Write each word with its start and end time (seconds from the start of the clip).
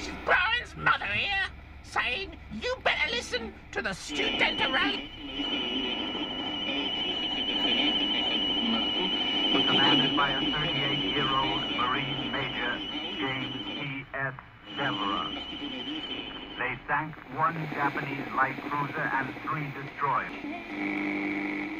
This 0.00 0.08
is 0.08 0.14
Brian's 0.24 0.76
mother 0.76 1.04
here, 1.06 1.46
saying 1.82 2.36
you 2.52 2.76
better 2.84 3.10
listen 3.10 3.52
to 3.72 3.82
the 3.82 3.92
student 3.92 4.60
around. 4.60 5.02
commanded 9.66 10.16
by 10.16 10.30
a 10.30 10.40
38-year-old 10.40 11.62
Marine 11.76 12.32
Major 12.32 12.78
James 13.18 13.56
P.S. 13.66 14.34
Devereux. 14.76 15.34
They 16.58 16.78
sank 16.88 17.14
one 17.36 17.68
Japanese 17.74 18.26
light 18.36 18.56
cruiser 18.68 19.10
and 19.12 19.34
three 19.44 19.72
destroyers. 19.82 21.79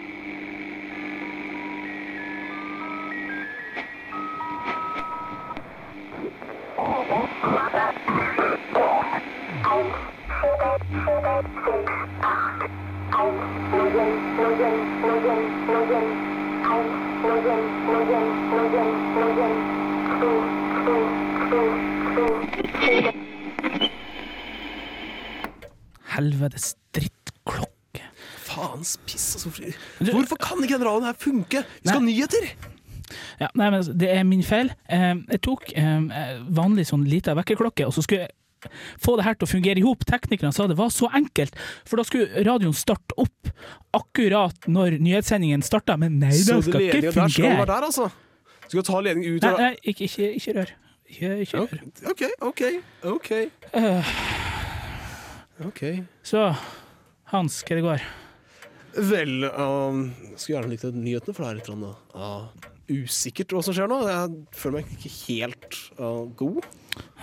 Helvetes 26.10 26.74
drittklokke. 26.94 28.02
Faens 28.44 28.98
piss, 29.06 29.34
altså. 29.36 29.50
Hvorfor 30.12 30.36
kan 30.36 30.62
ikke 30.62 30.78
den 30.78 30.84
radioen 30.84 31.04
her 31.04 31.16
funke? 31.18 31.64
Vi 31.82 31.88
skal 31.88 32.00
ha 32.00 32.04
nyheter! 32.04 32.50
Ja, 33.38 33.48
nei, 33.54 33.68
men 33.70 33.78
altså, 33.80 33.94
det 34.00 34.10
er 34.12 34.26
min 34.26 34.42
feil. 34.46 34.72
Eh, 34.90 35.14
jeg 35.36 35.42
tok 35.46 35.70
eh, 35.78 36.36
vanlig 36.56 36.88
sånn 36.90 37.06
lita 37.08 37.36
vekkerklokke, 37.38 37.86
og 37.86 37.94
så 37.94 38.04
skulle 38.04 38.26
jeg 38.26 38.34
få 39.00 39.14
det 39.16 39.24
her 39.24 39.38
til 39.38 39.46
å 39.48 39.50
fungere 39.50 39.80
i 39.80 39.84
hop. 39.86 40.04
Teknikerne 40.08 40.52
sa 40.52 40.66
det 40.68 40.76
var 40.80 40.90
så 40.92 41.08
enkelt, 41.16 41.56
for 41.88 42.00
da 42.00 42.06
skulle 42.08 42.44
radioen 42.46 42.76
starte 42.76 43.16
opp 43.20 43.52
akkurat 43.96 44.68
når 44.68 44.98
nyhetssendingen 45.00 45.64
starta, 45.64 45.96
men 46.00 46.18
nei, 46.20 46.34
det 46.34 46.44
Så 46.44 46.60
skal 46.66 46.88
ikke 46.88 47.00
ledninga 47.00 47.14
der 47.16 47.32
skal 47.32 47.46
fungere. 47.46 47.62
være 47.62 47.72
der, 47.72 47.88
altså? 47.88 48.10
Du 48.66 48.76
skal 48.76 48.86
ta 48.86 49.00
ledningen 49.02 49.36
ut 49.36 49.46
Nei, 49.48 49.54
nei 49.58 49.72
ikke, 49.82 50.06
ikke, 50.06 50.30
ikke 50.38 50.56
rør. 50.60 50.74
Ikke, 51.10 51.30
ikke 51.42 51.62
rør. 51.64 51.80
OK, 52.12 52.22
OK, 52.46 52.62
OK. 53.10 53.30
Øh, 53.74 54.10
ok 55.66 55.82
så, 56.22 56.50
Hans, 57.32 57.62
hva 57.66 57.78
det 57.78 57.86
går? 57.86 58.04
Vel, 59.10 59.44
um, 59.54 60.04
skulle 60.34 60.56
gjerne 60.56 60.70
likt 60.72 60.86
nyhetene, 60.94 61.34
for 61.34 61.44
det 61.44 61.50
er 61.50 61.58
litt 61.60 61.68
sånn, 61.70 61.84
uh, 61.86 62.69
usikkert 62.90 63.54
hva 63.54 63.62
som 63.64 63.74
skjer 63.76 63.88
nå. 63.90 63.98
Jeg 64.08 64.58
føler 64.60 64.80
meg 64.80 64.92
ikke 64.96 65.12
helt 65.28 65.78
uh, 66.00 66.26
god. 66.38 66.60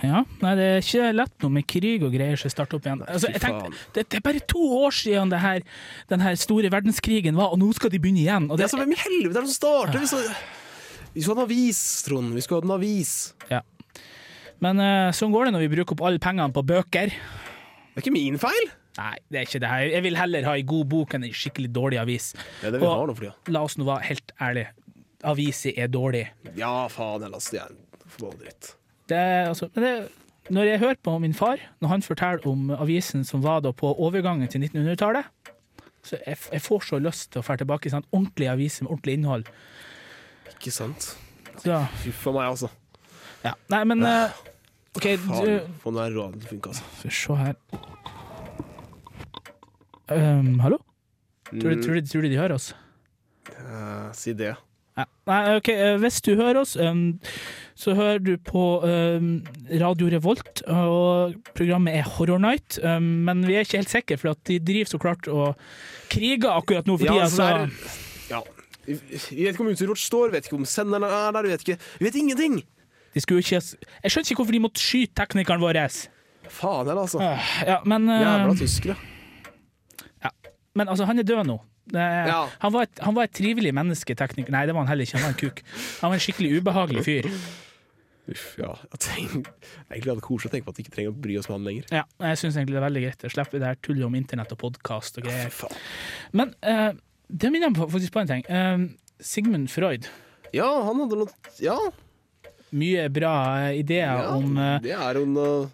Ja, 0.02 0.22
nei, 0.42 0.52
det 0.58 0.66
er 0.66 0.82
ikke 0.82 1.08
lett 1.14 1.44
nå 1.44 1.50
med 1.52 1.66
krig 1.70 2.04
og 2.06 2.14
greier 2.14 2.38
som 2.40 2.52
starter 2.52 2.78
opp 2.78 2.86
igjen. 2.88 3.02
Altså, 3.04 3.30
jeg 3.34 3.42
tenkte, 3.42 3.72
det, 3.94 4.06
det 4.08 4.20
er 4.20 4.24
bare 4.24 4.42
to 4.50 4.62
år 4.78 4.94
siden 4.96 5.32
det 5.32 5.40
her, 5.42 5.64
den 6.10 6.24
her 6.24 6.38
store 6.40 6.70
verdenskrigen 6.72 7.38
var, 7.38 7.52
og 7.54 7.60
nå 7.60 7.68
skal 7.76 7.92
de 7.92 8.00
begynne 8.02 8.22
igjen. 8.24 8.48
Det 8.54 8.66
er 8.66 8.72
så 8.72 8.80
Hvem 8.80 8.94
i 8.96 9.00
helvete 9.02 9.34
er 9.36 9.44
det 9.44 9.52
som 9.52 9.58
starter? 9.58 10.06
Vi 11.14 11.24
skal 11.24 11.34
ha 11.34 11.42
en 11.42 11.44
avis, 11.46 11.82
Trond. 12.06 12.34
Vi 12.36 12.44
skulle 12.44 12.62
ha 12.62 12.70
en 12.70 12.78
avis. 12.78 13.16
ja. 13.52 13.62
Men 14.58 14.80
uh, 14.82 15.12
sånn 15.14 15.30
går 15.30 15.46
det 15.46 15.54
når 15.54 15.62
vi 15.62 15.70
bruker 15.76 15.94
opp 15.94 16.00
alle 16.08 16.18
pengene 16.22 16.50
på 16.50 16.64
bøker. 16.66 17.12
Det 17.14 18.00
er 18.00 18.02
ikke 18.02 18.14
min 18.14 18.38
feil. 18.42 18.70
Nei, 18.98 19.14
det 19.30 19.38
er 19.38 19.46
ikke 19.46 19.60
det. 19.62 19.70
Jeg 19.92 20.02
vil 20.02 20.18
heller 20.18 20.46
ha 20.48 20.56
ei 20.58 20.64
god 20.66 20.88
bok 20.90 21.14
enn 21.14 21.26
ei 21.28 21.30
skikkelig 21.30 21.70
dårlig 21.74 22.00
avis. 22.02 22.32
Det 22.58 22.66
er 22.66 22.74
det 22.74 22.80
vi 22.82 22.88
Og- 22.88 22.96
har 22.96 23.06
nå 23.06 23.14
for. 23.14 23.36
La 23.54 23.62
oss 23.62 23.78
nå 23.78 23.86
være 23.86 24.08
helt 24.08 24.32
ærlige. 24.42 24.72
Aviser 25.26 25.74
er 25.76 25.90
dårlig. 25.90 26.28
Ja, 26.54 26.86
faen 26.92 27.24
heller, 27.24 27.38
altså. 27.40 27.56
Det 27.56 27.62
er 27.64 28.10
forbanna 28.14 28.44
dritt. 28.44 28.72
Det, 29.08 29.22
altså, 29.48 29.68
men 29.74 29.84
det, 29.84 29.92
når 30.54 30.68
jeg 30.68 30.78
hører 30.78 30.98
på 31.04 31.18
min 31.18 31.34
far, 31.34 31.60
når 31.80 31.88
han 31.88 32.02
forteller 32.02 32.46
om 32.48 32.70
avisen 32.70 33.24
som 33.24 33.42
var 33.44 33.60
da 33.64 33.72
på 33.72 33.90
overgangen 33.98 34.48
til 34.48 34.62
1900-tallet, 34.62 35.26
så 36.06 36.16
jeg, 36.26 36.38
jeg 36.52 36.62
får 36.62 36.86
så 36.88 37.00
lyst 37.02 37.32
til 37.32 37.42
å 37.42 37.44
dra 37.44 37.56
tilbake 37.60 37.88
i 37.88 37.92
sånn 37.92 38.06
ordentlige 38.12 38.52
aviser 38.54 38.86
med 38.86 38.94
ordentlig 38.94 39.18
innhold. 39.18 39.48
Ikke 40.54 40.72
sant? 40.72 41.10
Så, 41.58 41.80
Fy 42.04 42.12
for 42.14 42.36
meg, 42.36 42.52
altså. 42.52 42.70
ja. 43.42 43.52
Nei, 43.72 43.82
men 43.90 44.04
eh, 44.06 44.38
OK, 44.96 45.08
du 45.18 45.26
Faen, 45.26 45.74
få 45.82 45.92
den 45.96 46.00
radioen 46.04 46.38
til 46.38 46.46
å 46.46 46.52
funke, 46.54 46.72
altså. 46.72 46.84
Får 47.02 47.16
se 47.18 47.40
her 47.42 47.54
um, 50.14 50.54
Hallo? 50.64 50.78
Tror 51.50 51.74
du, 51.74 51.82
tror, 51.82 51.98
du, 51.98 52.08
tror 52.08 52.24
du 52.24 52.30
de 52.30 52.38
hører 52.38 52.56
oss? 52.56 52.70
Uh, 53.58 54.08
si 54.16 54.36
det. 54.36 54.54
Ja. 54.98 55.04
Nei, 55.30 55.56
ok, 55.60 55.68
eh, 55.70 55.96
Hvis 56.02 56.20
du 56.26 56.32
hører 56.34 56.58
oss, 56.64 56.72
så 57.78 57.94
hører 57.94 58.18
du 58.18 58.32
på 58.42 58.62
Radio 59.78 60.08
Revolt, 60.10 60.62
og 60.66 61.36
programmet 61.54 61.94
er 62.00 62.02
Horror 62.16 62.40
Night. 62.42 62.80
Men 62.82 63.44
vi 63.46 63.54
er 63.54 63.62
ikke 63.66 63.78
helt 63.78 63.92
sikre, 63.92 64.18
for 64.18 64.32
at 64.34 64.40
de 64.50 64.58
driver 64.58 64.90
så 64.90 64.98
klart 64.98 65.28
og 65.30 65.54
kriger 66.10 66.50
akkurat 66.56 66.86
nå 66.90 66.96
for 66.98 67.06
tida. 67.06 67.28
det 67.28 67.30
så- 67.30 67.42
er- 67.44 67.70
ja. 68.30 68.40
Vi 68.88 69.44
vet 69.44 69.52
ikke 69.54 69.60
om 69.60 69.68
utstyret 69.70 69.88
vårt 69.92 69.98
står, 70.02 70.30
vet 70.32 70.46
ikke 70.48 70.56
om 70.56 70.64
senderen 70.64 71.04
er 71.04 71.30
der, 71.32 71.42
vi 71.42 71.48
vet 71.52 71.60
ikke 71.68 71.78
Vi 72.00 72.04
vet 72.06 72.14
ingenting! 72.16 72.62
De 73.14 73.20
skulle 73.20 73.38
ikke, 73.40 73.60
jeg 74.02 74.10
skjønner 74.10 74.30
ikke 74.30 74.36
hvorfor 74.42 74.52
de 74.52 74.60
måtte 74.60 74.80
skyte 74.80 75.14
teknikeren 75.14 75.60
vår. 75.60 75.78
Faen 76.48 76.86
heller, 76.86 77.02
altså. 77.02 77.18
Øh, 77.20 77.66
Ja, 77.66 77.78
men, 77.84 78.08
Jævla 78.08 78.54
tyskere. 78.58 78.96
ja. 80.24 80.30
men 80.74 80.88
altså, 80.88 81.04
han 81.04 81.18
er 81.18 81.22
død 81.22 81.44
nå. 81.46 81.60
Ja. 81.94 82.42
han, 82.60 82.74
var 82.74 82.88
et, 82.88 83.00
han 83.04 83.16
var 83.16 83.28
et 83.28 83.36
trivelig 83.38 83.72
menneske, 83.76 84.16
tekniker. 84.18 84.52
Nei, 84.54 84.66
det 84.68 84.74
var 84.76 84.84
han 84.84 84.92
heller 84.92 85.08
ikke. 85.08 85.20
Han 85.20 85.30
var 85.30 85.36
en 85.36 85.40
kuk. 85.40 85.64
Han 86.02 86.12
var 86.12 86.18
en 86.18 86.26
skikkelig 86.26 86.60
ubehagelig 86.60 87.06
fyr. 87.06 87.32
Uff, 88.28 88.48
ja. 88.60 88.74
Jeg 88.92 89.00
tenker, 89.06 89.52
egentlig 89.88 90.12
hadde 90.12 90.24
koselig 90.24 90.50
å 90.50 90.52
tenke 90.52 90.66
på 90.66 90.74
at 90.74 90.78
vi 90.78 90.84
ikke 90.84 90.94
trenger 90.98 91.14
å 91.14 91.20
bry 91.24 91.36
oss 91.40 91.48
med 91.48 91.56
han 91.56 91.68
lenger. 91.68 91.92
Ja, 91.96 92.02
jeg 92.28 92.40
syns 92.42 92.58
egentlig 92.58 92.76
det 92.76 92.80
er 92.82 92.86
veldig 92.86 93.04
greit. 93.06 93.20
Da 93.22 93.30
slipper 93.32 93.56
vi 93.56 93.62
det 93.62 93.70
her 93.70 93.78
tullet 93.86 94.08
om 94.08 94.18
internett 94.18 94.52
og 94.52 94.60
podkast 94.60 95.20
og 95.20 95.28
greier. 95.28 95.48
Ja, 95.48 95.70
Men 96.36 96.52
uh, 96.60 96.90
det 97.28 97.52
minner 97.54 97.72
meg 97.72 97.80
faktisk 97.80 98.12
på 98.16 98.24
en 98.24 98.32
ting. 98.32 98.44
Uh, 98.52 98.84
Sigmund 99.24 99.72
Freud. 99.72 100.10
Ja, 100.52 100.68
han 100.84 101.00
hadde 101.02 101.22
noe 101.22 101.56
Ja, 101.60 101.78
Mye 102.68 103.06
bra 103.12 103.32
eh, 103.64 103.78
ideer 103.80 104.26
ja 104.26 104.32
om 104.36 104.58
uh, 104.60 104.74
det 104.84 104.92
er 104.92 105.16
jo 105.16 105.24
en 105.24 105.70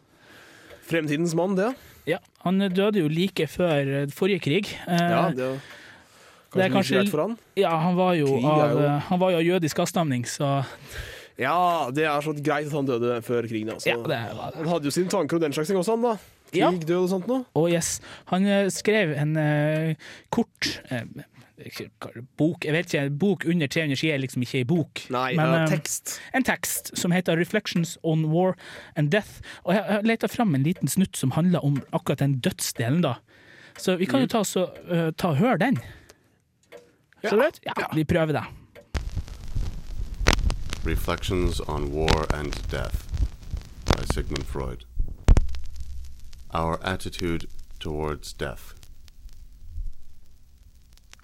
fremtidens 0.86 1.34
mann, 1.34 1.56
det. 1.58 1.72
Ja, 2.06 2.20
han 2.44 2.62
døde 2.70 3.02
jo 3.02 3.10
like 3.10 3.48
før 3.50 4.06
forrige 4.14 4.44
krig. 4.44 4.70
Ja, 4.86 5.25
det 5.34 5.48
er 5.48 5.58
kanskje, 6.60 6.72
kanskje- 6.75 6.97
greit 7.03 7.10
for 7.10 7.20
han. 7.26 7.38
ja, 7.56 7.70
han 7.78 7.94
var 7.97 8.15
jo 8.15 8.26
av, 8.47 8.70
jo- 8.70 8.78
eh, 8.84 8.98
han 9.09 9.19
var 9.19 9.31
jo 9.31 9.37
av 9.37 9.42
jødisk 9.42 9.78
avstamning, 9.78 10.25
så 10.26 10.65
Ja, 11.38 11.91
det 11.91 12.04
er 12.04 12.20
så 12.22 12.32
greit 12.32 12.66
at 12.66 12.72
han 12.72 12.87
døde 12.87 13.20
før 13.22 13.42
krigen. 13.48 13.70
Altså. 13.75 13.87
ja, 13.91 13.97
det 13.97 14.37
var 14.37 14.50
det. 14.53 14.56
Han 14.56 14.69
hadde 14.69 14.84
jo 14.84 14.91
sine 14.91 15.09
tanker 15.10 15.37
om 15.37 15.43
den 15.43 15.53
slags 15.53 15.66
ting 15.66 15.76
også, 15.78 15.97
han 15.97 16.03
da. 16.03 16.16
Krig, 16.53 16.60
Ja. 16.60 16.70
død 16.70 17.03
og 17.03 17.09
sånt 17.10 17.26
noe. 17.26 17.44
Oh, 17.56 17.66
yes, 17.69 18.00
han 18.26 18.47
eh, 18.47 18.69
skrev 18.70 19.10
en 19.19 19.37
uh, 19.37 19.94
kort 20.31 20.81
uh, 20.93 21.00
bok, 22.38 22.64
jeg 22.64 22.72
vet 22.72 22.87
ikke, 22.87 23.03
en 23.06 23.19
bok 23.19 23.44
under 23.50 23.66
300 23.66 23.97
sider 23.98 24.14
er 24.14 24.22
liksom 24.22 24.43
ikke 24.43 24.60
ei 24.60 24.64
bok. 24.64 25.03
Nei, 25.10 25.34
men, 25.34 25.53
ja, 25.54 25.66
tekst. 25.66 26.20
en 26.34 26.44
tekst 26.47 26.93
som 26.97 27.10
heter 27.10 27.37
'Reflections 27.37 27.97
on 28.04 28.26
War 28.31 28.54
and 28.97 29.10
Death'. 29.10 29.41
Og 29.64 29.75
jeg 29.75 29.82
har 29.84 30.03
leta 30.03 30.26
fram 30.28 30.54
en 30.54 30.62
liten 30.62 30.88
snutt 30.88 31.16
som 31.16 31.31
handler 31.32 31.64
om 31.64 31.82
akkurat 31.93 32.19
den 32.19 32.41
dødsdelen, 32.41 33.03
da. 33.03 33.14
Så 33.76 33.97
vi 33.98 34.06
kan 34.06 34.20
jo 34.20 34.26
ta, 34.26 34.43
så, 34.44 34.70
eh, 34.88 35.10
ta 35.16 35.28
og 35.31 35.37
høre 35.38 35.59
den. 35.59 35.78
Så 37.31 37.37
du? 37.37 37.51
Ja, 37.62 37.73
vi 37.95 38.05
prøver 38.05 38.33
det. 38.33 38.45
Reflections 40.87 41.61
on 41.61 41.93
War 41.93 42.27
and 42.35 42.53
Death 42.71 42.97
by 43.87 44.05
Sigmund 44.15 44.45
Freud. 44.45 44.85
Our 46.55 46.79
attitude 46.83 47.47
towards 47.81 48.33
death. 48.33 48.75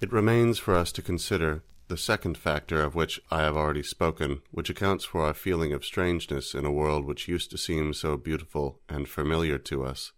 It 0.01 0.13
remains 0.13 0.59
for 0.59 0.75
us 0.75 0.93
to 0.93 1.03
consider 1.03 1.61
the 1.89 1.97
second 1.97 2.39
factor 2.39 2.83
of 2.83 2.95
which 2.95 3.21
I 3.31 3.43
have 3.43 3.57
already 3.57 3.83
spoken, 3.83 4.41
which 4.51 4.71
accounts 4.71 5.05
for 5.05 5.21
our 5.21 5.35
feeling 5.35 5.75
of 5.75 5.85
strangeness 5.85 6.55
in 6.55 6.65
a 6.65 6.73
world 6.73 7.05
which 7.05 7.29
used 7.29 7.51
to 7.51 7.59
seem 7.59 7.93
so 7.93 8.17
beautiful 8.17 8.81
and 8.89 9.07
familiar 9.07 9.59
to 9.59 9.85
us. 9.85 10.13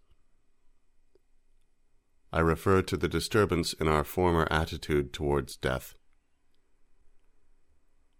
I 2.33 2.39
refer 2.39 2.81
to 2.81 2.97
the 2.97 3.07
disturbance 3.07 3.73
in 3.73 3.87
our 3.87 4.03
former 4.03 4.47
attitude 4.49 5.13
towards 5.13 5.55
death. 5.55 5.93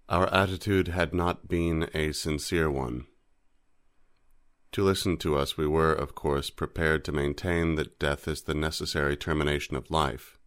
Our 0.07 0.31
attitude 0.31 0.89
had 0.89 1.15
not 1.15 1.47
been 1.47 1.89
a 1.95 2.11
sincere 2.11 2.69
one. 2.69 3.07
To 4.73 4.83
listen 4.83 5.17
to 5.17 5.35
us, 5.35 5.57
we 5.57 5.65
were, 5.65 5.91
of 5.91 6.13
course, 6.13 6.51
prepared 6.51 7.03
to 7.05 7.11
maintain 7.11 7.73
that 7.73 7.97
death 7.97 8.27
is 8.27 8.43
the 8.43 8.53
necessary 8.53 9.17
termination 9.17 9.75
of 9.75 9.89
life, 9.89 10.37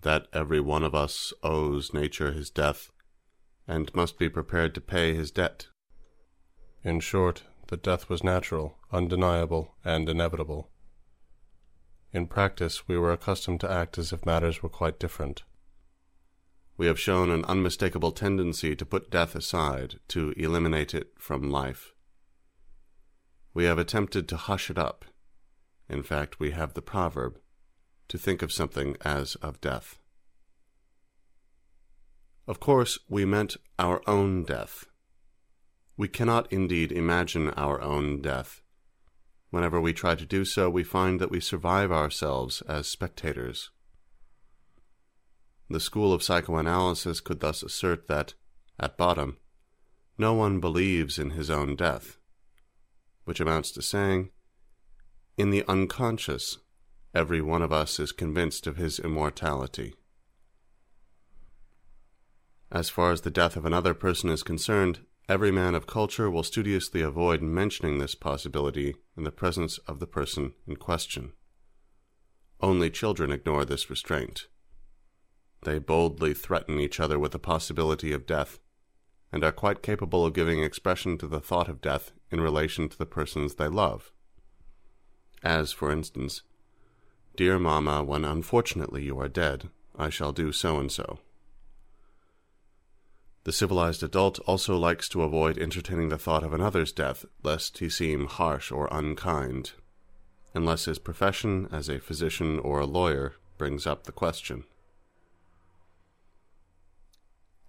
that 0.00 0.26
every 0.32 0.58
one 0.58 0.82
of 0.82 0.96
us 0.96 1.32
owes 1.44 1.94
nature 1.94 2.32
his 2.32 2.50
death, 2.50 2.90
and 3.68 3.94
must 3.94 4.18
be 4.18 4.28
prepared 4.28 4.74
to 4.74 4.80
pay 4.80 5.14
his 5.14 5.30
debt. 5.30 5.68
In 6.82 6.98
short, 6.98 7.44
that 7.68 7.84
death 7.84 8.08
was 8.08 8.24
natural, 8.24 8.78
undeniable, 8.90 9.76
and 9.84 10.08
inevitable. 10.08 10.71
In 12.12 12.26
practice, 12.26 12.86
we 12.86 12.98
were 12.98 13.12
accustomed 13.12 13.60
to 13.60 13.70
act 13.70 13.96
as 13.96 14.12
if 14.12 14.26
matters 14.26 14.62
were 14.62 14.68
quite 14.68 14.98
different. 15.00 15.44
we 16.76 16.86
have 16.86 16.98
shown 16.98 17.30
an 17.30 17.44
unmistakable 17.44 18.10
tendency 18.12 18.74
to 18.74 18.84
put 18.84 19.10
death 19.10 19.34
aside, 19.36 20.00
to 20.08 20.34
eliminate 20.36 20.94
it 20.94 21.12
from 21.18 21.50
life. 21.50 21.92
We 23.54 23.64
have 23.64 23.78
attempted 23.78 24.28
to 24.28 24.36
hush 24.36 24.70
it 24.70 24.78
up. 24.78 25.04
In 25.88 26.02
fact, 26.02 26.40
we 26.40 26.50
have 26.52 26.74
the 26.74 26.82
proverb 26.82 27.38
to 28.08 28.18
think 28.18 28.42
of 28.42 28.52
something 28.52 28.96
as 29.02 29.36
of 29.36 29.60
death. 29.60 29.98
Of 32.48 32.58
course, 32.58 32.98
we 33.08 33.24
meant 33.24 33.56
our 33.78 34.02
own 34.08 34.42
death. 34.44 34.86
We 35.96 36.08
cannot 36.08 36.52
indeed 36.52 36.90
imagine 36.90 37.50
our 37.50 37.80
own 37.80 38.22
death. 38.22 38.60
Whenever 39.52 39.78
we 39.82 39.92
try 39.92 40.14
to 40.14 40.24
do 40.24 40.46
so, 40.46 40.70
we 40.70 40.82
find 40.82 41.20
that 41.20 41.30
we 41.30 41.38
survive 41.38 41.92
ourselves 41.92 42.62
as 42.62 42.86
spectators. 42.86 43.68
The 45.68 45.78
school 45.78 46.14
of 46.14 46.22
psychoanalysis 46.22 47.20
could 47.20 47.40
thus 47.40 47.62
assert 47.62 48.08
that, 48.08 48.32
at 48.80 48.96
bottom, 48.96 49.36
no 50.16 50.32
one 50.32 50.58
believes 50.58 51.18
in 51.18 51.30
his 51.32 51.50
own 51.50 51.76
death, 51.76 52.16
which 53.26 53.40
amounts 53.40 53.70
to 53.72 53.82
saying, 53.82 54.30
in 55.36 55.50
the 55.50 55.64
unconscious, 55.68 56.56
every 57.14 57.42
one 57.42 57.60
of 57.60 57.74
us 57.74 58.00
is 58.00 58.10
convinced 58.10 58.66
of 58.66 58.78
his 58.78 58.98
immortality. 58.98 59.92
As 62.70 62.88
far 62.88 63.12
as 63.12 63.20
the 63.20 63.30
death 63.30 63.56
of 63.56 63.66
another 63.66 63.92
person 63.92 64.30
is 64.30 64.42
concerned, 64.42 65.00
every 65.28 65.50
man 65.50 65.74
of 65.74 65.86
culture 65.86 66.30
will 66.30 66.42
studiously 66.42 67.00
avoid 67.00 67.42
mentioning 67.42 67.98
this 67.98 68.14
possibility 68.14 68.94
in 69.16 69.24
the 69.24 69.32
presence 69.32 69.78
of 69.86 69.98
the 69.98 70.06
person 70.06 70.54
in 70.66 70.76
question. 70.76 71.32
Only 72.60 72.90
children 72.90 73.32
ignore 73.32 73.64
this 73.64 73.90
restraint. 73.90 74.46
They 75.64 75.78
boldly 75.78 76.34
threaten 76.34 76.80
each 76.80 77.00
other 77.00 77.18
with 77.18 77.32
the 77.32 77.38
possibility 77.38 78.12
of 78.12 78.26
death, 78.26 78.58
and 79.32 79.42
are 79.42 79.52
quite 79.52 79.82
capable 79.82 80.26
of 80.26 80.34
giving 80.34 80.62
expression 80.62 81.16
to 81.18 81.26
the 81.26 81.40
thought 81.40 81.68
of 81.68 81.80
death 81.80 82.12
in 82.30 82.40
relation 82.40 82.88
to 82.88 82.98
the 82.98 83.06
persons 83.06 83.54
they 83.54 83.68
love. 83.68 84.12
As, 85.42 85.72
for 85.72 85.90
instance, 85.90 86.42
Dear 87.34 87.58
Mamma, 87.58 88.04
when 88.04 88.26
unfortunately 88.26 89.04
you 89.04 89.18
are 89.18 89.28
dead, 89.28 89.70
I 89.96 90.10
shall 90.10 90.32
do 90.32 90.52
so 90.52 90.78
and 90.78 90.92
so. 90.92 91.18
The 93.44 93.52
civilized 93.52 94.04
adult 94.04 94.38
also 94.40 94.76
likes 94.78 95.08
to 95.08 95.22
avoid 95.22 95.58
entertaining 95.58 96.10
the 96.10 96.18
thought 96.18 96.44
of 96.44 96.52
another's 96.52 96.92
death, 96.92 97.24
lest 97.42 97.78
he 97.78 97.88
seem 97.88 98.26
harsh 98.26 98.70
or 98.70 98.88
unkind, 98.92 99.72
unless 100.54 100.84
his 100.84 101.00
profession 101.00 101.68
as 101.72 101.88
a 101.88 101.98
physician 101.98 102.60
or 102.60 102.78
a 102.78 102.86
lawyer 102.86 103.34
brings 103.58 103.84
up 103.86 104.04
the 104.04 104.12
question. 104.12 104.64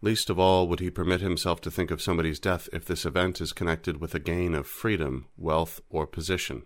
Least 0.02 0.30
of 0.30 0.38
all 0.38 0.68
would 0.68 0.80
he 0.80 0.92
permit 0.92 1.22
himself 1.22 1.62
to 1.62 1.72
think 1.72 1.90
of 1.90 2.02
somebody's 2.02 2.40
death 2.40 2.70
if 2.72 2.86
this 2.86 3.06
event 3.06 3.42
is 3.42 3.54
connected 3.54 4.00
with 4.00 4.14
a 4.14 4.20
gain 4.20 4.54
of 4.54 4.68
freedom, 4.68 5.28
wealth, 5.38 5.82
or 5.90 6.06
position. 6.06 6.64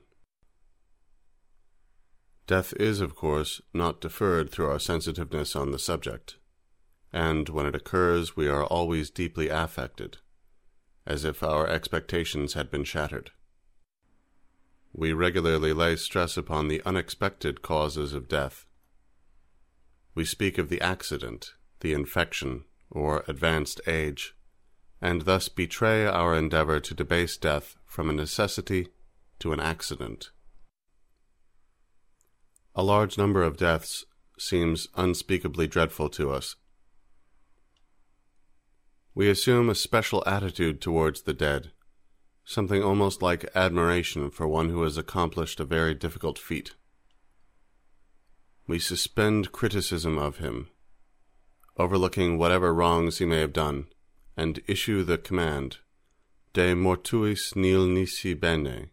Death 2.45 2.73
is, 2.79 2.99
of 2.99 3.15
course, 3.15 3.61
not 3.73 4.01
deferred 4.01 4.49
through 4.49 4.69
our 4.69 4.79
sensitiveness 4.79 5.55
on 5.55 5.71
the 5.71 5.79
subject 5.79 6.37
and 7.13 7.49
when 7.49 7.65
it 7.65 7.75
occurs 7.75 8.35
we 8.35 8.47
are 8.47 8.65
always 8.65 9.09
deeply 9.09 9.49
affected, 9.49 10.17
as 11.05 11.23
if 11.23 11.41
our 11.41 11.67
expectations 11.67 12.53
had 12.53 12.69
been 12.69 12.83
shattered. 12.83 13.31
We 14.93 15.13
regularly 15.13 15.73
lay 15.73 15.95
stress 15.95 16.37
upon 16.37 16.67
the 16.67 16.81
unexpected 16.85 17.61
causes 17.61 18.13
of 18.13 18.27
death. 18.27 18.65
We 20.15 20.25
speak 20.25 20.57
of 20.57 20.69
the 20.69 20.81
accident, 20.81 21.53
the 21.81 21.93
infection, 21.93 22.63
or 22.89 23.23
advanced 23.27 23.81
age, 23.85 24.35
and 25.01 25.21
thus 25.23 25.49
betray 25.49 26.05
our 26.05 26.35
endeavor 26.35 26.79
to 26.79 26.93
debase 26.93 27.37
death 27.37 27.77
from 27.85 28.09
a 28.09 28.13
necessity 28.13 28.87
to 29.39 29.53
an 29.53 29.59
accident. 29.59 30.31
A 32.75 32.83
large 32.83 33.17
number 33.17 33.43
of 33.43 33.57
deaths 33.57 34.05
seems 34.39 34.87
unspeakably 34.95 35.67
dreadful 35.67 36.09
to 36.09 36.31
us 36.31 36.55
we 39.17 39.31
assume 39.31 39.67
a 39.67 39.73
special 39.73 40.23
attitude 40.27 40.79
towards 40.79 41.23
the 41.23 41.33
dead, 41.33 41.71
something 42.45 42.83
almost 42.83 43.19
like 43.19 43.49
admiration 43.55 44.29
for 44.29 44.47
one 44.47 44.69
who 44.69 44.83
has 44.83 44.95
accomplished 44.95 45.59
a 45.59 45.65
very 45.65 45.95
difficult 45.95 46.37
feat. 46.37 46.75
We 48.67 48.77
suspend 48.77 49.51
criticism 49.51 50.19
of 50.19 50.37
him, 50.37 50.69
overlooking 51.77 52.37
whatever 52.37 52.71
wrongs 52.71 53.17
he 53.17 53.25
may 53.25 53.39
have 53.39 53.53
done, 53.53 53.87
and 54.37 54.61
issue 54.67 55.03
the 55.03 55.17
command, 55.17 55.77
De 56.53 56.75
mortuis 56.75 57.55
nil 57.55 57.87
nisi 57.87 58.35
bene. 58.35 58.91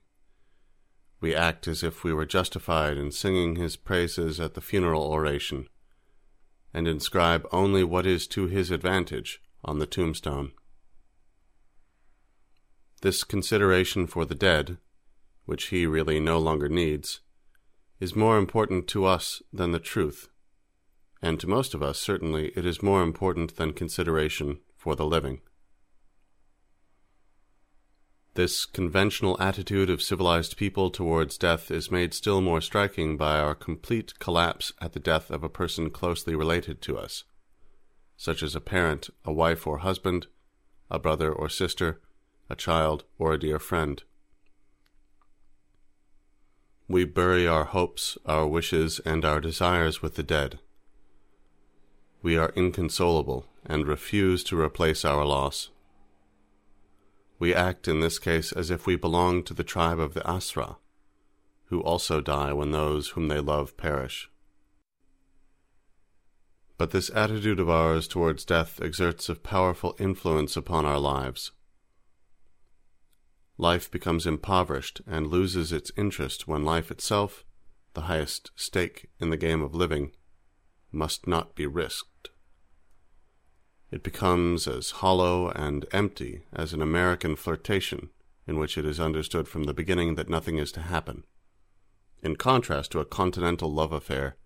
We 1.21 1.35
act 1.35 1.69
as 1.69 1.83
if 1.83 2.03
we 2.03 2.15
were 2.15 2.25
justified 2.25 2.97
in 2.97 3.13
singing 3.13 3.57
his 3.57 3.77
praises 3.77 4.41
at 4.41 4.55
the 4.55 4.63
funeral 4.63 5.03
oration, 5.03 5.69
and 6.73 6.89
inscribe 6.89 7.47
only 7.53 7.85
what 7.85 8.07
is 8.07 8.27
to 8.29 8.47
his 8.47 8.71
advantage 8.71 9.43
on 9.65 9.79
the 9.79 9.87
tombstone. 9.87 10.53
This 13.03 13.25
consideration 13.25 14.07
for 14.07 14.25
the 14.25 14.35
dead, 14.35 14.79
which 15.45 15.67
he 15.67 15.87
really 15.87 16.21
no 16.21 16.39
longer 16.39 16.69
needs, 16.69 17.21
is 18.01 18.17
more 18.17 18.39
important 18.39 18.89
to 18.89 19.05
us 19.05 19.43
than 19.53 19.73
the 19.73 19.79
truth, 19.79 20.29
and 21.21 21.39
to 21.41 21.47
most 21.47 21.75
of 21.75 21.83
us 21.83 21.99
certainly 21.99 22.53
it 22.57 22.65
is 22.65 22.83
more 22.83 23.03
important 23.03 23.57
than 23.57 23.73
consideration 23.73 24.61
for 24.77 24.97
the 24.97 25.05
living. 25.05 25.41
This 28.35 28.65
conventional 28.65 29.37
attitude 29.41 29.91
of 29.91 30.03
civilized 30.03 30.57
people 30.57 30.91
towards 30.91 31.39
death 31.39 31.71
is 31.71 31.91
made 31.91 32.13
still 32.13 32.41
more 32.41 32.61
striking 32.61 33.17
by 33.17 33.39
our 33.39 33.55
complete 33.55 34.19
collapse 34.19 34.73
at 34.81 34.93
the 34.93 34.99
death 34.99 35.31
of 35.31 35.45
a 35.45 35.49
person 35.49 35.91
closely 35.91 36.35
related 36.35 36.83
to 36.83 36.99
us 36.99 37.25
such 38.25 38.43
as 38.43 38.55
a 38.55 38.61
parent, 38.61 39.11
a 39.27 39.31
wife 39.31 39.67
or 39.67 39.79
husband, 39.79 40.29
a 40.91 40.99
brother 40.99 41.31
or 41.31 41.47
sister, 41.47 42.01
a 42.49 42.57
child, 42.57 43.05
or 43.19 43.35
a 43.35 43.39
dear 43.39 43.59
friend. 43.59 44.03
We 46.89 47.05
bury 47.05 47.47
our 47.47 47.65
hopes, 47.65 48.17
our 48.25 48.47
wishes, 48.47 48.99
and 49.05 49.27
our 49.27 49.43
desires 49.43 50.01
with 50.01 50.15
the 50.15 50.23
dead. 50.23 50.59
We 52.23 52.39
are 52.39 52.55
inconsolable 52.57 53.45
and 53.67 53.87
refuse 53.87 54.43
to 54.45 54.59
replace 54.59 55.05
our 55.05 55.27
loss. 55.27 55.69
We 57.39 57.55
act 57.55 57.87
in 57.89 58.01
this 58.01 58.19
case 58.19 58.53
as 58.53 58.71
if 58.71 58.87
we 58.87 58.97
belonged 58.97 59.45
to 59.49 59.55
the 59.55 59.65
tribe 59.65 60.01
of 60.01 60.15
the 60.15 60.27
Asra, 60.27 60.79
who 61.67 61.83
also 61.83 62.23
die 62.23 62.55
when 62.55 62.71
those 62.71 63.09
whom 63.09 63.29
they 63.29 63.41
love 63.41 63.77
perish. 63.77 64.31
But 66.77 66.91
this 66.91 67.11
attitude 67.11 67.61
of 67.61 67.71
ours 67.71 68.09
towards 68.09 68.45
death 68.45 68.81
exerts 68.83 69.29
a 69.29 69.35
powerful 69.37 69.95
influence 69.99 70.57
upon 70.57 70.85
our 70.85 70.99
lives. 70.99 71.53
Life 73.57 73.91
becomes 73.91 74.27
impoverished 74.27 75.01
and 75.07 75.29
loses 75.29 75.71
its 75.73 75.93
interest 75.97 76.49
when 76.49 76.65
life 76.65 76.91
itself, 76.91 77.45
the 77.95 78.03
highest 78.03 78.51
stake 78.57 79.09
in 79.21 79.31
the 79.31 79.37
game 79.37 79.63
of 79.63 79.75
living, 79.75 80.11
must 80.91 81.29
not 81.29 81.55
be 81.55 81.67
risked. 81.67 82.31
It 83.93 84.03
becomes 84.03 84.67
as 84.67 84.91
hollow 84.91 85.51
and 85.51 85.87
empty 85.93 86.43
as 86.53 86.73
an 86.73 86.83
American 86.83 87.37
flirtation 87.37 88.11
in 88.47 88.59
which 88.59 88.77
it 88.77 88.85
is 88.85 88.99
understood 88.99 89.47
from 89.47 89.65
the 89.65 89.75
beginning 89.75 90.17
that 90.17 90.29
nothing 90.29 90.59
is 90.59 90.73
to 90.73 90.81
happen, 90.81 91.23
in 92.23 92.35
contrast 92.35 92.91
to 92.93 92.99
a 92.99 93.05
continental 93.05 93.73
love 93.73 93.93
affair 93.93 94.37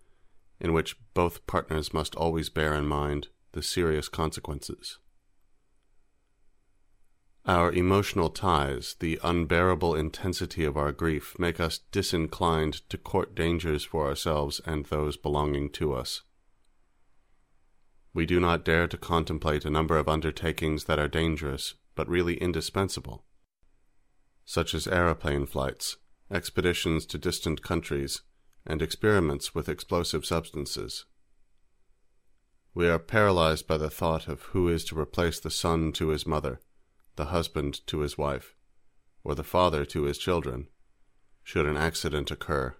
in 0.60 0.72
which 0.72 0.96
both 1.14 1.46
partners 1.46 1.94
must 1.94 2.14
always 2.14 2.48
bear 2.48 2.74
in 2.74 2.86
mind 2.86 3.28
the 3.52 3.62
serious 3.62 4.08
consequences. 4.08 4.98
Our 7.46 7.72
emotional 7.72 8.28
ties, 8.28 8.96
the 9.00 9.18
unbearable 9.22 9.94
intensity 9.94 10.64
of 10.64 10.76
our 10.76 10.92
grief, 10.92 11.34
make 11.38 11.58
us 11.58 11.78
disinclined 11.90 12.88
to 12.90 12.98
court 12.98 13.34
dangers 13.34 13.84
for 13.84 14.06
ourselves 14.06 14.60
and 14.66 14.84
those 14.84 15.16
belonging 15.16 15.70
to 15.70 15.94
us. 15.94 16.22
We 18.12 18.26
do 18.26 18.38
not 18.38 18.64
dare 18.64 18.86
to 18.88 18.98
contemplate 18.98 19.64
a 19.64 19.70
number 19.70 19.96
of 19.96 20.08
undertakings 20.08 20.84
that 20.84 20.98
are 20.98 21.08
dangerous, 21.08 21.74
but 21.94 22.08
really 22.08 22.36
indispensable, 22.36 23.24
such 24.44 24.74
as 24.74 24.86
aeroplane 24.86 25.46
flights, 25.46 25.96
expeditions 26.30 27.06
to 27.06 27.16
distant 27.16 27.62
countries, 27.62 28.22
and 28.66 28.82
experiments 28.82 29.54
with 29.54 29.68
explosive 29.68 30.24
substances. 30.26 31.04
We 32.74 32.88
are 32.88 32.98
paralyzed 32.98 33.66
by 33.66 33.78
the 33.78 33.90
thought 33.90 34.28
of 34.28 34.42
who 34.42 34.68
is 34.68 34.84
to 34.84 34.98
replace 34.98 35.40
the 35.40 35.50
son 35.50 35.92
to 35.92 36.08
his 36.08 36.26
mother, 36.26 36.60
the 37.16 37.26
husband 37.26 37.86
to 37.88 38.00
his 38.00 38.16
wife, 38.16 38.54
or 39.24 39.34
the 39.34 39.42
father 39.44 39.84
to 39.86 40.04
his 40.04 40.18
children, 40.18 40.68
should 41.42 41.66
an 41.66 41.76
accident 41.76 42.30
occur. 42.30 42.76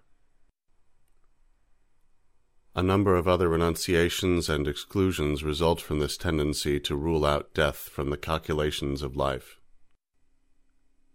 A 2.75 2.83
number 2.83 3.15
of 3.15 3.27
other 3.27 3.49
renunciations 3.49 4.47
and 4.47 4.67
exclusions 4.67 5.43
result 5.43 5.81
from 5.81 5.99
this 5.99 6.15
tendency 6.15 6.79
to 6.81 6.95
rule 6.95 7.25
out 7.25 7.53
death 7.53 7.77
from 7.77 8.09
the 8.09 8.17
calculations 8.17 9.01
of 9.01 9.15
life. 9.15 9.59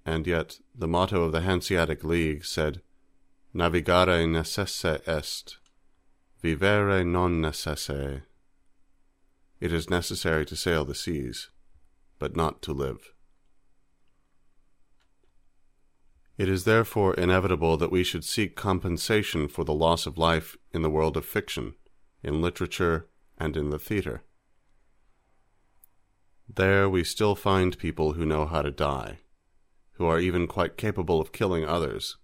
And 0.05 0.27
yet, 0.27 0.59
the 0.75 0.89
motto 0.89 1.23
of 1.23 1.33
the 1.33 1.41
Hanseatic 1.41 2.05
League 2.05 2.45
said, 2.45 2.83
Navigare 3.55 4.27
necesse 4.27 5.01
est, 5.07 5.59
vivere 6.43 7.05
non 7.05 7.41
necesse. 7.41 8.23
It 9.61 9.73
is 9.73 9.89
necessary 9.89 10.45
to 10.47 10.57
sail 10.57 10.85
the 10.85 10.95
seas, 10.95 11.51
but 12.19 12.35
not 12.35 12.63
to 12.63 12.73
live. 12.73 13.13
It 16.37 16.49
is 16.49 16.65
therefore 16.65 17.15
inevitable 17.15 17.77
that 17.77 17.93
we 17.93 18.03
should 18.03 18.25
seek 18.25 18.57
compensation 18.57 19.47
for 19.47 19.63
the 19.63 19.73
loss 19.73 20.05
of 20.05 20.19
life 20.19 20.57
in 20.73 20.83
the 20.83 20.91
world 20.91 21.17
of 21.17 21.25
fiction, 21.25 21.75
in 22.25 22.43
literature, 22.43 23.07
and 23.39 23.57
in 23.57 23.71
the 23.71 23.79
theatre. 23.79 24.25
There 26.53 26.89
we 26.89 27.05
still 27.05 27.37
find 27.37 27.79
people 27.79 28.15
who 28.15 28.27
know 28.27 28.47
how 28.47 28.63
to 28.63 28.73
die, 28.73 29.21
who 29.93 30.07
are 30.07 30.19
even 30.19 30.49
quite 30.49 30.77
capable 30.77 31.21
of 31.21 31.31
killing 31.31 31.65
others. 31.65 32.17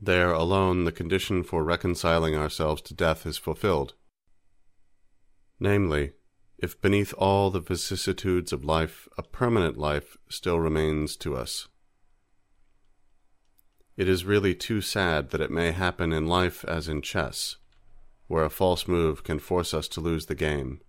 There 0.00 0.32
alone 0.32 0.84
the 0.84 0.92
condition 0.92 1.42
for 1.42 1.64
reconciling 1.64 2.36
ourselves 2.36 2.82
to 2.82 2.94
death 2.94 3.26
is 3.26 3.36
fulfilled. 3.36 3.94
Namely, 5.58 6.12
if 6.58 6.80
beneath 6.80 7.12
all 7.14 7.50
the 7.50 7.60
vicissitudes 7.60 8.52
of 8.52 8.64
life 8.64 9.08
a 9.16 9.22
permanent 9.22 9.76
life 9.76 10.16
still 10.28 10.60
remains 10.60 11.16
to 11.16 11.36
us. 11.36 11.68
It 13.96 14.08
is 14.08 14.24
really 14.24 14.54
too 14.54 14.80
sad 14.80 15.30
that 15.30 15.40
it 15.40 15.50
may 15.50 15.72
happen 15.72 16.12
in 16.12 16.28
life 16.28 16.64
as 16.64 16.86
in 16.86 17.02
chess, 17.02 17.56
where 18.28 18.44
a 18.44 18.50
false 18.50 18.86
move 18.86 19.24
can 19.24 19.40
force 19.40 19.74
us 19.74 19.88
to 19.88 20.00
lose 20.00 20.26
the 20.26 20.36
game. 20.36 20.80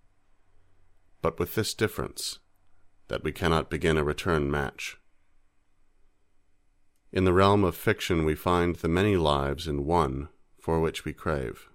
But 1.20 1.40
with 1.40 1.56
this 1.56 1.74
difference, 1.74 2.38
that 3.08 3.24
we 3.24 3.32
cannot 3.32 3.70
begin 3.70 3.96
a 3.96 4.04
return 4.04 4.48
match. 4.50 4.96
In 7.12 7.24
the 7.24 7.32
realm 7.32 7.64
of 7.64 7.74
fiction 7.74 8.24
we 8.24 8.36
find 8.36 8.76
the 8.76 8.88
many 8.88 9.16
lives 9.16 9.66
in 9.66 9.84
one 9.84 10.28
for 10.60 10.78
which 10.78 11.04
we 11.04 11.12
crave. 11.12 11.68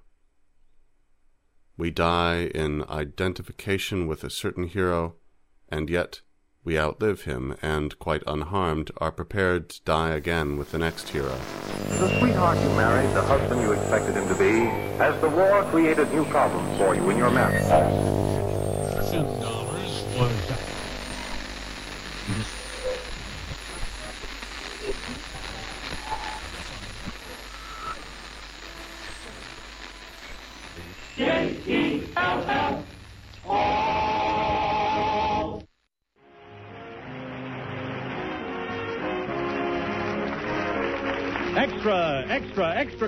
We 1.77 1.91
die 1.91 2.45
in 2.55 2.83
identification 2.87 4.07
with 4.07 4.23
a 4.23 4.29
certain 4.29 4.67
hero, 4.67 5.15
and 5.67 5.89
yet 5.89 6.21
we 6.63 6.79
outlive 6.79 7.23
him, 7.23 7.57
and, 7.61 7.99
quite 7.99 8.23
unharmed, 8.25 8.91
are 8.97 9.11
prepared 9.11 9.69
to 9.71 9.83
die 9.83 10.11
again 10.11 10.57
with 10.57 10.71
the 10.71 10.77
next 10.77 11.09
hero. 11.09 11.37
The 11.89 12.17
sweetheart 12.17 12.57
you 12.57 12.69
married, 12.69 13.13
the 13.13 13.21
husband 13.21 13.61
you 13.61 13.73
expected 13.73 14.15
him 14.15 14.29
to 14.29 14.35
be, 14.35 14.65
has 14.97 15.19
the 15.19 15.29
war 15.29 15.63
created 15.65 16.11
new 16.13 16.23
problems 16.25 16.77
for 16.77 16.95
you 16.95 17.09
in 17.09 17.17
your 17.17 17.29
marriage? 17.29 17.67
dollars 19.11 20.03
was 20.17 20.54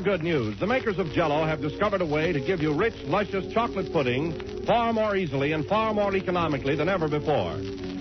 good 0.08 0.24
news. 0.24 0.58
The 0.58 0.66
makers 0.66 1.00
of 1.00 1.12
Jello 1.12 1.44
have 1.44 1.60
discovered 1.60 2.00
a 2.00 2.06
way 2.06 2.32
to 2.32 2.40
give 2.40 2.62
you 2.62 2.72
rich, 2.72 2.94
luscious 3.08 3.52
chocolate 3.52 3.92
pudding 3.92 4.32
far 4.66 4.94
more 4.94 5.18
easily 5.18 5.52
and 5.52 5.66
far 5.66 5.94
more 5.94 6.16
economically 6.16 6.78
than 6.78 6.88
ever 6.88 7.10
before. 7.10 7.58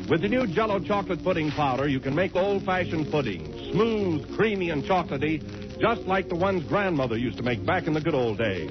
With 0.08 0.22
the 0.22 0.28
new 0.28 0.46
Jello 0.46 0.78
chocolate 0.78 1.25
pudding 1.25 1.50
powder, 1.50 1.88
you 1.88 1.98
can 1.98 2.14
make 2.14 2.36
old-fashioned 2.36 3.10
pudding, 3.10 3.52
smooth, 3.72 4.36
creamy, 4.36 4.70
and 4.70 4.84
chocolatey, 4.84 5.80
just 5.80 6.02
like 6.02 6.28
the 6.28 6.36
ones 6.36 6.62
grandmother 6.68 7.18
used 7.18 7.38
to 7.38 7.42
make 7.42 7.66
back 7.66 7.88
in 7.88 7.92
the 7.92 8.00
good 8.00 8.14
old 8.14 8.38
days. 8.38 8.70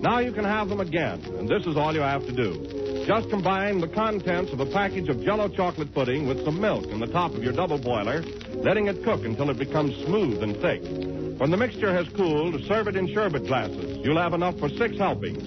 Now 0.00 0.18
you 0.18 0.32
can 0.32 0.44
have 0.44 0.68
them 0.68 0.80
again, 0.80 1.22
and 1.38 1.48
this 1.48 1.64
is 1.66 1.76
all 1.76 1.94
you 1.94 2.00
have 2.00 2.26
to 2.26 2.32
do. 2.32 3.04
Just 3.06 3.30
combine 3.30 3.80
the 3.80 3.86
contents 3.86 4.52
of 4.52 4.58
a 4.58 4.66
package 4.66 5.08
of 5.08 5.22
Jello 5.22 5.48
chocolate 5.48 5.94
pudding 5.94 6.26
with 6.26 6.44
some 6.44 6.60
milk 6.60 6.86
in 6.86 6.98
the 6.98 7.06
top 7.06 7.32
of 7.32 7.44
your 7.44 7.52
double 7.52 7.78
boiler, 7.78 8.22
letting 8.56 8.88
it 8.88 9.04
cook 9.04 9.24
until 9.24 9.50
it 9.50 9.56
becomes 9.56 9.94
smooth 10.04 10.42
and 10.42 10.56
thick. 10.56 11.11
When 11.42 11.50
the 11.50 11.56
mixture 11.56 11.92
has 11.92 12.08
cooled, 12.10 12.62
serve 12.66 12.86
it 12.86 12.94
in 12.94 13.12
sherbet 13.12 13.48
glasses. 13.48 13.98
You'll 14.04 14.16
have 14.16 14.32
enough 14.32 14.60
for 14.60 14.68
six 14.68 14.96
helpings, 14.96 15.42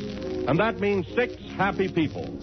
and 0.45 0.59
that 0.59 0.81
means 0.81 1.07
six 1.15 1.33
happy 1.55 1.87
people. 1.87 2.37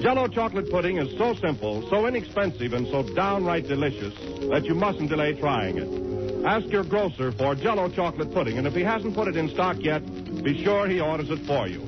Jello 0.00 0.26
chocolate 0.26 0.68
pudding 0.72 0.98
is 0.98 1.16
so 1.16 1.34
simple, 1.34 1.88
so 1.88 2.08
inexpensive, 2.08 2.72
and 2.72 2.88
so 2.88 3.04
downright 3.14 3.68
delicious 3.68 4.12
that 4.50 4.64
you 4.64 4.74
mustn't 4.74 5.08
delay 5.08 5.34
trying 5.34 5.78
it. 5.78 6.44
Ask 6.44 6.66
your 6.66 6.82
grocer 6.82 7.30
for 7.30 7.54
Jello 7.54 7.88
chocolate 7.90 8.34
pudding, 8.34 8.58
and 8.58 8.66
if 8.66 8.74
he 8.74 8.82
hasn't 8.82 9.14
put 9.14 9.28
it 9.28 9.36
in 9.36 9.50
stock 9.50 9.76
yet, 9.78 10.02
be 10.42 10.64
sure 10.64 10.88
he 10.88 11.00
orders 11.00 11.30
it 11.30 11.46
for 11.46 11.68
you. 11.68 11.80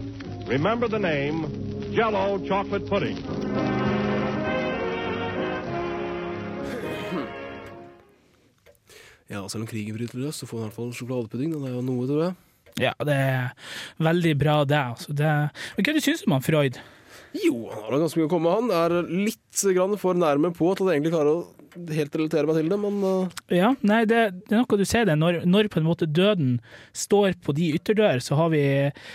Remember 0.46 0.86
the 0.86 1.00
name 1.00 1.92
Jello 1.96 2.38
chocolate 2.46 2.86
pudding. 2.86 3.16
Ja, 9.32 9.42
selv 9.50 9.64
om 9.64 9.70
krigen 9.70 9.96
bryter 9.96 10.20
løs, 10.22 10.40
så 10.40 10.46
får 10.46 10.60
han 10.60 10.66
i 10.66 10.68
hvert 10.68 10.78
fall 10.80 10.92
sjokoladepudding. 10.94 11.54
Det 11.56 11.70
er 11.70 11.78
jo 11.78 11.86
noe, 11.86 12.10
tror 12.10 12.22
jeg. 12.22 12.36
Ja, 12.76 12.92
det 13.08 13.16
er 13.16 13.72
veldig 14.04 14.34
bra, 14.38 14.60
det. 14.68 14.82
Altså. 14.92 15.14
det 15.16 15.32
men 15.76 15.86
hva 15.86 15.96
du 15.96 16.04
syns 16.04 16.22
du 16.22 16.28
om 16.28 16.36
han 16.36 16.44
Freud? 16.44 16.78
Jo, 17.36 17.66
han 17.72 17.84
har 17.84 18.00
ganske 18.00 18.20
mye 18.20 18.28
å 18.28 18.32
komme 18.32 18.52
med. 18.52 18.72
Han 18.76 18.96
er 18.96 19.12
litt 19.26 19.62
grann 19.76 19.96
for 20.00 20.18
nærme 20.18 20.52
på 20.56 20.72
til 20.76 20.86
at 20.86 20.92
jeg 20.92 21.00
egentlig 21.00 21.14
klarer 21.14 21.32
å 21.32 21.44
helt 21.92 22.14
relatere 22.16 22.48
meg 22.48 22.56
til 22.56 22.70
det, 22.72 22.78
men 22.80 23.00
uh, 23.04 23.34
Ja, 23.52 23.72
nei, 23.84 23.98
det, 24.08 24.20
det 24.46 24.54
er 24.54 24.62
noe 24.62 24.78
du 24.80 24.86
ser 24.88 25.08
det. 25.08 25.16
Når, 25.20 25.42
når 25.48 25.68
på 25.72 25.80
en 25.80 25.88
måte 25.88 26.08
døden 26.08 26.54
står 26.96 27.36
på 27.44 27.52
de 27.56 27.72
ytterdører, 27.76 28.22
så, 28.24 28.38
har 28.38 28.52
vi, 28.54 28.62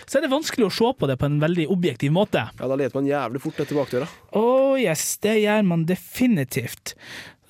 så 0.06 0.18
er 0.18 0.26
det 0.26 0.32
vanskelig 0.34 0.68
å 0.68 0.74
se 0.76 0.92
på 0.98 1.10
det 1.10 1.18
på 1.18 1.30
en 1.30 1.40
veldig 1.42 1.66
objektiv 1.74 2.14
måte. 2.14 2.44
ja, 2.52 2.68
da 2.70 2.78
leter 2.78 3.00
man 3.00 3.10
jævlig 3.10 3.42
fort 3.42 3.62
etter 3.64 3.78
bakdøra. 3.78 4.10
Å 4.38 4.46
yes, 4.82 5.06
det 5.24 5.38
gjør 5.42 5.66
man 5.72 5.86
definitivt. 5.88 6.94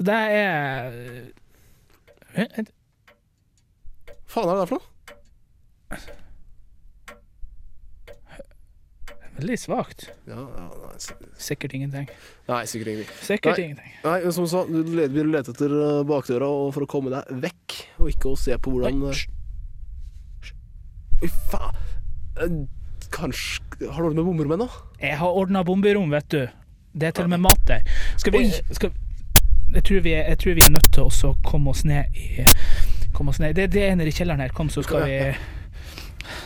Det 0.02 0.23
er 0.38 0.97
Eh, 2.35 2.65
Faen 4.33 4.49
er 4.49 4.55
det 4.57 4.62
der 4.62 4.71
for 4.71 4.79
noe? 4.81 4.89
Veldig 9.33 9.57
svakt. 9.59 10.07
Ja, 10.29 10.37
ja, 10.45 10.65
nei, 10.69 10.97
Sikkert 11.41 11.73
ingenting. 11.75 12.09
nei, 12.49 12.61
sikkert 12.69 12.91
ingenting. 12.93 13.15
Sikkert 13.25 13.57
Nei. 13.59 13.65
ingenting. 13.65 13.95
Nei, 14.05 14.19
som 14.31 14.45
du 14.45 14.51
sa, 14.53 14.61
du 14.69 14.83
vil 15.17 15.31
lete 15.33 15.55
etter 15.55 15.73
uh, 15.73 16.03
bakdøra 16.07 16.51
for 16.75 16.85
å 16.85 16.89
komme 16.91 17.12
deg 17.15 17.31
vekk, 17.47 17.79
og 17.99 18.11
ikke 18.12 18.33
å 18.33 18.37
se 18.39 18.59
på 18.61 18.75
hvordan. 18.75 19.01
Fy 21.23 21.33
faen. 21.51 21.83
Eh, 22.41 22.61
Kanskje 23.12 23.61
Har 23.93 24.03
du 24.03 24.09
ordnet 24.09 24.25
med 24.25 24.55
ennå? 24.57 24.65
nå? 24.65 24.69
Jeg 25.03 25.19
har 25.21 25.37
ordna 25.37 25.65
bomberom, 25.67 26.12
vet 26.15 26.29
du. 26.33 26.47
Det 26.95 27.09
er 27.09 27.17
til 27.17 27.25
og 27.27 27.33
med 27.35 27.43
mat 27.45 27.61
der. 27.69 27.83
Skal 28.21 28.33
vi 28.37 28.47
skal, 28.73 28.93
jeg, 29.75 29.85
tror 29.85 30.00
vi 30.05 30.12
er, 30.12 30.25
jeg 30.29 30.38
tror 30.38 30.55
vi 30.55 30.64
er 30.67 30.71
nødt 30.71 30.88
til 30.93 31.29
å 31.29 31.35
komme 31.45 31.71
oss 31.71 31.85
ned 31.85 32.05
i 32.17 32.47
Komme 33.12 33.31
oss 33.31 33.38
ned. 33.41 33.55
Det, 33.55 33.67
det 33.73 33.83
er 33.85 33.95
nede 33.95 34.09
i 34.09 34.12
kjelleren 34.17 34.41
her. 34.41 34.52
Kom, 34.57 34.71
så 34.73 34.83
skal 34.83 35.05
vi 35.05 35.19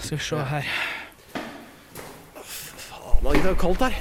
Skal 0.02 0.18
vi 0.18 0.22
se 0.24 0.36
her. 0.50 0.66
Faen, 2.42 3.22
det 3.22 3.50
er 3.52 3.58
kaldt 3.60 3.84
her. 3.86 3.94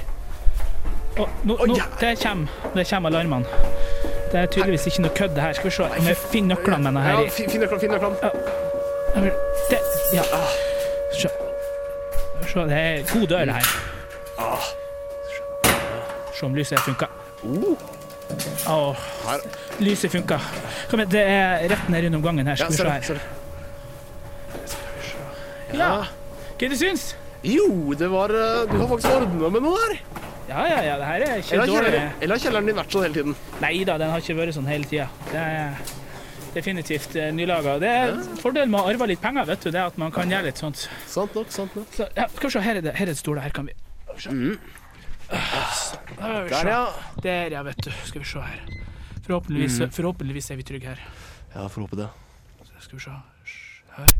Å, 1.16 1.26
nå, 1.48 1.54
nå, 1.70 1.76
det 2.00 2.10
kommer 2.20 2.72
Det 2.74 2.84
kommer 2.90 3.12
alarmene. 3.14 3.60
Det 4.32 4.40
er 4.42 4.50
tydeligvis 4.50 4.88
ikke 4.90 5.04
noe 5.04 5.14
kødd, 5.16 5.34
det 5.36 5.44
her. 5.44 5.54
Skal 5.56 5.70
vi 5.70 5.74
se 5.76 5.86
om 5.86 6.08
jeg 6.10 6.18
finner 6.32 6.56
nøklene 6.56 6.90
mine 6.90 7.04
her 7.04 7.20
Ja, 7.22 7.30
finn 7.32 7.52
nøklene, 7.62 7.80
finn 7.80 7.94
nøklene. 7.94 8.16
det, 9.70 9.80
Ja. 10.16 10.24
Se. 11.14 11.30
Se, 12.50 12.66
det 12.68 12.80
er 12.80 13.06
god 13.12 13.26
dør, 13.30 13.44
det 13.46 13.54
her. 13.54 13.70
Se 16.34 16.46
om 16.46 16.58
lyset 16.58 16.82
funker. 16.84 17.08
Åh, 18.66 19.04
Her. 19.26 19.40
lyset 19.78 20.10
funka. 20.12 20.40
Kom 20.90 21.00
igjen, 21.00 21.12
det 21.12 21.22
er 21.30 21.68
rett 21.70 21.88
ned 21.92 22.06
gjennom 22.08 22.22
gangen 22.24 22.46
her. 22.50 22.56
Ja, 22.58 22.66
Skal 22.70 22.72
vi 22.74 23.06
se 23.06 23.14
her. 23.14 23.20
Du. 25.72 25.78
Ja. 25.78 25.90
Hva 26.56 26.68
du 26.70 26.76
syns 26.78 27.10
Jo, 27.44 27.66
det 27.98 28.06
var 28.08 28.32
uh, 28.32 28.62
Du 28.70 28.76
har 28.78 28.88
faktisk 28.88 29.12
ordna 29.12 29.50
med 29.52 29.64
noe 29.66 29.80
der. 29.82 29.98
Ja, 30.46 30.62
ja, 30.70 30.78
ja, 30.86 30.94
det 31.00 31.06
her 31.08 31.24
er 31.26 31.40
ikke 31.42 31.54
Eller 31.56 31.66
dårlig. 31.66 31.90
kjelleren, 31.90 32.10
eller 32.22 32.34
har 32.36 32.42
kjelleren 32.44 32.68
din 32.70 32.76
vært 32.78 32.94
sånn 32.94 33.04
hele 33.06 33.16
tiden? 33.18 33.36
Nei 33.64 33.72
da, 33.88 33.96
den 33.98 34.12
har 34.12 34.22
ikke 34.22 34.36
vært 34.38 34.54
sånn 34.54 34.68
hele 34.70 34.86
tida. 34.86 35.06
Det 35.32 35.42
er 35.42 35.80
definitivt 36.54 37.16
eh, 37.18 37.32
nylaga. 37.34 37.74
Det 37.82 37.90
er 37.90 38.14
fordelen 38.40 38.70
med 38.72 38.78
å 38.78 38.92
arve 38.92 39.08
litt 39.10 39.20
penger, 39.24 39.48
vet 39.50 39.66
du, 39.66 39.72
det 39.74 39.80
er 39.82 39.90
at 39.90 39.98
man 40.00 40.14
kan 40.14 40.30
gjøre 40.30 40.46
litt 40.46 40.62
sånt. 40.62 40.86
Sant 41.10 41.34
nok, 41.36 41.50
sant 41.52 41.74
nok. 41.76 41.90
Så, 41.98 42.06
ja, 42.14 42.28
skal 42.30 42.46
vi 42.46 42.54
se, 42.54 42.62
her 42.68 42.78
er 42.78 42.86
det, 42.86 42.94
her 42.96 43.10
er 43.10 43.12
det 43.12 43.18
store. 43.18 43.42
Her 43.42 43.56
kan 43.58 43.66
vi 43.66 43.74
se. 44.22 44.36
Der, 45.30 46.68
ja. 46.68 46.82
Der, 47.22 47.50
ja, 47.50 47.62
vet 47.66 47.80
du. 47.84 47.90
Skal 48.06 48.22
vi 48.22 48.28
se 48.28 48.40
her. 48.40 48.60
Forhåpentligvis, 49.26 49.80
forhåpentligvis 49.96 50.50
er 50.54 50.56
vi 50.60 50.66
trygge 50.68 50.92
her. 50.92 51.00
Ja, 51.54 51.66
får 51.68 51.86
håpe 51.86 51.98
det. 51.98 52.08
Skal 52.78 52.98
vi 52.98 53.04
se. 53.06 53.16
Hør. 53.96 54.12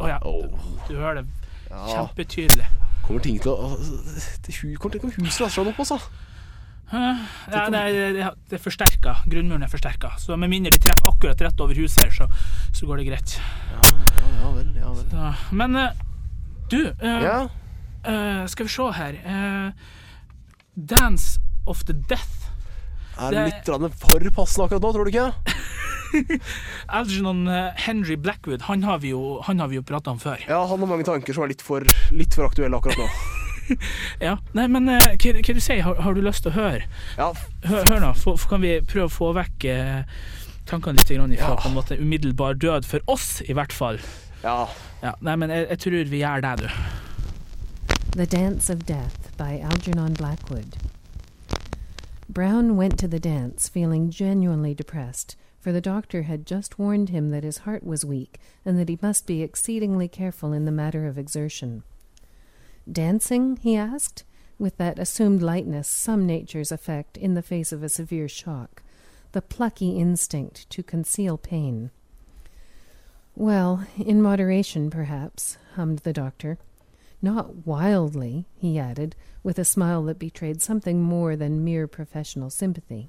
Å 0.00 0.08
ja. 0.08 0.18
Du, 0.22 0.56
du 0.88 0.94
hører 1.00 1.22
det. 1.22 1.26
Kjempetydelig. 1.68 2.68
Kommer 3.06 3.22
ting 3.22 3.36
til 3.42 3.52
å 3.52 3.72
det 3.76 4.54
Kommer 4.56 4.96
til 4.96 5.10
å 5.10 5.10
huset 5.18 5.44
rase 5.44 5.54
seg 5.58 5.68
opp, 5.72 5.82
altså. 5.84 5.98
Ja, 6.86 7.64
det, 7.74 7.80
det, 8.14 8.26
det 8.46 8.58
er 8.58 8.62
forsterka. 8.62 9.16
Grunnmuren 9.26 9.66
er 9.66 9.70
forsterka. 9.70 10.12
Så 10.22 10.36
med 10.38 10.52
mindre 10.52 10.70
de 10.74 10.78
treffer 10.84 11.10
akkurat 11.10 11.40
rett 11.42 11.62
over 11.64 11.74
huset 11.82 12.04
her, 12.06 12.12
så, 12.14 12.28
så 12.74 12.86
går 12.86 13.02
det 13.02 13.08
greit. 13.10 13.36
Ja, 13.74 13.82
ja, 13.90 14.32
ja 14.40 14.50
vel. 14.54 14.70
Ja 14.78 14.92
vel. 14.94 15.06
Så, 15.10 15.54
men 15.58 15.76
eh, 15.82 16.02
du, 16.70 16.80
eh, 16.94 17.26
Ja. 17.26 17.38
eh, 18.06 18.44
skal 18.52 18.68
vi 18.70 18.74
se 18.76 18.86
her 19.00 19.18
eh, 19.18 19.86
Dance 20.76 21.38
of 21.66 21.84
the 21.88 21.92
Death. 22.08 22.50
Er 23.18 23.30
Det- 23.32 23.44
litt 23.64 23.68
for 23.96 24.20
passende 24.30 24.66
akkurat 24.68 24.82
nå, 24.82 24.92
tror 24.92 25.04
du 25.04 25.10
ikke? 25.10 25.32
Algernon 26.88 27.46
eh, 27.48 27.72
Henry 27.86 28.16
Blackwood, 28.16 28.62
han 28.68 28.82
har 28.84 28.98
vi 29.02 29.10
jo, 29.14 29.40
han 29.42 29.58
har 29.58 29.68
vi 29.68 29.76
jo 29.80 29.82
prata 29.82 30.10
om 30.12 30.18
før. 30.22 30.38
Ja, 30.48 30.60
han 30.68 30.78
har 30.78 30.86
mange 30.90 31.04
tanker 31.08 31.34
som 31.34 31.44
er 31.46 31.48
litt 31.54 31.62
for, 31.64 31.84
litt 32.14 32.34
for 32.36 32.46
aktuelle 32.50 32.76
akkurat 32.78 32.98
nå. 33.00 33.08
Ja, 34.22 34.36
nei, 34.54 34.68
men 34.70 34.86
eh, 34.92 35.00
hva, 35.18 35.32
hva 35.42 35.54
du 35.56 35.58
sier 35.64 35.80
har, 35.82 35.96
har 36.04 36.14
du 36.14 36.20
lyst 36.22 36.44
til 36.44 36.52
å 36.52 36.54
høre? 36.54 36.84
Ja, 37.18 37.32
Hør, 37.66 37.82
hør 37.90 38.04
nå, 38.04 38.12
få- 38.14 38.36
kan 38.48 38.62
vi 38.62 38.76
prøve 38.86 39.08
å 39.08 39.14
få 39.16 39.32
vekk 39.34 39.66
eh, 39.72 40.04
tankene 40.70 41.00
litt 41.00 41.10
ifra 41.34 41.50
Ja. 41.50 41.56
på 41.58 41.66
en 41.72 41.74
måte 41.74 41.98
umiddelbar 41.98 42.54
død, 42.62 42.86
for 42.86 43.02
oss 43.10 43.40
i 43.42 43.52
hvert 43.58 43.74
fall. 43.74 43.98
ja. 44.44 44.68
Ja, 45.02 45.12
nei, 45.20 45.34
men 45.36 45.50
jeg, 45.52 45.66
jeg 45.68 45.78
tror 45.82 45.96
vi 46.14 46.22
gjør 46.22 46.40
det, 46.46 46.54
du. 46.62 46.68
The 48.16 48.24
Dance 48.24 48.70
of 48.70 48.86
Death 48.86 49.36
by 49.36 49.58
Algernon 49.58 50.14
Blackwood. 50.14 50.78
Brown 52.30 52.74
went 52.74 52.98
to 53.00 53.06
the 53.06 53.20
dance 53.20 53.68
feeling 53.68 54.08
genuinely 54.08 54.72
depressed, 54.72 55.36
for 55.60 55.70
the 55.70 55.82
doctor 55.82 56.22
had 56.22 56.46
just 56.46 56.78
warned 56.78 57.10
him 57.10 57.28
that 57.28 57.44
his 57.44 57.58
heart 57.58 57.84
was 57.84 58.06
weak 58.06 58.40
and 58.64 58.78
that 58.78 58.88
he 58.88 58.98
must 59.02 59.26
be 59.26 59.42
exceedingly 59.42 60.08
careful 60.08 60.54
in 60.54 60.64
the 60.64 60.72
matter 60.72 61.06
of 61.06 61.18
exertion. 61.18 61.82
Dancing? 62.90 63.58
he 63.58 63.76
asked, 63.76 64.24
with 64.58 64.78
that 64.78 64.98
assumed 64.98 65.42
lightness 65.42 65.86
some 65.86 66.26
natures 66.26 66.72
affect 66.72 67.18
in 67.18 67.34
the 67.34 67.42
face 67.42 67.70
of 67.70 67.82
a 67.82 67.90
severe 67.90 68.28
shock, 68.30 68.82
the 69.32 69.42
plucky 69.42 69.98
instinct 69.98 70.70
to 70.70 70.82
conceal 70.82 71.36
pain. 71.36 71.90
Well, 73.34 73.86
in 73.98 74.22
moderation, 74.22 74.88
perhaps, 74.88 75.58
hummed 75.74 75.98
the 75.98 76.14
doctor. 76.14 76.56
Not 77.26 77.66
wildly, 77.66 78.46
he 78.56 78.78
added, 78.78 79.16
with 79.42 79.58
a 79.58 79.64
smile 79.64 80.04
that 80.04 80.20
betrayed 80.20 80.62
something 80.62 81.02
more 81.02 81.34
than 81.34 81.64
mere 81.64 81.88
professional 81.88 82.50
sympathy. 82.50 83.08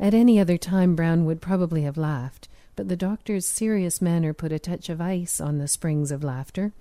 At 0.00 0.14
any 0.14 0.40
other 0.40 0.58
time, 0.58 0.96
Brown 0.96 1.24
would 1.26 1.40
probably 1.40 1.82
have 1.82 1.96
laughed, 1.96 2.48
but 2.74 2.88
the 2.88 2.96
doctor's 2.96 3.46
serious 3.46 4.02
manner 4.02 4.32
put 4.32 4.50
a 4.50 4.58
touch 4.58 4.88
of 4.88 5.00
ice 5.00 5.40
on 5.40 5.58
the 5.58 5.68
springs 5.68 6.10
of 6.10 6.24
laughter. 6.24 6.72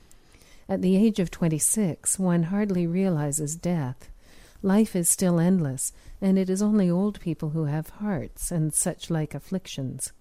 At 0.68 0.82
the 0.82 0.98
age 0.98 1.20
of 1.20 1.30
twenty 1.30 1.60
six, 1.60 2.18
one 2.18 2.46
hardly 2.46 2.88
realizes 2.88 3.56
death. 3.56 4.10
Life 4.63 4.96
is 4.96 5.08
still 5.08 5.39
endless, 5.39 5.94
and 6.20 6.39
it 6.39 6.50
is 6.50 6.63
only 6.63 6.89
old 6.89 7.20
people 7.20 7.51
who 7.51 7.65
have 7.65 7.89
hearts 8.01 8.50
and 8.50 8.74
such 8.74 9.12
like 9.12 9.36
afflictions. 9.36 10.12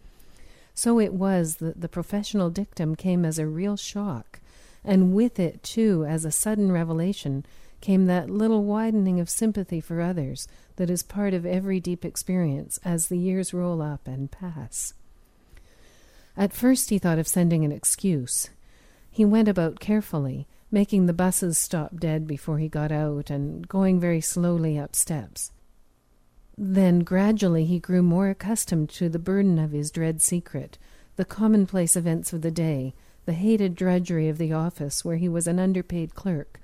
So 0.74 1.00
it 1.00 1.14
was 1.14 1.56
that 1.56 1.80
the 1.80 1.88
professional 1.88 2.50
dictum 2.50 2.96
came 2.96 3.24
as 3.24 3.38
a 3.38 3.46
real 3.46 3.78
shock, 3.78 4.40
and 4.84 5.14
with 5.14 5.38
it, 5.38 5.62
too, 5.62 6.04
as 6.04 6.24
a 6.24 6.30
sudden 6.30 6.70
revelation, 6.70 7.44
came 7.80 8.06
that 8.06 8.30
little 8.30 8.64
widening 8.64 9.20
of 9.20 9.28
sympathy 9.28 9.80
for 9.80 10.00
others 10.00 10.48
that 10.76 10.90
is 10.90 11.02
part 11.02 11.34
of 11.34 11.44
every 11.44 11.80
deep 11.80 12.04
experience 12.04 12.78
as 12.84 13.08
the 13.08 13.18
years 13.18 13.52
roll 13.52 13.82
up 13.82 14.08
and 14.08 14.30
pass. 14.30 14.94
At 16.36 16.52
first 16.52 16.90
he 16.90 16.98
thought 16.98 17.18
of 17.18 17.28
sending 17.28 17.64
an 17.64 17.72
excuse. 17.72 18.50
He 19.10 19.24
went 19.24 19.48
about 19.48 19.80
carefully, 19.80 20.48
making 20.70 21.06
the 21.06 21.12
buses 21.12 21.56
stop 21.56 21.96
dead 22.00 22.26
before 22.26 22.58
he 22.58 22.68
got 22.68 22.90
out 22.90 23.30
and 23.30 23.68
going 23.68 24.00
very 24.00 24.20
slowly 24.20 24.78
up 24.78 24.96
steps. 24.96 25.52
Then 26.56 27.00
gradually 27.00 27.64
he 27.64 27.78
grew 27.78 28.02
more 28.02 28.30
accustomed 28.30 28.88
to 28.90 29.08
the 29.08 29.18
burden 29.18 29.58
of 29.58 29.72
his 29.72 29.90
dread 29.90 30.20
secret, 30.22 30.78
the 31.16 31.24
commonplace 31.24 31.96
events 31.96 32.32
of 32.32 32.42
the 32.42 32.50
day, 32.50 32.94
the 33.26 33.32
hated 33.32 33.74
drudgery 33.74 34.28
of 34.28 34.38
the 34.38 34.52
office 34.52 35.04
where 35.04 35.16
he 35.16 35.28
was 35.28 35.46
an 35.46 35.58
underpaid 35.58 36.14
clerk, 36.14 36.60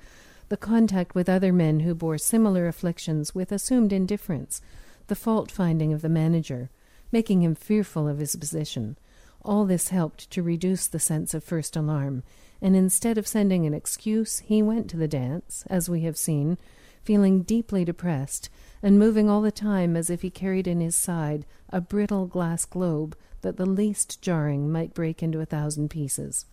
the 0.49 0.57
contact 0.57 1.15
with 1.15 1.29
other 1.29 1.53
men 1.53 1.81
who 1.81 1.95
bore 1.95 2.19
similar 2.19 2.67
afflictions 2.67 3.35
with 3.35 3.53
assumed 3.53 3.93
indifference, 3.93 4.61
the 5.07 5.15
fault 5.15 5.51
finding 5.51 5.93
of 5.93 6.03
the 6.03 6.09
manager, 6.09 6.71
making 7.13 7.43
him 7.43 7.55
fearful 7.55 8.09
of 8.09 8.19
his 8.19 8.37
position. 8.37 8.97
All 9.43 9.65
this 9.65 9.89
helped 9.89 10.31
to 10.31 10.43
reduce 10.43 10.87
the 10.87 10.99
sense 10.99 11.35
of 11.35 11.43
first 11.43 11.77
alarm, 11.77 12.23
and 12.61 12.77
instead 12.77 13.17
of 13.17 13.27
sending 13.27 13.65
an 13.65 13.75
excuse, 13.75 14.41
he 14.41 14.63
went 14.63 14.91
to 14.91 14.97
the 14.97 15.09
dance, 15.09 15.65
as 15.69 15.89
we 15.89 16.03
have 16.03 16.17
seen, 16.17 16.59
feeling 17.03 17.43
deeply 17.43 17.85
depressed, 17.85 18.51
and 18.83 18.99
moving 18.99 19.31
all 19.31 19.41
the 19.41 19.51
time 19.51 19.97
as 19.97 20.11
if 20.11 20.23
he 20.23 20.31
carried 20.31 20.67
in 20.67 20.81
his 20.81 20.97
side 20.97 21.47
a 21.71 21.81
brittle 21.81 22.27
glass 22.27 22.65
globe 22.65 23.17
that 23.43 23.57
the 23.57 23.67
least 23.67 24.21
jarring 24.23 24.71
might 24.71 24.95
break 24.95 25.23
into 25.23 25.41
a 25.41 25.47
thousand 25.47 25.89
pieces. 25.89 26.47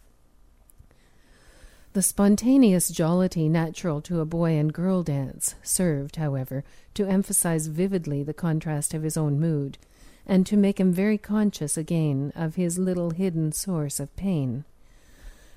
The 1.93 2.01
spontaneous 2.01 2.89
jollity 2.89 3.49
natural 3.49 4.01
to 4.01 4.19
a 4.19 4.25
boy 4.25 4.51
and 4.51 4.71
girl 4.71 5.01
dance 5.01 5.55
served, 5.63 6.17
however, 6.17 6.63
to 6.93 7.07
emphasize 7.07 7.67
vividly 7.67 8.21
the 8.21 8.33
contrast 8.33 8.93
of 8.93 9.03
his 9.03 9.17
own 9.17 9.39
mood, 9.39 9.79
and 10.25 10.45
to 10.45 10.57
make 10.57 10.79
him 10.79 10.93
very 10.93 11.17
conscious 11.17 11.77
again 11.77 12.31
of 12.35 12.55
his 12.55 12.77
little 12.77 13.11
hidden 13.11 13.51
source 13.51 13.99
of 13.99 14.15
pain. 14.15 14.63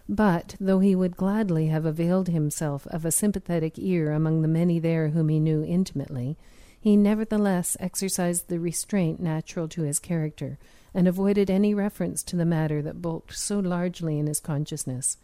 But, 0.09 0.57
though 0.59 0.79
he 0.79 0.95
would 0.95 1.17
gladly 1.17 1.67
have 1.67 1.85
availed 1.85 2.29
himself 2.29 2.87
of 2.87 3.05
a 3.05 3.13
sympathetic 3.13 3.79
ear 3.79 4.11
among 4.11 4.43
the 4.43 4.49
many 4.49 4.79
there 4.79 5.11
whom 5.11 5.29
he 5.29 5.39
knew 5.39 5.63
intimately, 5.63 6.37
he 6.81 6.97
nevertheless 6.97 7.77
exercised 7.79 8.49
the 8.49 8.59
restraint 8.59 9.21
natural 9.21 9.69
to 9.69 9.83
his 9.83 9.99
character, 9.99 10.59
and 10.95 11.07
avoided 11.07 11.51
any 11.51 11.75
reference 11.75 12.23
to 12.23 12.37
the 12.37 12.45
matter 12.45 12.83
that 12.83 13.03
bulked 13.03 13.37
so 13.37 13.59
largely 13.59 14.19
in 14.19 14.27
his 14.27 14.41
consciousness. 14.41 15.17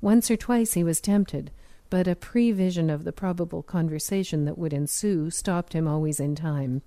Once 0.00 0.30
or 0.30 0.36
twice 0.36 0.74
he 0.74 0.84
was 0.84 1.00
tempted, 1.00 1.50
but 1.90 2.08
a 2.08 2.16
prevision 2.16 2.90
of 2.90 3.04
the 3.04 3.12
probable 3.12 3.62
conversation 3.62 4.44
that 4.44 4.58
would 4.58 4.72
ensue 4.72 5.30
stopped 5.30 5.72
him 5.72 5.86
always 5.86 6.20
in 6.20 6.34
time. 6.34 6.82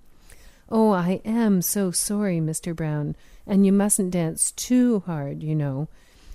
Oh, 0.70 0.90
I 0.90 1.22
am 1.24 1.62
so 1.62 1.90
sorry, 1.90 2.40
Mr. 2.40 2.76
Brown, 2.76 3.16
and 3.46 3.64
you 3.64 3.72
mustn't 3.72 4.10
dance 4.10 4.52
too 4.52 5.00
hard, 5.06 5.42
you 5.42 5.54
know. 5.54 5.88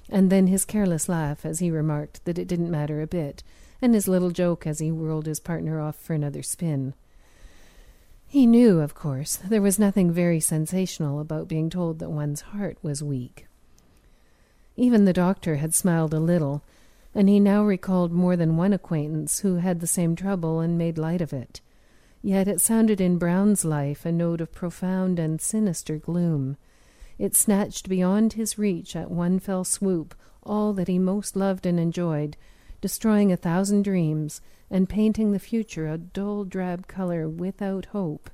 And 0.10 0.32
then 0.32 0.48
his 0.48 0.66
careless 0.66 1.08
laugh 1.08 1.46
as 1.46 1.60
he 1.60 1.70
remarked 1.70 2.26
that 2.26 2.40
it 2.40 2.48
didn't 2.48 2.72
matter 2.72 3.02
a 3.02 3.08
bit, 3.08 3.44
and 3.82 3.94
his 3.94 4.08
little 4.08 4.32
joke 4.32 4.66
as 4.66 4.80
he 4.80 4.92
whirled 4.92 5.28
his 5.28 5.40
partner 5.40 5.80
off 5.80 5.96
for 5.96 6.14
another 6.14 6.42
spin. 6.42 6.94
He 8.34 8.48
knew, 8.48 8.80
of 8.80 8.96
course, 8.96 9.36
there 9.36 9.62
was 9.62 9.78
nothing 9.78 10.12
very 10.12 10.40
sensational 10.40 11.20
about 11.20 11.48
being 11.48 11.70
told 11.70 12.00
that 12.00 12.10
one's 12.10 12.42
heart 12.42 12.80
was 12.82 13.04
weak. 13.04 13.46
Even 14.76 15.06
the 15.06 15.14
doctor 15.14 15.58
had 15.58 15.76
smiled 15.76 16.16
a 16.16 16.20
little, 16.20 16.64
and 17.14 17.30
he 17.30 17.40
now 17.40 17.64
recalled 17.64 18.12
more 18.12 18.36
than 18.36 18.58
one 18.58 18.74
acquaintance 18.74 19.42
who 19.42 19.58
had 19.58 19.82
the 19.82 19.86
same 19.86 20.16
trouble 20.16 20.62
and 20.62 20.80
made 20.80 20.98
light 20.98 21.22
of 21.22 21.32
it. 21.32 21.62
Yet 22.24 22.48
it 22.48 22.60
sounded 22.60 23.00
in 23.00 23.20
Brown's 23.20 23.64
life 23.64 24.04
a 24.04 24.12
note 24.12 24.42
of 24.42 24.52
profound 24.52 25.20
and 25.20 25.40
sinister 25.40 26.00
gloom. 26.00 26.58
It 27.20 27.36
snatched 27.36 27.88
beyond 27.88 28.34
his 28.34 28.58
reach 28.58 28.96
at 28.96 29.12
one 29.12 29.38
fell 29.38 29.64
swoop 29.64 30.16
all 30.42 30.74
that 30.74 30.88
he 30.88 30.98
most 30.98 31.36
loved 31.36 31.68
and 31.68 31.80
enjoyed, 31.80 32.36
destroying 32.84 33.32
a 33.32 33.38
thousand 33.38 33.82
dreams 33.82 34.42
and 34.70 34.90
painting 34.90 35.32
the 35.32 35.40
future 35.40 35.88
a 35.88 35.98
dull 35.98 36.44
drab 36.44 36.86
color 36.86 37.30
without 37.30 37.86
hope. 37.86 38.30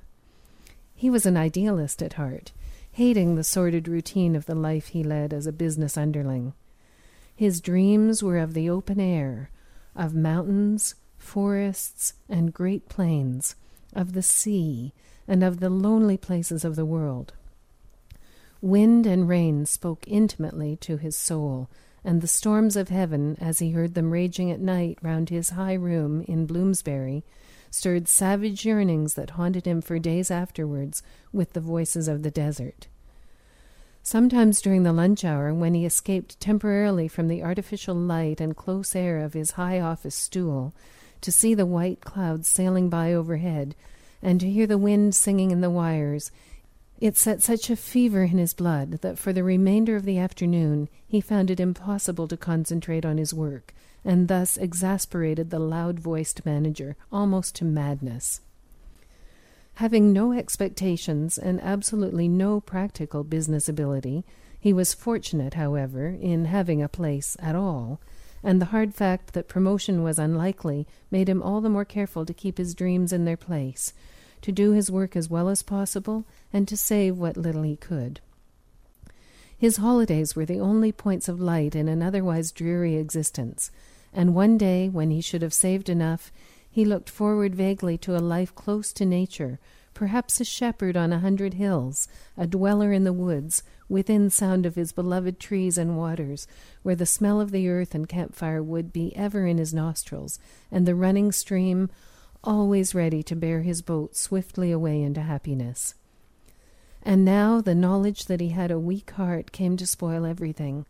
He 0.92 1.08
was 1.08 1.24
an 1.24 1.36
idealist 1.36 2.02
at 2.02 2.14
heart, 2.14 2.50
hating 2.90 3.36
the 3.36 3.44
sordid 3.44 3.86
routine 3.86 4.34
of 4.34 4.46
the 4.46 4.56
life 4.56 4.88
he 4.88 5.04
led 5.04 5.32
as 5.32 5.46
a 5.46 5.52
business 5.52 5.96
underling. 5.96 6.52
His 7.32 7.60
dreams 7.60 8.24
were 8.24 8.38
of 8.38 8.54
the 8.54 8.68
open 8.68 8.98
air, 8.98 9.50
of 9.94 10.16
mountains, 10.16 10.96
forests, 11.16 12.14
and 12.28 12.52
great 12.52 12.88
plains, 12.88 13.54
of 13.94 14.14
the 14.14 14.22
sea, 14.22 14.92
and 15.28 15.44
of 15.44 15.60
the 15.60 15.70
lonely 15.70 16.16
places 16.16 16.64
of 16.64 16.74
the 16.74 16.84
world. 16.84 17.34
Wind 18.60 19.06
and 19.06 19.28
rain 19.28 19.64
spoke 19.64 20.08
intimately 20.08 20.74
to 20.78 20.96
his 20.96 21.16
soul, 21.16 21.70
and 22.04 22.20
the 22.20 22.26
storms 22.26 22.76
of 22.76 22.88
heaven, 22.88 23.36
as 23.40 23.58
he 23.58 23.70
heard 23.70 23.94
them 23.94 24.10
raging 24.10 24.50
at 24.50 24.60
night 24.60 24.98
round 25.02 25.28
his 25.28 25.50
high 25.50 25.74
room 25.74 26.22
in 26.22 26.46
Bloomsbury, 26.46 27.24
stirred 27.70 28.08
savage 28.08 28.64
yearnings 28.64 29.14
that 29.14 29.30
haunted 29.30 29.66
him 29.66 29.80
for 29.80 29.98
days 29.98 30.30
afterwards 30.30 31.02
with 31.32 31.52
the 31.52 31.60
voices 31.60 32.08
of 32.08 32.22
the 32.22 32.30
desert. 32.30 32.88
Sometimes 34.02 34.62
during 34.62 34.82
the 34.82 34.92
lunch 34.92 35.24
hour, 35.24 35.52
when 35.52 35.74
he 35.74 35.84
escaped 35.84 36.40
temporarily 36.40 37.06
from 37.06 37.28
the 37.28 37.42
artificial 37.42 37.94
light 37.94 38.40
and 38.40 38.56
close 38.56 38.96
air 38.96 39.18
of 39.18 39.34
his 39.34 39.52
high 39.52 39.78
office 39.78 40.14
stool, 40.14 40.72
to 41.20 41.30
see 41.30 41.54
the 41.54 41.66
white 41.66 42.00
clouds 42.00 42.48
sailing 42.48 42.88
by 42.88 43.12
overhead, 43.12 43.74
and 44.22 44.40
to 44.40 44.50
hear 44.50 44.66
the 44.66 44.78
wind 44.78 45.14
singing 45.14 45.50
in 45.50 45.60
the 45.60 45.70
wires, 45.70 46.30
It 47.00 47.16
set 47.16 47.42
such 47.42 47.70
a 47.70 47.76
fever 47.76 48.24
in 48.24 48.36
his 48.36 48.52
blood 48.52 49.00
that 49.00 49.18
for 49.18 49.32
the 49.32 49.42
remainder 49.42 49.96
of 49.96 50.04
the 50.04 50.18
afternoon 50.18 50.90
he 51.06 51.22
found 51.22 51.50
it 51.50 51.58
impossible 51.58 52.28
to 52.28 52.36
concentrate 52.36 53.06
on 53.06 53.16
his 53.16 53.32
work, 53.32 53.74
and 54.04 54.28
thus 54.28 54.58
exasperated 54.58 55.48
the 55.48 55.58
loud 55.58 55.98
voiced 55.98 56.44
manager 56.44 56.96
almost 57.10 57.54
to 57.56 57.64
madness. 57.64 58.42
Having 59.74 60.12
no 60.12 60.32
expectations 60.32 61.38
and 61.38 61.58
absolutely 61.62 62.28
no 62.28 62.60
practical 62.60 63.24
business 63.24 63.66
ability, 63.66 64.26
he 64.58 64.74
was 64.74 64.92
fortunate, 64.92 65.54
however, 65.54 66.08
in 66.08 66.44
having 66.44 66.82
a 66.82 66.88
place 66.88 67.34
at 67.40 67.54
all, 67.54 67.98
and 68.42 68.60
the 68.60 68.66
hard 68.66 68.94
fact 68.94 69.32
that 69.32 69.48
promotion 69.48 70.02
was 70.02 70.18
unlikely 70.18 70.86
made 71.10 71.30
him 71.30 71.42
all 71.42 71.62
the 71.62 71.70
more 71.70 71.86
careful 71.86 72.26
to 72.26 72.34
keep 72.34 72.58
his 72.58 72.74
dreams 72.74 73.10
in 73.10 73.24
their 73.24 73.38
place, 73.38 73.94
to 74.42 74.52
do 74.52 74.72
his 74.72 74.90
work 74.90 75.16
as 75.16 75.28
well 75.28 75.48
as 75.48 75.62
possible, 75.62 76.24
and 76.52 76.66
to 76.68 76.76
save 76.76 77.18
what 77.18 77.36
little 77.36 77.62
he 77.62 77.76
could. 77.76 78.20
His 79.56 79.76
holidays 79.76 80.34
were 80.34 80.46
the 80.46 80.60
only 80.60 80.90
points 80.90 81.28
of 81.28 81.40
light 81.40 81.76
in 81.76 81.88
an 81.88 82.02
otherwise 82.02 82.50
dreary 82.50 82.96
existence, 82.96 83.70
and 84.12 84.34
one 84.34 84.56
day, 84.56 84.88
when 84.88 85.10
he 85.10 85.20
should 85.20 85.42
have 85.42 85.52
saved 85.52 85.88
enough, 85.88 86.32
he 86.70 86.84
looked 86.84 87.10
forward 87.10 87.54
vaguely 87.54 87.98
to 87.98 88.16
a 88.16 88.18
life 88.18 88.54
close 88.54 88.92
to 88.94 89.04
nature, 89.04 89.58
perhaps 89.92 90.40
a 90.40 90.44
shepherd 90.44 90.96
on 90.96 91.12
a 91.12 91.18
hundred 91.18 91.54
hills, 91.54 92.08
a 92.36 92.46
dweller 92.46 92.92
in 92.92 93.04
the 93.04 93.12
woods, 93.12 93.62
within 93.88 94.30
sound 94.30 94.64
of 94.64 94.76
his 94.76 94.92
beloved 94.92 95.38
trees 95.38 95.76
and 95.76 95.98
waters, 95.98 96.46
where 96.82 96.94
the 96.94 97.04
smell 97.04 97.40
of 97.40 97.50
the 97.50 97.68
earth 97.68 97.94
and 97.94 98.08
campfire 98.08 98.62
would 98.62 98.92
be 98.92 99.14
ever 99.16 99.46
in 99.46 99.58
his 99.58 99.74
nostrils, 99.74 100.38
and 100.70 100.86
the 100.86 100.94
running 100.94 101.32
stream 101.32 101.90
always 102.42 102.94
ready 102.94 103.22
to 103.22 103.36
bear 103.36 103.62
his 103.62 103.82
boat 103.82 104.16
swiftly 104.16 104.70
away 104.70 105.02
into 105.02 105.20
happiness. 105.20 105.94
And 107.02 107.24
now 107.24 107.60
the 107.60 107.74
knowledge 107.74 108.26
that 108.26 108.40
he 108.40 108.50
had 108.50 108.70
a 108.70 108.78
weak 108.78 109.10
heart 109.12 109.52
came 109.52 109.76
to 109.76 109.86
spoil 109.86 110.26
everything. 110.26 110.86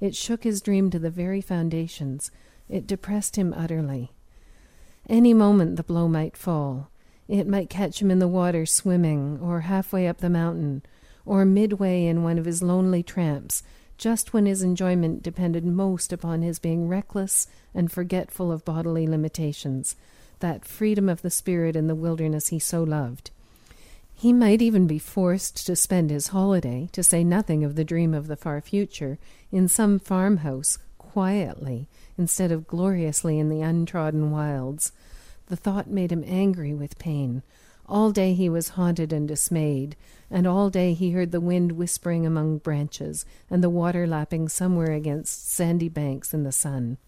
It 0.00 0.16
shook 0.16 0.44
his 0.44 0.60
dream 0.60 0.90
to 0.90 0.98
the 0.98 1.10
very 1.10 1.40
foundations. 1.40 2.30
It 2.68 2.86
depressed 2.86 3.36
him 3.36 3.54
utterly. 3.56 4.12
Any 5.08 5.34
moment 5.34 5.76
the 5.76 5.82
blow 5.82 6.08
might 6.08 6.36
fall. 6.36 6.90
It 7.28 7.46
might 7.46 7.70
catch 7.70 8.00
him 8.00 8.10
in 8.10 8.18
the 8.18 8.28
water 8.28 8.66
swimming, 8.66 9.38
or 9.40 9.60
halfway 9.60 10.06
up 10.06 10.18
the 10.18 10.30
mountain, 10.30 10.82
or 11.24 11.44
midway 11.44 12.06
in 12.06 12.22
one 12.22 12.38
of 12.38 12.44
his 12.44 12.62
lonely 12.62 13.02
tramps, 13.02 13.62
just 13.96 14.32
when 14.32 14.46
his 14.46 14.62
enjoyment 14.62 15.22
depended 15.22 15.64
most 15.64 16.12
upon 16.12 16.42
his 16.42 16.58
being 16.58 16.88
reckless 16.88 17.46
and 17.74 17.92
forgetful 17.92 18.50
of 18.50 18.64
bodily 18.64 19.06
limitations, 19.06 19.96
that 20.42 20.66
freedom 20.66 21.08
of 21.08 21.22
the 21.22 21.30
spirit 21.30 21.74
in 21.74 21.86
the 21.86 21.94
wilderness 21.94 22.48
he 22.48 22.58
so 22.58 22.82
loved. 22.82 23.30
He 24.14 24.32
might 24.32 24.60
even 24.62 24.86
be 24.86 24.98
forced 24.98 25.66
to 25.66 25.74
spend 25.74 26.10
his 26.10 26.28
holiday, 26.28 26.88
to 26.92 27.02
say 27.02 27.24
nothing 27.24 27.64
of 27.64 27.74
the 27.74 27.84
dream 27.84 28.12
of 28.12 28.26
the 28.26 28.36
far 28.36 28.60
future, 28.60 29.18
in 29.50 29.66
some 29.66 29.98
farmhouse, 29.98 30.78
quietly, 30.98 31.88
instead 32.16 32.52
of 32.52 32.66
gloriously 32.66 33.38
in 33.38 33.48
the 33.48 33.62
untrodden 33.62 34.30
wilds. 34.30 34.92
The 35.46 35.56
thought 35.56 35.88
made 35.88 36.12
him 36.12 36.24
angry 36.26 36.72
with 36.72 36.98
pain. 36.98 37.42
All 37.86 38.12
day 38.12 38.32
he 38.34 38.48
was 38.48 38.70
haunted 38.70 39.12
and 39.12 39.26
dismayed, 39.26 39.96
and 40.30 40.46
all 40.46 40.70
day 40.70 40.94
he 40.94 41.10
heard 41.10 41.32
the 41.32 41.40
wind 41.40 41.72
whispering 41.72 42.24
among 42.24 42.58
branches, 42.58 43.24
and 43.50 43.62
the 43.62 43.68
water 43.68 44.06
lapping 44.06 44.48
somewhere 44.48 44.92
against 44.92 45.50
sandy 45.50 45.88
banks 45.88 46.32
in 46.32 46.44
the 46.44 46.52
sun. 46.52 46.98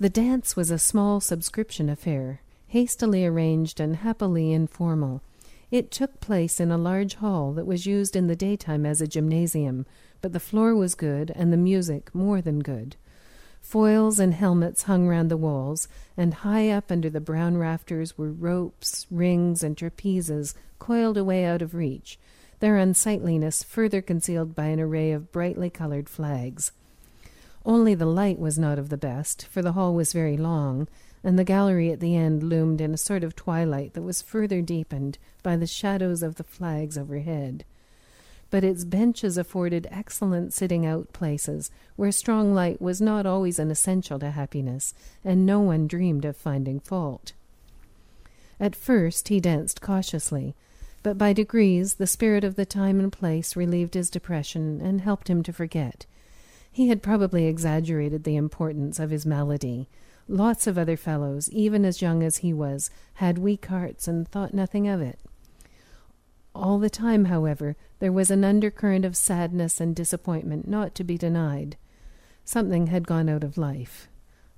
The 0.00 0.10
dance 0.10 0.56
was 0.56 0.72
a 0.72 0.78
small 0.78 1.20
subscription 1.20 1.88
affair, 1.88 2.40
hastily 2.66 3.24
arranged 3.24 3.78
and 3.78 3.96
happily 3.96 4.52
informal. 4.52 5.22
It 5.70 5.92
took 5.92 6.20
place 6.20 6.58
in 6.58 6.72
a 6.72 6.78
large 6.78 7.14
hall 7.14 7.52
that 7.52 7.66
was 7.66 7.86
used 7.86 8.16
in 8.16 8.26
the 8.26 8.34
daytime 8.34 8.84
as 8.84 9.00
a 9.00 9.06
gymnasium, 9.06 9.86
but 10.20 10.32
the 10.32 10.40
floor 10.40 10.74
was 10.74 10.96
good 10.96 11.30
and 11.36 11.52
the 11.52 11.56
music 11.56 12.12
more 12.12 12.40
than 12.40 12.58
good. 12.58 12.96
Foils 13.60 14.18
and 14.18 14.34
helmets 14.34 14.82
hung 14.82 15.06
round 15.06 15.30
the 15.30 15.36
walls, 15.36 15.86
and 16.16 16.34
high 16.34 16.70
up 16.70 16.90
under 16.90 17.08
the 17.08 17.20
brown 17.20 17.56
rafters 17.56 18.18
were 18.18 18.32
ropes, 18.32 19.06
rings, 19.12 19.62
and 19.62 19.76
trapezes 19.76 20.54
coiled 20.80 21.16
away 21.16 21.44
out 21.44 21.62
of 21.62 21.74
reach, 21.74 22.18
their 22.58 22.76
unsightliness 22.76 23.62
further 23.62 24.02
concealed 24.02 24.56
by 24.56 24.66
an 24.66 24.80
array 24.80 25.12
of 25.12 25.30
brightly 25.30 25.70
colored 25.70 26.08
flags. 26.08 26.72
Only 27.66 27.94
the 27.94 28.06
light 28.06 28.38
was 28.38 28.58
not 28.58 28.78
of 28.78 28.90
the 28.90 28.98
best, 28.98 29.46
for 29.46 29.62
the 29.62 29.72
hall 29.72 29.94
was 29.94 30.12
very 30.12 30.36
long, 30.36 30.86
and 31.22 31.38
the 31.38 31.44
gallery 31.44 31.90
at 31.90 32.00
the 32.00 32.14
end 32.14 32.42
loomed 32.42 32.80
in 32.80 32.92
a 32.92 32.98
sort 32.98 33.24
of 33.24 33.34
twilight 33.34 33.94
that 33.94 34.02
was 34.02 34.20
further 34.20 34.60
deepened 34.60 35.16
by 35.42 35.56
the 35.56 35.66
shadows 35.66 36.22
of 36.22 36.34
the 36.34 36.44
flags 36.44 36.98
overhead. 36.98 37.64
But 38.50 38.64
its 38.64 38.84
benches 38.84 39.38
afforded 39.38 39.88
excellent 39.90 40.52
sitting 40.52 40.84
out 40.84 41.14
places, 41.14 41.70
where 41.96 42.12
strong 42.12 42.52
light 42.52 42.82
was 42.82 43.00
not 43.00 43.24
always 43.24 43.58
an 43.58 43.70
essential 43.70 44.18
to 44.18 44.30
happiness, 44.30 44.92
and 45.24 45.46
no 45.46 45.60
one 45.60 45.86
dreamed 45.86 46.26
of 46.26 46.36
finding 46.36 46.80
fault. 46.80 47.32
At 48.60 48.76
first 48.76 49.28
he 49.28 49.40
danced 49.40 49.80
cautiously, 49.80 50.54
but 51.02 51.16
by 51.16 51.32
degrees 51.32 51.94
the 51.94 52.06
spirit 52.06 52.44
of 52.44 52.56
the 52.56 52.66
time 52.66 53.00
and 53.00 53.10
place 53.10 53.56
relieved 53.56 53.94
his 53.94 54.10
depression 54.10 54.82
and 54.82 55.00
helped 55.00 55.28
him 55.28 55.42
to 55.42 55.52
forget. 55.52 56.04
He 56.74 56.88
had 56.88 57.04
probably 57.04 57.46
exaggerated 57.46 58.24
the 58.24 58.34
importance 58.34 58.98
of 58.98 59.10
his 59.10 59.24
malady. 59.24 59.88
Lots 60.26 60.66
of 60.66 60.76
other 60.76 60.96
fellows, 60.96 61.48
even 61.50 61.84
as 61.84 62.02
young 62.02 62.24
as 62.24 62.38
he 62.38 62.52
was, 62.52 62.90
had 63.14 63.38
weak 63.38 63.66
hearts 63.66 64.08
and 64.08 64.26
thought 64.26 64.52
nothing 64.52 64.88
of 64.88 65.00
it. 65.00 65.20
All 66.52 66.80
the 66.80 66.90
time, 66.90 67.26
however, 67.26 67.76
there 68.00 68.10
was 68.10 68.28
an 68.28 68.42
undercurrent 68.42 69.04
of 69.04 69.16
sadness 69.16 69.80
and 69.80 69.94
disappointment 69.94 70.66
not 70.66 70.96
to 70.96 71.04
be 71.04 71.16
denied. 71.16 71.76
Something 72.44 72.88
had 72.88 73.06
gone 73.06 73.28
out 73.28 73.44
of 73.44 73.56
life. 73.56 74.08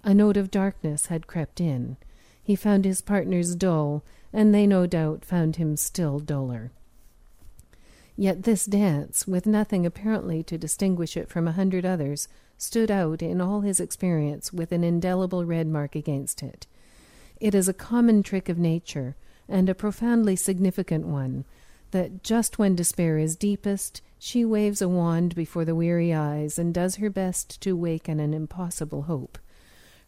A 0.03 0.15
note 0.15 0.39
of 0.39 0.51
darkness 0.51 1.07
had 1.07 1.27
crept 1.27 1.61
in. 1.61 1.99
He 2.43 2.57
found 2.57 2.87
his 2.87 3.03
partners 3.03 3.55
dull, 3.55 4.03
and 4.33 4.55
they 4.55 4.67
no 4.67 4.87
doubt 4.87 5.23
found 5.23 5.57
him 5.57 5.77
still 5.77 6.19
duller. 6.19 6.73
Yet 8.17 8.45
this 8.45 8.65
dance, 8.65 9.27
with 9.27 9.47
nothing 9.47 9.85
apparently 9.85 10.43
to 10.45 10.57
distinguish 10.57 11.17
it 11.17 11.29
from 11.29 11.47
a 11.47 11.53
hundred 11.53 11.85
others, 11.85 12.29
stood 12.57 12.91
out 12.91 13.21
in 13.21 13.41
all 13.41 13.61
his 13.61 13.79
experience 13.79 14.53
with 14.53 14.73
an 14.73 14.83
indelible 14.83 15.45
red 15.45 15.67
mark 15.67 15.95
against 15.95 16.43
it. 16.43 16.67
It 17.41 17.55
is 17.55 17.69
a 17.69 17.75
common 17.75 18.23
trick 18.23 18.49
of 18.49 18.59
nature, 18.59 19.17
and 19.49 19.69
a 19.69 19.75
profoundly 19.75 20.35
significant 20.35 21.07
one, 21.07 21.45
that 21.91 22.23
just 22.23 22.59
when 22.59 22.75
despair 22.75 23.19
is 23.19 23.37
deepest, 23.37 24.01
she 24.19 24.45
waves 24.45 24.81
a 24.81 24.89
wand 24.89 25.35
before 25.35 25.67
the 25.67 25.75
weary 25.75 26.15
eyes 26.15 26.59
and 26.59 26.73
does 26.73 26.97
her 26.97 27.11
best 27.11 27.61
to 27.61 27.77
waken 27.77 28.19
an 28.19 28.33
impossible 28.33 29.03
hope. 29.03 29.39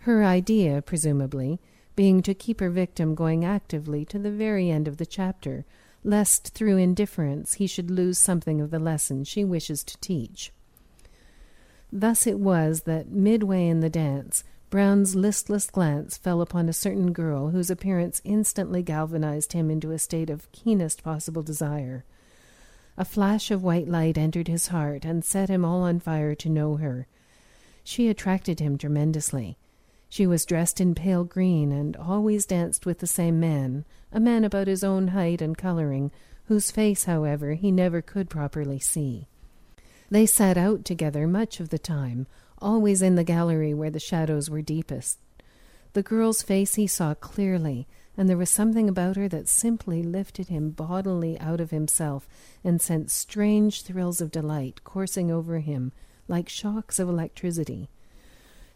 Her 0.01 0.25
idea, 0.25 0.81
presumably, 0.81 1.61
being 1.95 2.23
to 2.23 2.33
keep 2.33 2.61
her 2.61 2.71
victim 2.71 3.15
going 3.15 3.45
actively 3.45 4.05
to 4.07 4.19
the 4.19 4.31
very 4.31 4.71
end 4.71 4.89
of 4.89 4.97
the 4.97 5.07
chapter, 5.07 5.67
lest 6.09 6.55
through 6.55 6.79
indifference 6.79 7.55
he 7.55 7.67
should 7.67 7.91
lose 7.91 8.17
something 8.17 8.63
of 8.63 8.71
the 8.71 8.79
lesson 8.79 9.25
she 9.25 9.45
wishes 9.45 9.85
to 9.85 9.99
teach. 9.99 10.51
Thus 11.93 12.27
it 12.27 12.39
was 12.39 12.83
that 12.85 13.11
midway 13.11 13.67
in 13.67 13.81
the 13.81 13.91
dance, 13.91 14.43
Brown's 14.71 15.15
listless 15.15 15.69
glance 15.69 16.17
fell 16.17 16.41
upon 16.41 16.67
a 16.67 16.73
certain 16.73 17.13
girl 17.13 17.51
whose 17.51 17.71
appearance 17.71 18.23
instantly 18.25 18.83
galvanized 18.83 19.53
him 19.53 19.71
into 19.71 19.91
a 19.91 19.99
state 19.99 20.31
of 20.31 20.51
keenest 20.51 21.03
possible 21.03 21.43
desire. 21.43 22.07
A 22.97 23.05
flash 23.05 23.51
of 23.51 23.63
white 23.63 23.87
light 23.87 24.17
entered 24.17 24.49
his 24.49 24.69
heart 24.69 25.05
and 25.05 25.23
set 25.23 25.51
him 25.51 25.63
all 25.63 25.83
on 25.83 26.01
fire 26.01 26.35
to 26.37 26.49
know 26.49 26.77
her. 26.77 27.07
She 27.85 28.09
attracted 28.09 28.61
him 28.61 28.79
tremendously. 28.79 29.59
She 30.09 30.27
was 30.27 30.47
dressed 30.47 30.81
in 30.81 30.95
pale 30.95 31.25
green 31.25 31.71
and 31.71 31.97
always 31.97 32.47
danced 32.47 32.87
with 32.87 32.99
the 33.01 33.07
same 33.07 33.39
man, 33.39 33.85
a 34.11 34.19
man 34.19 34.45
about 34.45 34.67
his 34.67 34.83
own 34.83 35.09
height 35.09 35.43
and 35.43 35.57
coloring, 35.57 36.11
whose 36.45 36.71
face, 36.71 37.05
however, 37.05 37.53
he 37.53 37.71
never 37.71 38.01
could 38.01 38.31
properly 38.31 38.79
see. 38.79 39.29
They 40.11 40.25
sat 40.25 40.57
out 40.57 40.85
together 40.85 41.27
much 41.27 41.61
of 41.61 41.69
the 41.69 41.79
time, 41.79 42.27
always 42.61 43.03
in 43.03 43.17
the 43.17 43.25
gallery 43.25 43.75
where 43.75 43.91
the 43.91 44.01
shadows 44.01 44.49
were 44.49 44.63
deepest. 44.63 45.19
The 45.93 46.03
girl's 46.03 46.43
face 46.43 46.77
he 46.77 46.87
saw 46.87 47.15
clearly, 47.15 47.87
and 48.17 48.29
there 48.29 48.37
was 48.37 48.51
something 48.51 48.89
about 48.89 49.17
her 49.17 49.29
that 49.29 49.49
simply 49.49 50.03
lifted 50.03 50.49
him 50.49 50.71
bodily 50.71 51.39
out 51.39 51.61
of 51.61 51.71
himself 51.71 52.27
and 52.65 52.81
sent 52.81 53.11
strange 53.11 53.83
thrills 53.83 54.21
of 54.21 54.31
delight 54.31 54.83
coursing 54.85 55.31
over 55.31 55.59
him 55.61 55.93
like 56.27 56.49
shocks 56.49 56.99
of 56.99 57.09
electricity. 57.09 57.89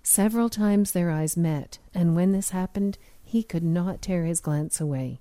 Several 0.03 0.49
times 0.49 0.93
their 0.93 1.11
eyes 1.11 1.37
met, 1.37 1.79
and 1.95 2.17
when 2.17 2.33
this 2.33 2.51
happened, 2.51 2.99
he 3.23 3.43
could 3.43 3.63
not 3.63 4.03
tear 4.03 4.25
his 4.25 4.41
glance 4.41 4.81
away. 4.81 5.21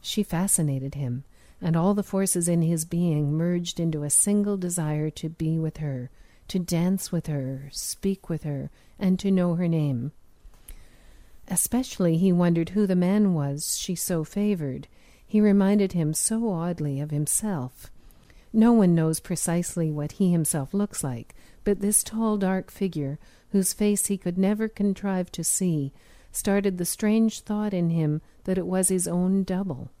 She 0.00 0.22
fascinated 0.22 0.94
him, 0.94 1.24
and 1.60 1.76
all 1.76 1.94
the 1.94 2.02
forces 2.02 2.46
in 2.46 2.62
his 2.62 2.84
being 2.84 3.32
merged 3.32 3.80
into 3.80 4.02
a 4.02 4.10
single 4.10 4.56
desire 4.56 5.10
to 5.10 5.28
be 5.28 5.58
with 5.58 5.78
her, 5.78 6.10
to 6.48 6.58
dance 6.58 7.10
with 7.10 7.26
her, 7.26 7.68
speak 7.72 8.28
with 8.28 8.44
her, 8.44 8.70
and 8.98 9.18
to 9.18 9.30
know 9.30 9.54
her 9.54 9.68
name. 9.68 10.12
Especially 11.48 12.16
he 12.16 12.32
wondered 12.32 12.70
who 12.70 12.86
the 12.86 12.96
man 12.96 13.34
was 13.34 13.76
she 13.76 13.94
so 13.94 14.24
favored. 14.24 14.86
He 15.26 15.40
reminded 15.40 15.92
him 15.92 16.14
so 16.14 16.50
oddly 16.50 17.00
of 17.00 17.10
himself. 17.10 17.90
No 18.52 18.72
one 18.72 18.94
knows 18.94 19.20
precisely 19.20 19.90
what 19.90 20.12
he 20.12 20.30
himself 20.30 20.72
looks 20.72 21.02
like, 21.02 21.34
but 21.64 21.80
this 21.80 22.04
tall, 22.04 22.36
dark 22.36 22.70
figure, 22.70 23.18
whose 23.54 23.72
face 23.72 24.06
he 24.06 24.18
could 24.18 24.36
never 24.36 24.66
contrive 24.66 25.30
to 25.30 25.44
see, 25.44 25.92
started 26.32 26.76
the 26.76 26.84
strange 26.84 27.38
thought 27.38 27.72
in 27.72 27.88
him 27.90 28.20
that 28.42 28.58
it 28.58 28.66
was 28.66 28.88
his 28.88 29.06
own 29.06 29.44
double. 29.44 29.92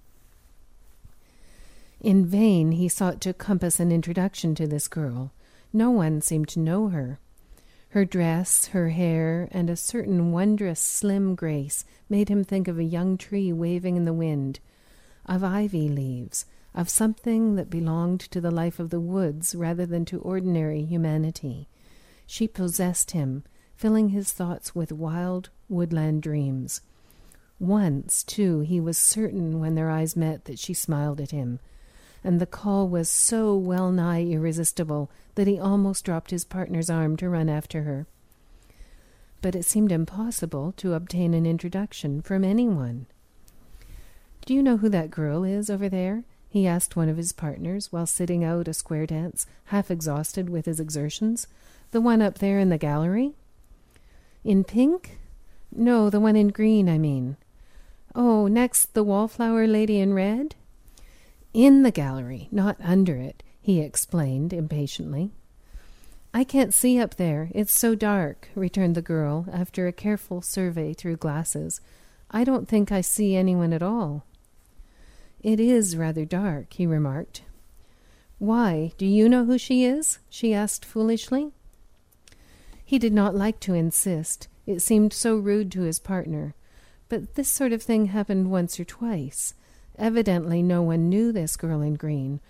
In 2.00 2.26
vain 2.26 2.72
he 2.72 2.88
sought 2.88 3.20
to 3.20 3.32
compass 3.32 3.78
an 3.78 3.92
introduction 3.92 4.56
to 4.56 4.66
this 4.66 4.88
girl. 4.88 5.30
No 5.72 5.92
one 5.92 6.20
seemed 6.20 6.48
to 6.48 6.58
know 6.58 6.88
her. 6.88 7.20
Her 7.90 8.04
dress, 8.04 8.66
her 8.66 8.88
hair, 8.88 9.48
and 9.52 9.70
a 9.70 9.76
certain 9.76 10.32
wondrous 10.32 10.80
slim 10.80 11.36
grace 11.36 11.84
made 12.08 12.28
him 12.28 12.42
think 12.42 12.66
of 12.66 12.80
a 12.80 12.82
young 12.82 13.16
tree 13.16 13.52
waving 13.52 13.96
in 13.96 14.04
the 14.04 14.12
wind, 14.12 14.58
of 15.26 15.44
ivy 15.44 15.88
leaves, 15.88 16.44
of 16.74 16.88
something 16.88 17.54
that 17.54 17.70
belonged 17.70 18.18
to 18.18 18.40
the 18.40 18.50
life 18.50 18.80
of 18.80 18.90
the 18.90 18.98
woods 18.98 19.54
rather 19.54 19.86
than 19.86 20.04
to 20.06 20.18
ordinary 20.18 20.84
humanity. 20.84 21.68
She 22.26 22.48
possessed 22.48 23.12
him, 23.12 23.44
filling 23.76 24.10
his 24.10 24.32
thoughts 24.32 24.74
with 24.74 24.92
wild 24.92 25.50
woodland 25.68 26.22
dreams. 26.22 26.80
Once, 27.58 28.22
too, 28.22 28.60
he 28.60 28.80
was 28.80 28.98
certain 28.98 29.60
when 29.60 29.74
their 29.74 29.90
eyes 29.90 30.16
met 30.16 30.44
that 30.46 30.58
she 30.58 30.74
smiled 30.74 31.20
at 31.20 31.30
him, 31.30 31.60
and 32.22 32.40
the 32.40 32.46
call 32.46 32.88
was 32.88 33.08
so 33.08 33.54
well 33.56 33.92
nigh 33.92 34.22
irresistible 34.24 35.10
that 35.34 35.46
he 35.46 35.58
almost 35.58 36.04
dropped 36.04 36.30
his 36.30 36.44
partner's 36.44 36.90
arm 36.90 37.16
to 37.16 37.28
run 37.28 37.48
after 37.48 37.82
her. 37.82 38.06
But 39.42 39.54
it 39.54 39.64
seemed 39.64 39.92
impossible 39.92 40.72
to 40.78 40.94
obtain 40.94 41.34
an 41.34 41.46
introduction 41.46 42.22
from 42.22 42.44
anyone. 42.44 43.06
Do 44.46 44.54
you 44.54 44.62
know 44.62 44.78
who 44.78 44.88
that 44.88 45.10
girl 45.10 45.44
is 45.44 45.70
over 45.70 45.88
there? 45.88 46.24
He 46.54 46.68
asked 46.68 46.94
one 46.94 47.08
of 47.08 47.16
his 47.16 47.32
partners 47.32 47.90
while 47.90 48.06
sitting 48.06 48.44
out 48.44 48.68
a 48.68 48.72
square 48.72 49.06
dance, 49.06 49.44
half 49.64 49.90
exhausted 49.90 50.48
with 50.48 50.66
his 50.66 50.78
exertions. 50.78 51.48
The 51.90 52.00
one 52.00 52.22
up 52.22 52.38
there 52.38 52.60
in 52.60 52.68
the 52.68 52.78
gallery? 52.78 53.32
In 54.44 54.62
pink? 54.62 55.18
No, 55.74 56.08
the 56.08 56.20
one 56.20 56.36
in 56.36 56.50
green, 56.50 56.88
I 56.88 56.96
mean. 56.96 57.36
Oh, 58.14 58.46
next 58.46 58.94
the 58.94 59.02
wallflower 59.02 59.66
lady 59.66 59.98
in 59.98 60.14
red? 60.14 60.54
In 61.52 61.82
the 61.82 61.90
gallery, 61.90 62.46
not 62.52 62.76
under 62.80 63.16
it, 63.16 63.42
he 63.60 63.80
explained 63.80 64.52
impatiently. 64.52 65.32
I 66.32 66.44
can't 66.44 66.72
see 66.72 67.00
up 67.00 67.16
there. 67.16 67.48
It's 67.52 67.76
so 67.76 67.96
dark, 67.96 68.48
returned 68.54 68.94
the 68.94 69.02
girl 69.02 69.48
after 69.52 69.88
a 69.88 69.92
careful 69.92 70.40
survey 70.40 70.94
through 70.94 71.16
glasses. 71.16 71.80
I 72.30 72.44
don't 72.44 72.68
think 72.68 72.92
I 72.92 73.00
see 73.00 73.34
anyone 73.34 73.72
at 73.72 73.82
all. 73.82 74.24
It 75.44 75.60
is 75.60 75.94
rather 75.94 76.24
dark, 76.24 76.72
he 76.72 76.86
remarked. 76.86 77.42
Why, 78.38 78.92
do 78.96 79.04
you 79.04 79.28
know 79.28 79.44
who 79.44 79.58
she 79.58 79.84
is? 79.84 80.18
she 80.30 80.54
asked 80.54 80.86
foolishly. 80.86 81.52
He 82.82 82.98
did 82.98 83.12
not 83.12 83.34
like 83.34 83.60
to 83.60 83.74
insist. 83.74 84.48
It 84.66 84.80
seemed 84.80 85.12
so 85.12 85.36
rude 85.36 85.70
to 85.72 85.82
his 85.82 85.98
partner. 85.98 86.54
But 87.10 87.34
this 87.34 87.50
sort 87.50 87.74
of 87.74 87.82
thing 87.82 88.06
happened 88.06 88.50
once 88.50 88.80
or 88.80 88.86
twice. 88.86 89.52
Evidently 89.98 90.62
no 90.62 90.80
one 90.80 91.10
knew 91.10 91.30
this 91.30 91.58
girl 91.58 91.82
in 91.82 91.96
green, 91.96 92.40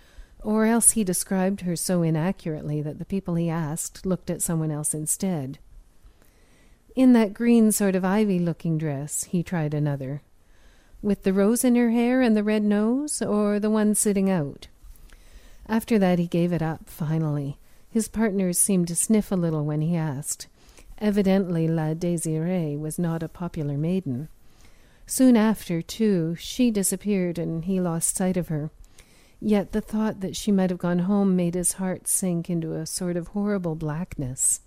or 0.41 0.63
else 0.63 0.91
he 0.91 1.03
described 1.03 1.61
her 1.61 1.75
so 1.75 2.01
inaccurately 2.01 2.81
that 2.81 2.97
the 2.97 3.03
people 3.03 3.35
he 3.35 3.49
asked 3.49 4.05
looked 4.05 4.29
at 4.29 4.41
someone 4.41 4.71
else 4.71 4.93
instead. 4.93 5.59
In 6.95 7.11
that 7.11 7.33
green 7.33 7.73
sort 7.73 7.93
of 7.93 8.05
ivy 8.05 8.39
looking 8.39 8.77
dress, 8.77 9.25
he 9.25 9.43
tried 9.43 9.73
another 9.73 10.21
with 11.05 11.21
the 11.21 11.33
rose 11.33 11.63
in 11.63 11.75
her 11.75 11.91
hair 11.91 12.19
and 12.19 12.35
the 12.35 12.43
red 12.43 12.63
nose, 12.63 13.21
or 13.21 13.59
the 13.59 13.69
one 13.69 13.93
sitting 13.93 14.27
out? 14.29 14.67
After 15.67 15.99
that, 15.99 16.17
he 16.17 16.25
gave 16.25 16.51
it 16.51 16.63
up, 16.63 16.89
finally. 16.89 17.59
His 17.89 18.07
partners 18.07 18.57
seemed 18.57 18.87
to 18.87 18.95
sniff 18.95 19.31
a 19.31 19.35
little 19.35 19.63
when 19.63 19.81
he 19.81 19.95
asked. 19.95 20.47
Evidently, 20.97 21.67
La 21.67 21.93
Désirée 21.93 22.77
was 22.79 22.97
not 22.97 23.21
a 23.21 23.29
popular 23.29 23.77
maiden. 23.77 24.29
Soon 25.05 25.37
after, 25.37 25.81
too, 25.81 26.35
she 26.39 26.71
disappeared 26.71 27.37
and 27.37 27.65
he 27.65 27.79
lost 27.79 28.15
sight 28.15 28.35
of 28.35 28.47
her. 28.47 28.71
Yet 29.39 29.73
the 29.73 29.81
thought 29.81 30.21
that 30.21 30.35
she 30.35 30.51
might 30.51 30.71
have 30.71 30.79
gone 30.79 30.99
home 30.99 31.35
made 31.35 31.53
his 31.53 31.73
heart 31.73 32.07
sink 32.07 32.49
into 32.49 32.73
a 32.73 32.87
sort 32.87 33.15
of 33.15 33.27
horrible 33.27 33.75
blackness. 33.75 34.61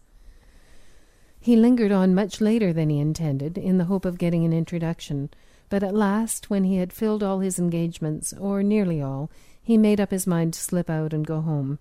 He 1.41 1.57
lingered 1.57 1.93
on 1.93 2.15
much 2.15 2.41
later 2.41 2.73
than 2.73 2.91
he 2.91 3.01
intended, 3.01 3.59
in 3.59 3.79
the 3.79 3.87
hope 3.87 4.05
of 4.05 4.19
getting 4.19 4.45
an 4.45 4.53
introduction, 4.53 5.31
but 5.69 5.83
at 5.83 5.95
last, 5.95 6.51
when 6.51 6.65
he 6.65 6.77
had 6.77 6.93
filled 6.93 7.23
all 7.23 7.41
his 7.41 7.59
engagements, 7.59 8.33
or 8.33 8.63
nearly 8.63 9.03
all, 9.03 9.31
he 9.63 9.77
made 9.77 10.01
up 10.01 10.11
his 10.11 10.27
mind 10.27 10.55
to 10.55 10.61
slip 10.61 10.89
out 10.89 11.13
and 11.13 11.27
go 11.27 11.41
home. 11.41 11.79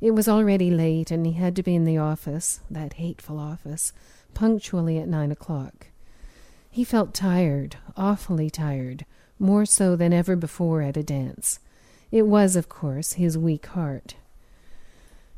It 0.00 0.12
was 0.12 0.28
already 0.28 0.70
late, 0.70 1.10
and 1.10 1.26
he 1.26 1.32
had 1.32 1.54
to 1.56 1.62
be 1.62 1.74
in 1.74 1.84
the 1.84 1.98
office, 1.98 2.60
that 2.70 2.94
hateful 2.94 3.38
office, 3.38 3.92
punctually 4.34 4.98
at 4.98 5.08
nine 5.08 5.30
o'clock. 5.30 5.88
He 6.70 6.84
felt 6.84 7.14
tired, 7.14 7.76
awfully 7.96 8.50
tired, 8.50 9.06
more 9.38 9.64
so 9.64 9.96
than 9.96 10.12
ever 10.12 10.36
before 10.36 10.82
at 10.82 10.96
a 10.96 11.02
dance. 11.02 11.60
It 12.10 12.26
was, 12.26 12.56
of 12.56 12.68
course, 12.68 13.14
his 13.14 13.38
weak 13.38 13.66
heart. 13.66 14.16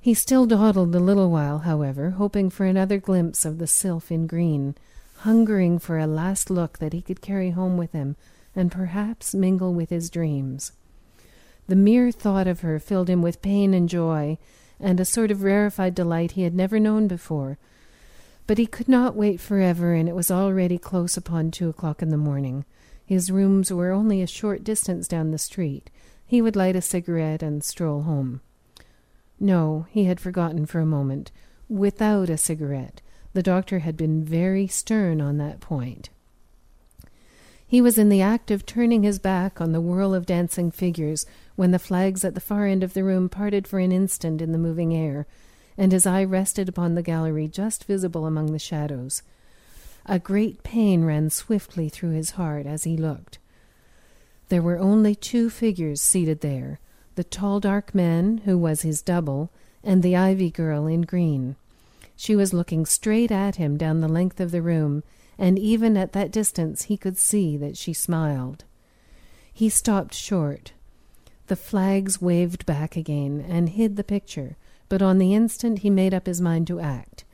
He 0.00 0.14
still 0.14 0.46
dawdled 0.46 0.94
a 0.94 1.00
little 1.00 1.30
while, 1.30 1.58
however, 1.58 2.10
hoping 2.10 2.48
for 2.48 2.64
another 2.64 2.98
glimpse 2.98 3.44
of 3.44 3.58
the 3.58 3.66
sylph 3.66 4.12
in 4.12 4.26
green, 4.26 4.76
hungering 5.26 5.76
for 5.76 5.98
a 5.98 6.06
last 6.06 6.50
look 6.50 6.78
that 6.78 6.92
he 6.92 7.02
could 7.02 7.20
carry 7.20 7.50
home 7.50 7.76
with 7.76 7.90
him 7.90 8.14
and 8.54 8.70
perhaps 8.70 9.34
mingle 9.34 9.74
with 9.74 9.90
his 9.90 10.08
dreams. 10.08 10.70
The 11.66 11.74
mere 11.74 12.12
thought 12.12 12.46
of 12.46 12.60
her 12.60 12.78
filled 12.78 13.10
him 13.10 13.22
with 13.22 13.42
pain 13.42 13.74
and 13.74 13.88
joy, 13.88 14.38
and 14.78 15.00
a 15.00 15.04
sort 15.04 15.32
of 15.32 15.42
rarefied 15.42 15.96
delight 15.96 16.32
he 16.32 16.42
had 16.42 16.54
never 16.54 16.78
known 16.78 17.08
before. 17.08 17.58
But 18.46 18.58
he 18.58 18.68
could 18.68 18.88
not 18.88 19.16
wait 19.16 19.40
forever, 19.40 19.94
and 19.94 20.08
it 20.08 20.14
was 20.14 20.30
already 20.30 20.78
close 20.78 21.16
upon 21.16 21.50
two 21.50 21.68
o'clock 21.68 22.02
in 22.02 22.10
the 22.10 22.16
morning. 22.16 22.64
His 23.04 23.32
rooms 23.32 23.72
were 23.72 23.90
only 23.90 24.22
a 24.22 24.28
short 24.28 24.62
distance 24.62 25.08
down 25.08 25.32
the 25.32 25.38
street. 25.38 25.90
He 26.24 26.40
would 26.40 26.54
light 26.54 26.76
a 26.76 26.80
cigarette 26.80 27.42
and 27.42 27.64
stroll 27.64 28.02
home. 28.02 28.42
No, 29.40 29.86
he 29.90 30.04
had 30.04 30.20
forgotten 30.20 30.66
for 30.66 30.78
a 30.78 30.86
moment. 30.86 31.32
Without 31.68 32.30
a 32.30 32.38
cigarette, 32.38 33.02
the 33.36 33.42
doctor 33.42 33.80
had 33.80 33.98
been 33.98 34.24
very 34.24 34.66
stern 34.66 35.20
on 35.20 35.36
that 35.36 35.60
point. 35.60 36.08
He 37.68 37.82
was 37.82 37.98
in 37.98 38.08
the 38.08 38.22
act 38.22 38.50
of 38.50 38.64
turning 38.64 39.02
his 39.02 39.18
back 39.18 39.60
on 39.60 39.72
the 39.72 39.80
whirl 39.82 40.14
of 40.14 40.24
dancing 40.24 40.70
figures 40.70 41.26
when 41.54 41.70
the 41.70 41.78
flags 41.78 42.24
at 42.24 42.32
the 42.32 42.40
far 42.40 42.64
end 42.64 42.82
of 42.82 42.94
the 42.94 43.04
room 43.04 43.28
parted 43.28 43.68
for 43.68 43.78
an 43.78 43.92
instant 43.92 44.40
in 44.40 44.52
the 44.52 44.58
moving 44.58 44.96
air, 44.96 45.26
and 45.76 45.92
his 45.92 46.06
eye 46.06 46.24
rested 46.24 46.66
upon 46.66 46.94
the 46.94 47.02
gallery 47.02 47.46
just 47.46 47.84
visible 47.84 48.24
among 48.24 48.52
the 48.52 48.58
shadows. 48.58 49.22
A 50.06 50.18
great 50.18 50.62
pain 50.62 51.04
ran 51.04 51.28
swiftly 51.28 51.90
through 51.90 52.12
his 52.12 52.30
heart 52.30 52.64
as 52.64 52.84
he 52.84 52.96
looked. 52.96 53.38
There 54.48 54.62
were 54.62 54.78
only 54.78 55.14
two 55.14 55.50
figures 55.50 56.00
seated 56.00 56.40
there 56.40 56.80
the 57.16 57.24
tall 57.24 57.60
dark 57.60 57.94
man, 57.94 58.38
who 58.46 58.56
was 58.56 58.80
his 58.80 59.02
double, 59.02 59.50
and 59.84 60.02
the 60.02 60.16
ivy 60.16 60.50
girl 60.50 60.86
in 60.86 61.02
green. 61.02 61.56
She 62.16 62.34
was 62.34 62.54
looking 62.54 62.86
straight 62.86 63.30
at 63.30 63.56
him 63.56 63.76
down 63.76 64.00
the 64.00 64.08
length 64.08 64.40
of 64.40 64.50
the 64.50 64.62
room, 64.62 65.04
and 65.38 65.58
even 65.58 65.96
at 65.96 66.12
that 66.12 66.32
distance 66.32 66.84
he 66.84 66.96
could 66.96 67.18
see 67.18 67.56
that 67.58 67.76
she 67.76 67.92
smiled. 67.92 68.64
He 69.52 69.68
stopped 69.68 70.14
short. 70.14 70.72
The 71.46 71.56
flags 71.56 72.20
waved 72.20 72.66
back 72.66 72.96
again 72.96 73.44
and 73.46 73.68
hid 73.68 73.96
the 73.96 74.04
picture, 74.04 74.56
but 74.88 75.02
on 75.02 75.18
the 75.18 75.34
instant 75.34 75.80
he 75.80 75.90
made 75.90 76.14
up 76.14 76.26
his 76.26 76.40
mind 76.40 76.66
to 76.68 76.80
act. 76.80 77.24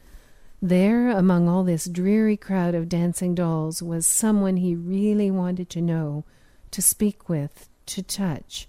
There, 0.60 1.10
among 1.10 1.48
all 1.48 1.64
this 1.64 1.86
dreary 1.86 2.36
crowd 2.36 2.74
of 2.74 2.88
dancing 2.88 3.34
dolls, 3.34 3.82
was 3.82 4.06
someone 4.06 4.58
he 4.58 4.74
really 4.74 5.30
wanted 5.30 5.70
to 5.70 5.80
know, 5.80 6.24
to 6.70 6.82
speak 6.82 7.28
with, 7.28 7.68
to 7.86 8.02
touch, 8.02 8.68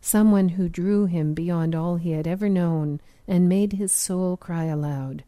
someone 0.00 0.50
who 0.50 0.68
drew 0.68 1.06
him 1.06 1.32
beyond 1.34 1.74
all 1.74 1.96
he 1.96 2.10
had 2.12 2.26
ever 2.26 2.48
known 2.48 3.00
and 3.26 3.48
made 3.48 3.74
his 3.74 3.92
soul 3.92 4.36
cry 4.36 4.64
aloud. 4.64 5.24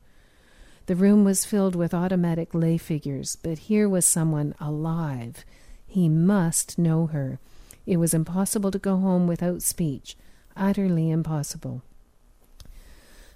The 0.86 0.96
room 0.96 1.24
was 1.24 1.44
filled 1.44 1.76
with 1.76 1.94
automatic 1.94 2.54
lay 2.54 2.76
figures, 2.76 3.36
but 3.36 3.58
here 3.58 3.88
was 3.88 4.04
someone 4.04 4.54
alive. 4.60 5.44
He 5.86 6.08
must 6.08 6.78
know 6.78 7.06
her. 7.06 7.38
It 7.86 7.98
was 7.98 8.14
impossible 8.14 8.70
to 8.70 8.78
go 8.78 8.96
home 8.96 9.26
without 9.26 9.62
speech, 9.62 10.16
utterly 10.56 11.10
impossible. 11.10 11.82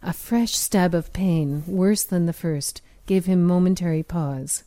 A 0.02 0.12
fresh 0.12 0.56
stab 0.56 0.94
of 0.94 1.12
pain, 1.12 1.64
worse 1.66 2.04
than 2.04 2.26
the 2.26 2.32
first, 2.32 2.82
gave 3.06 3.26
him 3.26 3.44
momentary 3.44 4.02
pause. 4.02 4.64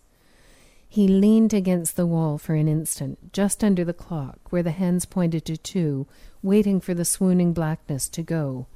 He 0.88 1.08
leaned 1.08 1.54
against 1.54 1.96
the 1.96 2.08
wall 2.08 2.38
for 2.38 2.56
an 2.56 2.68
instant, 2.68 3.32
just 3.32 3.64
under 3.64 3.86
the 3.86 3.94
clock, 3.94 4.40
where 4.50 4.64
the 4.64 4.72
hands 4.72 5.06
pointed 5.06 5.46
to 5.46 5.58
two, 5.58 6.08
waiting 6.42 6.80
for 6.80 6.94
the 6.94 7.06
swooning 7.06 7.54
blackness 7.54 8.10
to 8.10 8.24
go. 8.24 8.68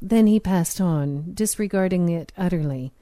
Then 0.00 0.26
he 0.26 0.38
passed 0.38 0.80
on, 0.80 1.32
disregarding 1.34 2.08
it 2.08 2.32
utterly, 2.36 2.92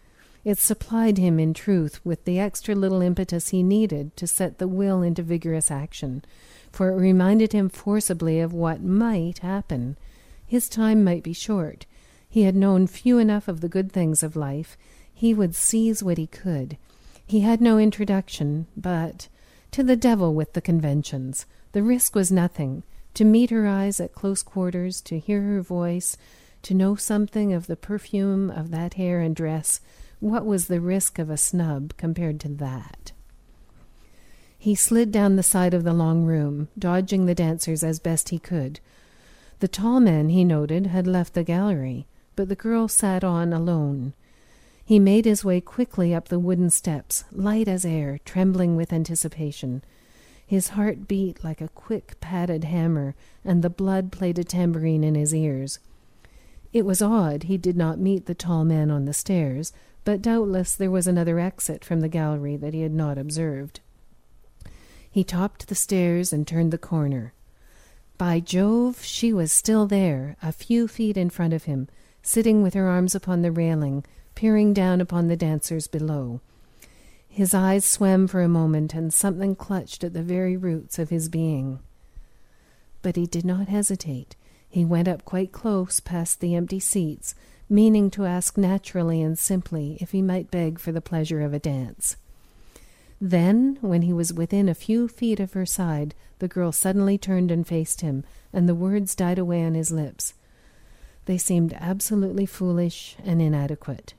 it 0.44 0.58
supplied 0.58 1.18
him, 1.18 1.38
in 1.38 1.52
truth, 1.54 2.00
with 2.04 2.24
the 2.24 2.38
extra 2.38 2.74
little 2.74 3.02
impetus 3.02 3.48
he 3.48 3.62
needed 3.62 4.16
to 4.16 4.26
set 4.26 4.58
the 4.58 4.68
will 4.68 5.02
into 5.02 5.22
vigorous 5.22 5.70
action. 5.70 6.22
for 6.72 6.90
it 6.90 6.96
reminded 7.00 7.52
him 7.52 7.68
forcibly 7.68 8.40
of 8.40 8.52
what 8.52 8.82
might 8.82 9.38
happen. 9.38 9.96
His 10.46 10.68
time 10.68 11.04
might 11.04 11.22
be 11.22 11.32
short. 11.32 11.86
He 12.28 12.42
had 12.42 12.54
known 12.54 12.86
few 12.86 13.18
enough 13.18 13.48
of 13.48 13.60
the 13.60 13.68
good 13.68 13.92
things 13.92 14.22
of 14.22 14.36
life. 14.36 14.76
He 15.12 15.34
would 15.34 15.54
seize 15.54 16.02
what 16.02 16.18
he 16.18 16.26
could. 16.26 16.76
He 17.26 17.40
had 17.40 17.60
no 17.60 17.78
introduction, 17.78 18.66
but 18.76 19.28
to 19.72 19.82
the 19.82 19.96
devil 19.96 20.34
with 20.34 20.52
the 20.52 20.60
conventions. 20.60 21.46
The 21.72 21.82
risk 21.82 22.14
was 22.14 22.32
nothing. 22.32 22.82
To 23.14 23.24
meet 23.24 23.50
her 23.50 23.66
eyes 23.66 23.98
at 24.00 24.14
close 24.14 24.42
quarters, 24.42 25.00
to 25.02 25.18
hear 25.18 25.42
her 25.42 25.60
voice, 25.60 26.16
to 26.62 26.74
know 26.74 26.94
something 26.94 27.52
of 27.52 27.66
the 27.66 27.76
perfume 27.76 28.50
of 28.50 28.70
that 28.70 28.94
hair 28.94 29.20
and 29.20 29.34
dress, 29.34 29.80
what 30.20 30.46
was 30.46 30.66
the 30.66 30.80
risk 30.80 31.18
of 31.18 31.30
a 31.30 31.36
snub 31.36 31.96
compared 31.96 32.38
to 32.40 32.48
that? 32.48 33.12
He 34.58 34.74
slid 34.74 35.10
down 35.10 35.36
the 35.36 35.42
side 35.42 35.72
of 35.72 35.84
the 35.84 35.94
long 35.94 36.24
room, 36.24 36.68
dodging 36.78 37.24
the 37.24 37.34
dancers 37.34 37.82
as 37.82 37.98
best 37.98 38.28
he 38.28 38.38
could. 38.38 38.78
The 39.60 39.68
tall 39.68 40.00
man, 40.00 40.28
he 40.28 40.44
noted, 40.44 40.88
had 40.88 41.06
left 41.06 41.32
the 41.32 41.42
gallery, 41.42 42.06
but 42.36 42.50
the 42.50 42.54
girl 42.54 42.86
sat 42.86 43.24
on 43.24 43.54
alone. 43.54 44.12
He 44.84 44.98
made 44.98 45.24
his 45.24 45.44
way 45.44 45.60
quickly 45.62 46.14
up 46.14 46.28
the 46.28 46.38
wooden 46.38 46.68
steps, 46.68 47.24
light 47.32 47.68
as 47.68 47.86
air, 47.86 48.18
trembling 48.24 48.76
with 48.76 48.92
anticipation. 48.92 49.82
His 50.46 50.70
heart 50.70 51.06
beat 51.06 51.42
like 51.42 51.60
a 51.60 51.68
quick 51.68 52.20
padded 52.20 52.64
hammer, 52.64 53.14
and 53.44 53.62
the 53.62 53.70
blood 53.70 54.12
played 54.12 54.38
a 54.38 54.44
tambourine 54.44 55.04
in 55.04 55.14
his 55.14 55.34
ears. 55.34 55.78
It 56.72 56.84
was 56.84 57.00
odd 57.00 57.44
he 57.44 57.56
did 57.56 57.76
not 57.76 57.98
meet 57.98 58.26
the 58.26 58.34
tall 58.34 58.64
man 58.64 58.90
on 58.90 59.04
the 59.04 59.14
stairs, 59.14 59.72
but 60.04 60.22
doubtless 60.22 60.74
there 60.74 60.90
was 60.90 61.06
another 61.06 61.38
exit 61.38 61.84
from 61.84 62.00
the 62.00 62.08
gallery 62.08 62.56
that 62.56 62.74
he 62.74 62.82
had 62.82 62.92
not 62.92 63.18
observed. 63.18 63.80
He 65.10 65.24
topped 65.24 65.68
the 65.68 65.74
stairs 65.74 66.32
and 66.32 66.46
turned 66.46 66.72
the 66.72 66.78
corner. 66.78 67.32
By 68.16 68.38
Jove, 68.38 69.02
she 69.02 69.32
was 69.32 69.50
still 69.50 69.86
there, 69.86 70.36
a 70.42 70.52
few 70.52 70.86
feet 70.86 71.16
in 71.16 71.30
front 71.30 71.52
of 71.52 71.64
him, 71.64 71.88
sitting 72.22 72.62
with 72.62 72.74
her 72.74 72.86
arms 72.86 73.14
upon 73.14 73.42
the 73.42 73.50
railing, 73.50 74.04
peering 74.34 74.72
down 74.72 75.00
upon 75.00 75.28
the 75.28 75.36
dancers 75.36 75.86
below. 75.86 76.40
His 77.28 77.54
eyes 77.54 77.84
swam 77.84 78.26
for 78.26 78.42
a 78.42 78.48
moment, 78.48 78.92
and 78.94 79.12
something 79.12 79.54
clutched 79.54 80.04
at 80.04 80.12
the 80.12 80.22
very 80.22 80.56
roots 80.56 80.98
of 80.98 81.10
his 81.10 81.28
being. 81.28 81.80
But 83.02 83.16
he 83.16 83.26
did 83.26 83.44
not 83.44 83.68
hesitate. 83.68 84.36
He 84.68 84.84
went 84.84 85.08
up 85.08 85.24
quite 85.24 85.50
close 85.50 85.98
past 86.00 86.40
the 86.40 86.54
empty 86.54 86.80
seats, 86.80 87.34
meaning 87.70 88.10
to 88.10 88.26
ask 88.26 88.58
naturally 88.58 89.22
and 89.22 89.38
simply 89.38 89.96
if 90.00 90.10
he 90.10 90.20
might 90.20 90.50
beg 90.50 90.78
for 90.78 90.90
the 90.92 91.00
pleasure 91.00 91.40
of 91.40 91.54
a 91.54 91.58
dance. 91.58 92.16
Then, 93.20 93.78
when 93.80 94.02
he 94.02 94.12
was 94.12 94.32
within 94.32 94.68
a 94.68 94.74
few 94.74 95.06
feet 95.06 95.40
of 95.40 95.52
her 95.52 95.66
side, 95.66 96.14
the 96.40 96.48
girl 96.48 96.72
suddenly 96.72 97.16
turned 97.16 97.50
and 97.50 97.66
faced 97.66 98.00
him, 98.00 98.24
and 98.52 98.68
the 98.68 98.74
words 98.74 99.14
died 99.14 99.38
away 99.38 99.62
on 99.62 99.74
his 99.74 99.92
lips. 99.92 100.34
They 101.26 101.38
seemed 101.38 101.76
absolutely 101.78 102.46
foolish 102.46 103.16
and 103.24 103.40
inadequate. 103.40 104.14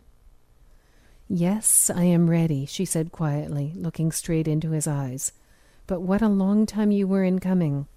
Yes, 1.27 1.89
I 1.89 2.03
am 2.03 2.29
ready, 2.29 2.65
she 2.65 2.85
said 2.85 3.11
quietly, 3.11 3.73
looking 3.75 4.11
straight 4.11 4.47
into 4.47 4.71
his 4.71 4.87
eyes. 4.87 5.31
But 5.87 6.01
what 6.01 6.21
a 6.21 6.27
long 6.27 6.65
time 6.65 6.91
you 6.91 7.07
were 7.07 7.23
in 7.23 7.39
coming. 7.39 7.87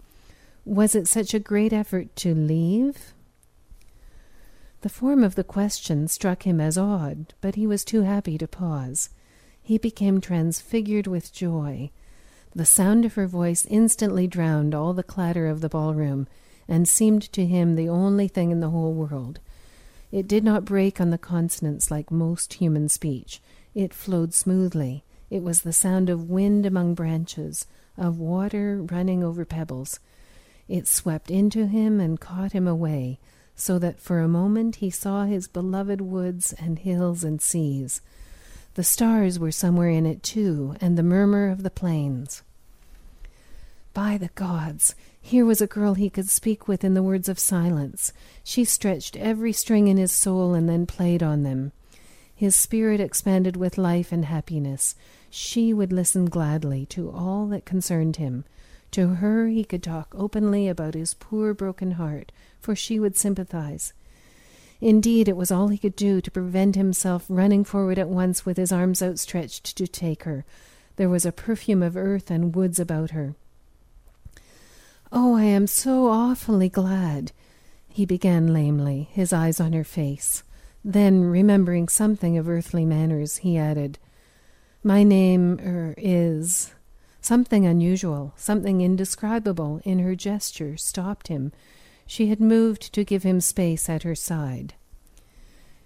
Was 0.65 0.95
it 0.95 1.07
such 1.07 1.35
a 1.35 1.39
great 1.39 1.73
effort 1.73 2.17
to 2.17 2.35
leave? 2.35 3.13
The 4.85 4.91
form 4.91 5.25
of 5.25 5.35
the 5.35 5.45
question 5.45 6.09
struck 6.09 6.43
him 6.43 6.61
as 6.61 6.77
odd, 6.77 7.33
but 7.41 7.55
he 7.55 7.67
was 7.67 7.87
too 7.87 8.03
happy 8.03 8.37
to 8.37 8.47
pause. 8.47 9.09
He 9.63 9.79
became 9.79 10.21
transfigured 10.21 11.07
with 11.07 11.33
joy. 11.33 11.91
The 12.55 12.67
sound 12.67 13.07
of 13.07 13.15
her 13.15 13.27
voice 13.27 13.65
instantly 13.65 14.27
drowned 14.27 14.75
all 14.75 14.93
the 14.93 15.03
clatter 15.03 15.47
of 15.47 15.63
the 15.63 15.71
ballroom, 15.71 16.29
and 16.69 16.87
seemed 16.87 17.23
to 17.33 17.47
him 17.47 17.77
the 17.77 17.89
only 17.89 18.29
thing 18.29 18.51
in 18.51 18.61
the 18.61 18.69
whole 18.69 18.93
world. 18.93 19.41
It 20.13 20.29
did 20.29 20.45
not 20.45 20.67
break 20.67 21.01
on 21.01 21.09
the 21.09 21.17
consonants 21.17 21.91
like 21.91 22.11
most 22.11 22.53
human 22.53 22.91
speech. 22.91 23.41
It 23.75 23.95
flowed 23.95 24.35
smoothly. 24.35 25.03
It 25.31 25.43
was 25.43 25.63
the 25.63 25.73
sound 25.73 26.11
of 26.11 26.29
wind 26.29 26.67
among 26.67 26.93
branches, 26.93 27.67
of 27.97 28.19
water 28.19 28.83
running 28.83 29.25
over 29.25 29.47
pebbles. 29.47 29.99
It 30.69 30.87
swept 30.87 31.31
into 31.31 31.69
him 31.69 32.01
and 32.01 32.21
caught 32.21 32.53
him 32.53 32.69
away, 32.69 33.19
so 33.57 33.79
that 33.79 34.01
for 34.01 34.21
a 34.21 34.29
moment 34.29 34.77
he 34.77 34.91
saw 34.91 35.25
his 35.25 35.47
beloved 35.49 36.01
woods 36.01 36.53
and 36.55 36.81
hills 36.81 37.25
and 37.25 37.41
seas. 37.41 38.01
The 38.75 38.85
stars 38.85 39.39
were 39.39 39.53
somewhere 39.53 39.91
in 39.91 40.07
it 40.07 40.23
too, 40.23 40.75
and 40.81 40.99
the 40.99 41.03
murmur 41.03 41.49
of 41.49 41.63
the 41.63 41.71
plains. 41.71 42.43
By 43.93 44.19
the 44.19 44.31
gods! 44.35 44.97
Here 45.21 45.45
was 45.47 45.63
a 45.63 45.69
girl 45.69 45.95
he 45.95 46.11
could 46.11 46.29
speak 46.29 46.67
with 46.67 46.83
in 46.83 46.95
the 46.95 47.03
words 47.03 47.29
of 47.29 47.39
silence. 47.39 48.13
She 48.43 48.65
stretched 48.65 49.17
every 49.17 49.53
string 49.53 49.89
in 49.89 49.97
his 49.97 50.13
soul 50.13 50.53
and 50.53 50.69
then 50.69 50.85
played 50.85 51.23
on 51.23 51.45
them. 51.45 51.73
His 52.35 52.57
spirit 52.57 53.01
expanded 53.01 53.57
with 53.57 53.79
life 53.79 54.11
and 54.11 54.25
happiness. 54.25 54.97
She 55.31 55.73
would 55.73 55.93
listen 55.93 56.27
gladly 56.27 56.85
to 56.87 57.11
all 57.11 57.47
that 57.47 57.65
concerned 57.65 58.17
him. 58.17 58.45
To 58.95 59.17
her 59.17 59.49
he 59.49 59.65
could 59.65 59.83
talk 59.83 60.15
openly 60.17 60.69
about 60.69 60.95
his 60.95 61.15
poor 61.15 61.53
broken 61.53 61.93
heart, 61.93 62.31
for 62.61 62.77
she 62.77 63.01
would 63.01 63.17
sympathize. 63.17 63.93
Indeed, 64.81 65.29
it 65.29 65.37
was 65.37 65.51
all 65.51 65.67
he 65.67 65.79
could 65.79 65.97
do 65.97 66.21
to 66.21 66.31
prevent 66.31 66.77
himself 66.77 67.25
running 67.29 67.65
forward 67.65 67.99
at 67.99 68.09
once 68.09 68.47
with 68.47 68.57
his 68.57 68.71
arms 68.71 69.03
outstretched 69.03 69.77
to 69.77 69.89
take 69.89 70.23
her. 70.23 70.45
There 70.95 71.09
was 71.09 71.27
a 71.27 71.33
perfume 71.33 71.83
of 71.83 71.97
earth 71.97 72.31
and 72.31 72.55
woods 72.55 72.79
about 72.79 73.11
her. 73.11 73.35
Oh, 75.11 75.35
I 75.35 75.43
am 75.43 75.67
so 75.67 76.07
awfully 76.07 76.69
glad, 76.69 77.33
he 77.89 78.07
began 78.07 78.53
lamely, 78.53 79.09
his 79.11 79.33
eyes 79.33 79.59
on 79.59 79.73
her 79.73 79.83
face. 79.83 80.45
Then, 80.85 81.25
remembering 81.25 81.89
something 81.89 82.39
of 82.39 82.49
earthly 82.49 82.87
manners, 82.87 83.39
he 83.39 83.59
added, 83.59 83.99
My 84.85 85.03
name 85.03 85.59
er, 85.59 85.95
is. 85.99 86.74
Something 87.25 87.65
unusual, 87.65 88.35
something 88.37 88.83
indescribable 88.83 89.81
in 89.83 90.01
her 90.01 90.15
gesture 90.15 90.77
stopped 90.77 91.29
him. 91.29 91.53
She 92.07 92.27
had 92.27 92.39
moved 92.39 92.93
to 92.93 93.03
give 93.03 93.23
him 93.23 93.41
space 93.41 93.89
at 93.89 94.03
her 94.03 94.15
side. 94.15 94.75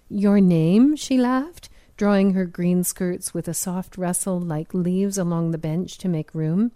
Your 0.09 0.41
name? 0.41 0.97
she 0.97 1.17
laughed, 1.17 1.69
drawing 1.95 2.33
her 2.33 2.43
green 2.43 2.83
skirts 2.83 3.33
with 3.33 3.47
a 3.47 3.53
soft 3.53 3.97
rustle 3.97 4.37
like 4.37 4.73
leaves 4.73 5.17
along 5.17 5.51
the 5.51 5.57
bench 5.57 5.97
to 5.99 6.09
make 6.09 6.35
room. 6.35 6.73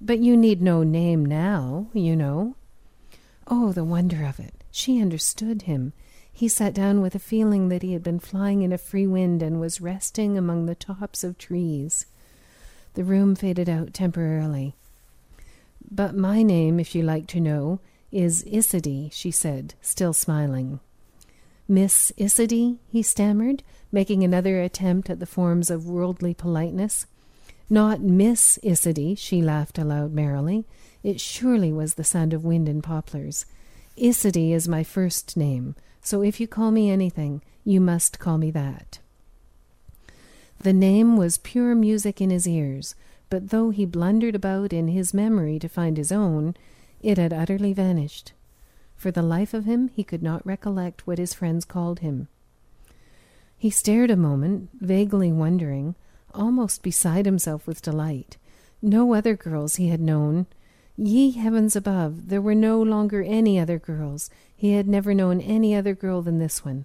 But 0.00 0.20
you 0.20 0.36
need 0.36 0.62
no 0.62 0.84
name 0.84 1.26
now, 1.26 1.88
you 1.92 2.14
know. 2.14 2.54
Oh, 3.48 3.72
the 3.72 3.82
wonder 3.82 4.24
of 4.24 4.38
it! 4.38 4.62
She 4.70 5.02
understood 5.02 5.62
him. 5.62 5.94
He 6.32 6.46
sat 6.46 6.74
down 6.74 7.00
with 7.00 7.16
a 7.16 7.18
feeling 7.18 7.70
that 7.70 7.82
he 7.82 7.94
had 7.94 8.04
been 8.04 8.20
flying 8.20 8.62
in 8.62 8.72
a 8.72 8.78
free 8.78 9.08
wind 9.08 9.42
and 9.42 9.58
was 9.58 9.80
resting 9.80 10.38
among 10.38 10.66
the 10.66 10.76
tops 10.76 11.24
of 11.24 11.38
trees. 11.38 12.06
The 12.94 13.04
room 13.04 13.34
faded 13.34 13.68
out 13.68 13.94
temporarily. 13.94 14.74
But 15.90 16.14
my 16.14 16.42
name, 16.42 16.78
if 16.78 16.94
you 16.94 17.02
like 17.02 17.26
to 17.28 17.40
know, 17.40 17.80
is 18.12 18.44
Isidie, 18.44 19.10
she 19.12 19.30
said, 19.30 19.74
still 19.80 20.12
smiling. 20.12 20.80
Miss 21.68 22.12
Isidie, 22.16 22.78
he 22.88 23.02
stammered, 23.02 23.62
making 23.92 24.24
another 24.24 24.60
attempt 24.60 25.08
at 25.08 25.20
the 25.20 25.26
forms 25.26 25.70
of 25.70 25.86
worldly 25.88 26.34
politeness. 26.34 27.06
Not 27.68 28.00
Miss 28.00 28.58
Isidie, 28.64 29.14
she 29.14 29.40
laughed 29.40 29.78
aloud 29.78 30.12
merrily. 30.12 30.64
It 31.04 31.20
surely 31.20 31.72
was 31.72 31.94
the 31.94 32.04
sound 32.04 32.34
of 32.34 32.44
wind 32.44 32.68
in 32.68 32.82
poplars. 32.82 33.46
Isidie 33.96 34.52
is 34.52 34.66
my 34.66 34.82
first 34.82 35.36
name, 35.36 35.76
so 36.02 36.22
if 36.22 36.40
you 36.40 36.48
call 36.48 36.72
me 36.72 36.90
anything, 36.90 37.42
you 37.64 37.80
must 37.80 38.18
call 38.18 38.38
me 38.38 38.50
that. 38.50 38.98
The 40.62 40.72
name 40.74 41.16
was 41.16 41.38
pure 41.38 41.74
music 41.74 42.20
in 42.20 42.28
his 42.28 42.46
ears, 42.46 42.94
but 43.30 43.48
though 43.48 43.70
he 43.70 43.86
blundered 43.86 44.34
about 44.34 44.74
in 44.74 44.88
his 44.88 45.14
memory 45.14 45.58
to 45.58 45.70
find 45.70 45.96
his 45.96 46.12
own, 46.12 46.54
it 47.00 47.16
had 47.16 47.32
utterly 47.32 47.72
vanished. 47.72 48.32
For 48.94 49.10
the 49.10 49.22
life 49.22 49.54
of 49.54 49.64
him, 49.64 49.88
he 49.94 50.04
could 50.04 50.22
not 50.22 50.44
recollect 50.44 51.06
what 51.06 51.16
his 51.16 51.32
friends 51.32 51.64
called 51.64 52.00
him. 52.00 52.28
He 53.56 53.70
stared 53.70 54.10
a 54.10 54.16
moment, 54.16 54.68
vaguely 54.78 55.32
wondering, 55.32 55.94
almost 56.34 56.82
beside 56.82 57.24
himself 57.24 57.66
with 57.66 57.80
delight. 57.80 58.36
No 58.82 59.14
other 59.14 59.36
girls 59.36 59.76
he 59.76 59.88
had 59.88 60.00
known. 60.00 60.44
Ye 60.94 61.30
heavens 61.30 61.74
above, 61.74 62.28
there 62.28 62.42
were 62.42 62.54
no 62.54 62.82
longer 62.82 63.22
any 63.22 63.58
other 63.58 63.78
girls. 63.78 64.28
He 64.54 64.72
had 64.72 64.86
never 64.86 65.14
known 65.14 65.40
any 65.40 65.74
other 65.74 65.94
girl 65.94 66.20
than 66.20 66.38
this 66.38 66.66
one. 66.66 66.84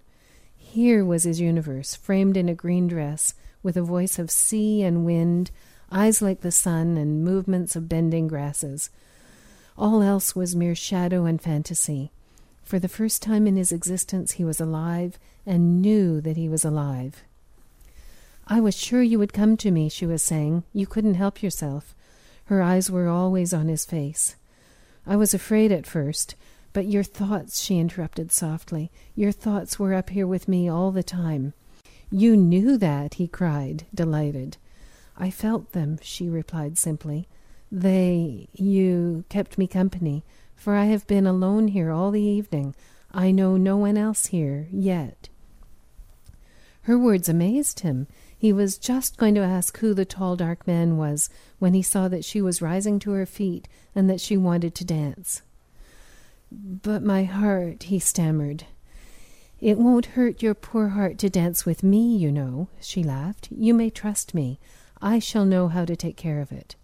Here 0.56 1.04
was 1.04 1.24
his 1.24 1.42
universe, 1.42 1.96
framed 1.96 2.38
in 2.38 2.48
a 2.48 2.56
green 2.56 2.88
dress, 2.88 3.34
with 3.66 3.76
a 3.76 3.82
voice 3.82 4.20
of 4.20 4.30
sea 4.30 4.84
and 4.84 5.06
wind, 5.06 5.50
eyes 5.92 6.22
like 6.22 6.42
the 6.42 6.52
sun, 6.52 6.98
and 6.98 7.24
movements 7.26 7.76
of 7.76 7.90
bending 7.90 8.28
grasses. 8.28 8.92
All 9.76 10.04
else 10.04 10.36
was 10.36 10.56
mere 10.56 10.76
shadow 10.76 11.26
and 11.26 11.42
fantasy. 11.42 12.12
For 12.64 12.78
the 12.78 12.88
first 12.88 13.24
time 13.24 13.48
in 13.48 13.58
his 13.58 13.72
existence, 13.72 14.34
he 14.34 14.46
was 14.46 14.62
alive 14.62 15.18
and 15.48 15.82
knew 15.82 16.22
that 16.22 16.38
he 16.38 16.48
was 16.48 16.64
alive. 16.64 17.24
I 18.48 18.62
was 18.62 18.78
sure 18.78 19.02
you 19.02 19.18
would 19.18 19.34
come 19.34 19.58
to 19.58 19.72
me, 19.72 19.90
she 19.90 20.06
was 20.06 20.22
saying. 20.22 20.64
You 20.72 20.86
couldn't 20.86 21.16
help 21.16 21.42
yourself. 21.42 21.96
Her 22.46 22.62
eyes 22.62 22.92
were 22.92 23.08
always 23.08 23.52
on 23.52 23.68
his 23.68 23.84
face. 23.84 24.36
I 25.08 25.16
was 25.16 25.34
afraid 25.34 25.72
at 25.72 25.88
first, 25.88 26.36
but 26.72 26.86
your 26.86 27.04
thoughts, 27.04 27.64
she 27.64 27.80
interrupted 27.80 28.32
softly, 28.32 28.92
your 29.16 29.32
thoughts 29.32 29.80
were 29.80 29.96
up 29.96 30.12
here 30.12 30.28
with 30.28 30.48
me 30.48 30.70
all 30.70 30.92
the 30.92 31.04
time. 31.04 31.54
You 32.12 32.38
knew 32.38 32.78
that, 32.78 33.16
he 33.16 33.28
cried, 33.28 33.86
delighted. 33.94 34.58
I 35.18 35.32
felt 35.32 35.72
them, 35.72 35.98
she 36.02 36.30
replied 36.30 36.78
simply. 36.78 37.28
They, 37.72 38.48
you, 38.54 39.26
kept 39.30 39.58
me 39.58 39.68
company, 39.68 40.24
for 40.56 40.76
I 40.76 40.86
have 40.86 41.08
been 41.08 41.28
alone 41.28 41.70
here 41.70 41.92
all 41.92 42.12
the 42.12 42.22
evening. 42.22 42.76
I 43.12 43.32
know 43.32 43.58
no 43.58 43.78
one 43.78 43.98
else 43.98 44.28
here 44.28 44.68
yet. 44.72 45.30
Her 46.82 46.98
words 47.00 47.28
amazed 47.28 47.80
him. 47.80 48.08
He 48.38 48.54
was 48.54 48.78
just 48.78 49.18
going 49.18 49.34
to 49.36 49.42
ask 49.42 49.80
who 49.80 49.94
the 49.94 50.06
tall, 50.06 50.36
dark 50.36 50.68
man 50.68 50.98
was 50.98 51.30
when 51.58 51.74
he 51.74 51.82
saw 51.82 52.08
that 52.10 52.24
she 52.24 52.42
was 52.42 52.62
rising 52.62 53.00
to 53.00 53.12
her 53.12 53.26
feet 53.26 53.68
and 53.96 54.08
that 54.10 54.22
she 54.22 54.38
wanted 54.38 54.76
to 54.76 54.86
dance. 54.86 55.42
But 56.52 57.02
my 57.02 57.24
heart, 57.24 57.84
he 57.84 57.98
stammered. 57.98 58.66
It 59.66 59.80
won't 59.80 60.14
hurt 60.14 60.44
your 60.44 60.54
poor 60.54 60.90
heart 60.90 61.18
to 61.18 61.28
dance 61.28 61.66
with 61.66 61.82
me, 61.82 62.16
you 62.16 62.32
know, 62.32 62.68
she 62.80 63.02
laughed. 63.02 63.48
You 63.50 63.74
may 63.74 63.90
trust 63.90 64.36
me. 64.36 64.60
I 65.02 65.18
shall 65.18 65.44
know 65.44 65.70
how 65.70 65.86
to 65.86 65.96
take 65.96 66.16
care 66.16 66.40
of 66.40 66.52
it. 66.52 66.76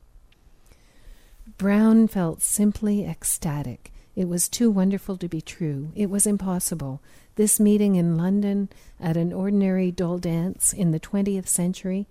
Brown 1.59 2.07
felt 2.07 2.41
simply 2.41 3.05
ecstatic. 3.05 3.91
It 4.15 4.27
was 4.27 4.49
too 4.49 4.71
wonderful 4.71 5.15
to 5.17 5.27
be 5.27 5.41
true. 5.41 5.91
It 5.93 6.09
was 6.09 6.25
impossible. 6.25 7.03
This 7.35 7.59
meeting 7.59 7.97
in 7.97 8.17
London, 8.17 8.67
at 8.99 9.15
an 9.15 9.31
ordinary 9.31 9.91
dull 9.91 10.17
dance 10.17 10.73
in 10.73 10.89
the 10.89 10.97
twentieth 10.97 11.47
century, 11.47 12.07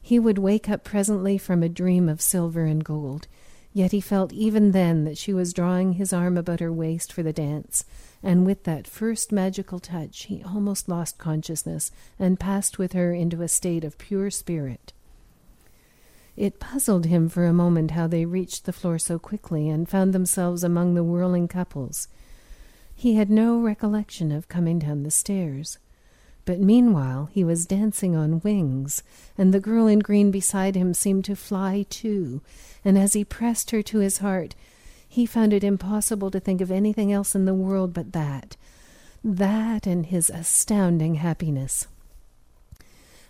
he 0.00 0.18
would 0.18 0.36
wake 0.36 0.68
up 0.68 0.82
presently 0.82 1.38
from 1.38 1.62
a 1.62 1.68
dream 1.68 2.08
of 2.08 2.20
silver 2.20 2.64
and 2.64 2.82
gold. 2.82 3.28
Yet 3.74 3.92
he 3.92 4.00
felt 4.00 4.32
even 4.32 4.72
then 4.72 5.04
that 5.04 5.16
she 5.16 5.32
was 5.32 5.54
drawing 5.54 5.94
his 5.94 6.12
arm 6.12 6.36
about 6.36 6.60
her 6.60 6.72
waist 6.72 7.12
for 7.12 7.22
the 7.22 7.32
dance, 7.32 7.84
and 8.22 8.44
with 8.44 8.64
that 8.64 8.86
first 8.86 9.32
magical 9.32 9.78
touch 9.78 10.24
he 10.24 10.42
almost 10.42 10.88
lost 10.88 11.16
consciousness 11.16 11.90
and 12.18 12.38
passed 12.38 12.78
with 12.78 12.92
her 12.92 13.14
into 13.14 13.40
a 13.40 13.48
state 13.48 13.82
of 13.82 13.96
pure 13.96 14.30
spirit. 14.30 14.92
It 16.36 16.60
puzzled 16.60 17.06
him 17.06 17.28
for 17.28 17.46
a 17.46 17.52
moment 17.52 17.92
how 17.92 18.06
they 18.06 18.24
reached 18.24 18.64
the 18.64 18.72
floor 18.72 18.98
so 18.98 19.18
quickly 19.18 19.68
and 19.68 19.88
found 19.88 20.12
themselves 20.12 20.62
among 20.62 20.94
the 20.94 21.04
whirling 21.04 21.48
couples. 21.48 22.08
He 22.94 23.14
had 23.14 23.30
no 23.30 23.58
recollection 23.58 24.30
of 24.32 24.48
coming 24.48 24.78
down 24.78 25.02
the 25.02 25.10
stairs. 25.10 25.78
But 26.44 26.60
meanwhile 26.60 27.28
he 27.32 27.44
was 27.44 27.66
dancing 27.66 28.16
on 28.16 28.40
wings, 28.40 29.02
and 29.38 29.54
the 29.54 29.60
girl 29.60 29.86
in 29.86 30.00
green 30.00 30.30
beside 30.30 30.74
him 30.74 30.92
seemed 30.92 31.24
to 31.26 31.36
fly 31.36 31.86
too, 31.88 32.42
and 32.84 32.98
as 32.98 33.12
he 33.12 33.24
pressed 33.24 33.70
her 33.70 33.82
to 33.82 33.98
his 33.98 34.18
heart, 34.18 34.54
he 35.08 35.26
found 35.26 35.52
it 35.52 35.62
impossible 35.62 36.30
to 36.30 36.40
think 36.40 36.60
of 36.60 36.70
anything 36.70 37.12
else 37.12 37.34
in 37.34 37.44
the 37.44 37.54
world 37.54 37.92
but 37.92 38.12
that, 38.12 38.56
that 39.22 39.86
and 39.86 40.06
his 40.06 40.30
astounding 40.30 41.16
happiness. 41.16 41.86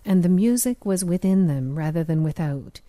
And 0.05 0.23
the 0.23 0.29
music 0.29 0.87
was 0.87 1.05
within 1.05 1.49
them 1.49 1.77
rather 1.77 2.03
than 2.03 2.23
without. 2.23 2.81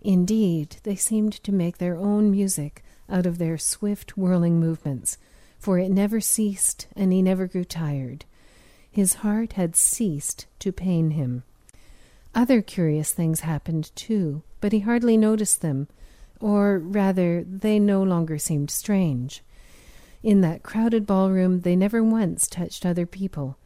Indeed, 0.00 0.76
they 0.84 0.96
seemed 0.96 1.32
to 1.44 1.52
make 1.52 1.78
their 1.78 1.96
own 1.96 2.30
music 2.30 2.84
out 3.08 3.26
of 3.26 3.38
their 3.38 3.58
swift 3.58 4.16
whirling 4.16 4.60
movements, 4.60 5.18
for 5.58 5.78
it 5.78 5.90
never 5.90 6.20
ceased 6.20 6.86
and 6.94 7.12
he 7.12 7.22
never 7.22 7.46
grew 7.46 7.64
tired. 7.64 8.24
His 8.92 9.14
heart 9.14 9.54
had 9.54 9.74
ceased 9.74 10.46
to 10.58 10.70
pain 10.70 11.12
him. 11.12 11.44
Other 12.34 12.60
curious 12.60 13.12
things 13.12 13.40
happened 13.40 13.90
too, 13.96 14.42
but 14.60 14.72
he 14.72 14.80
hardly 14.80 15.16
noticed 15.16 15.62
them, 15.62 15.88
or 16.40 16.78
rather, 16.78 17.42
they 17.42 17.78
no 17.78 18.02
longer 18.02 18.36
seemed 18.36 18.70
strange. 18.70 19.42
In 20.22 20.42
that 20.42 20.62
crowded 20.62 21.06
ballroom, 21.06 21.62
they 21.62 21.74
never 21.74 22.02
once 22.04 22.46
touched 22.46 22.84
other 22.84 23.06
people. 23.06 23.56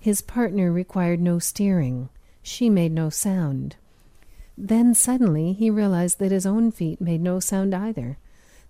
His 0.00 0.20
partner 0.20 0.72
required 0.72 1.20
no 1.20 1.38
steering. 1.38 2.08
She 2.42 2.68
made 2.68 2.92
no 2.92 3.08
sound. 3.08 3.76
Then 4.58 4.94
suddenly 4.94 5.52
he 5.52 5.70
realized 5.70 6.18
that 6.18 6.32
his 6.32 6.46
own 6.46 6.72
feet 6.72 7.00
made 7.00 7.20
no 7.20 7.38
sound 7.38 7.72
either. 7.72 8.18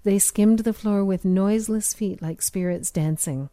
They 0.04 0.18
skimmed 0.18 0.60
the 0.60 0.72
floor 0.72 1.04
with 1.04 1.24
noiseless 1.24 1.94
feet 1.94 2.20
like 2.20 2.42
spirits 2.42 2.90
dancing. 2.90 3.48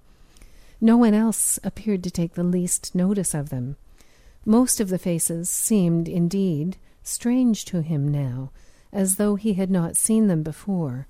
No 0.84 0.98
one 0.98 1.14
else 1.14 1.58
appeared 1.64 2.04
to 2.04 2.12
take 2.12 2.34
the 2.34 2.44
least 2.44 2.94
notice 2.94 3.34
of 3.34 3.52
them. 3.52 3.78
Most 4.44 4.82
of 4.82 4.90
the 4.90 4.98
faces 4.98 5.50
seemed, 5.50 6.10
indeed, 6.10 6.76
strange 7.04 7.64
to 7.66 7.82
him 7.82 8.06
now, 8.06 8.52
as 8.92 9.16
though 9.16 9.36
he 9.36 9.54
had 9.54 9.72
not 9.72 9.96
seen 9.96 10.28
them 10.28 10.44
before, 10.44 11.08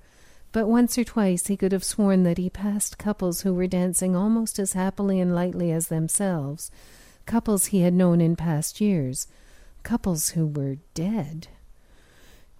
but 0.52 0.68
once 0.68 0.96
or 0.96 1.02
twice 1.02 1.48
he 1.48 1.56
could 1.56 1.72
have 1.72 1.82
sworn 1.82 2.22
that 2.22 2.38
he 2.38 2.48
passed 2.48 2.98
couples 2.98 3.40
who 3.40 3.52
were 3.52 3.66
dancing 3.66 4.14
almost 4.14 4.60
as 4.60 4.74
happily 4.74 5.18
and 5.18 5.34
lightly 5.34 5.72
as 5.72 5.88
themselves, 5.88 6.70
couples 7.26 7.66
he 7.66 7.80
had 7.80 7.94
known 7.94 8.20
in 8.20 8.36
past 8.36 8.80
years, 8.80 9.26
couples 9.82 10.30
who 10.30 10.46
were 10.46 10.76
dead. 10.94 11.48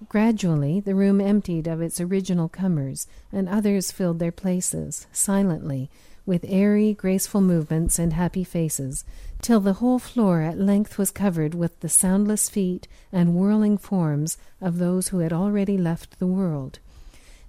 Gradually 0.09 0.81
the 0.81 0.97
room 0.97 1.21
emptied 1.21 1.69
of 1.69 1.81
its 1.81 2.01
original 2.01 2.49
comers, 2.49 3.07
and 3.31 3.49
others 3.49 3.93
filled 3.93 4.19
their 4.19 4.33
places, 4.33 5.07
silently, 5.13 5.89
with 6.27 6.45
airy, 6.49 6.95
graceful 6.95 7.41
movements 7.41 7.99
and 7.99 8.13
happy 8.13 8.45
faces, 8.45 9.05
till 9.43 9.61
the 9.61 9.75
whole 9.75 9.99
floor 9.99 10.41
at 10.41 10.59
length 10.59 10.97
was 10.97 11.11
covered 11.11 11.55
with 11.55 11.79
the 11.81 11.89
soundless 11.89 12.49
feet 12.49 12.89
and 13.13 13.35
whirling 13.35 13.77
forms 13.77 14.39
of 14.61 14.79
those 14.79 15.09
who 15.09 15.19
had 15.19 15.33
already 15.33 15.77
left 15.77 16.19
the 16.19 16.27
world. 16.27 16.79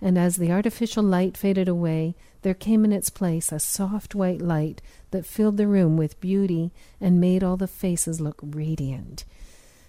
And 0.02 0.18
as 0.18 0.36
the 0.36 0.52
artificial 0.52 1.04
light 1.04 1.38
faded 1.38 1.68
away, 1.68 2.16
there 2.42 2.54
came 2.54 2.84
in 2.84 2.92
its 2.92 3.10
place 3.10 3.52
a 3.52 3.60
soft 3.60 4.14
white 4.14 4.42
light 4.42 4.82
that 5.12 5.26
filled 5.26 5.58
the 5.58 5.68
room 5.68 5.98
with 5.98 6.20
beauty 6.20 6.72
and 7.00 7.22
made 7.22 7.44
all 7.44 7.58
the 7.58 7.68
faces 7.68 8.20
look 8.20 8.40
radiant 8.42 9.26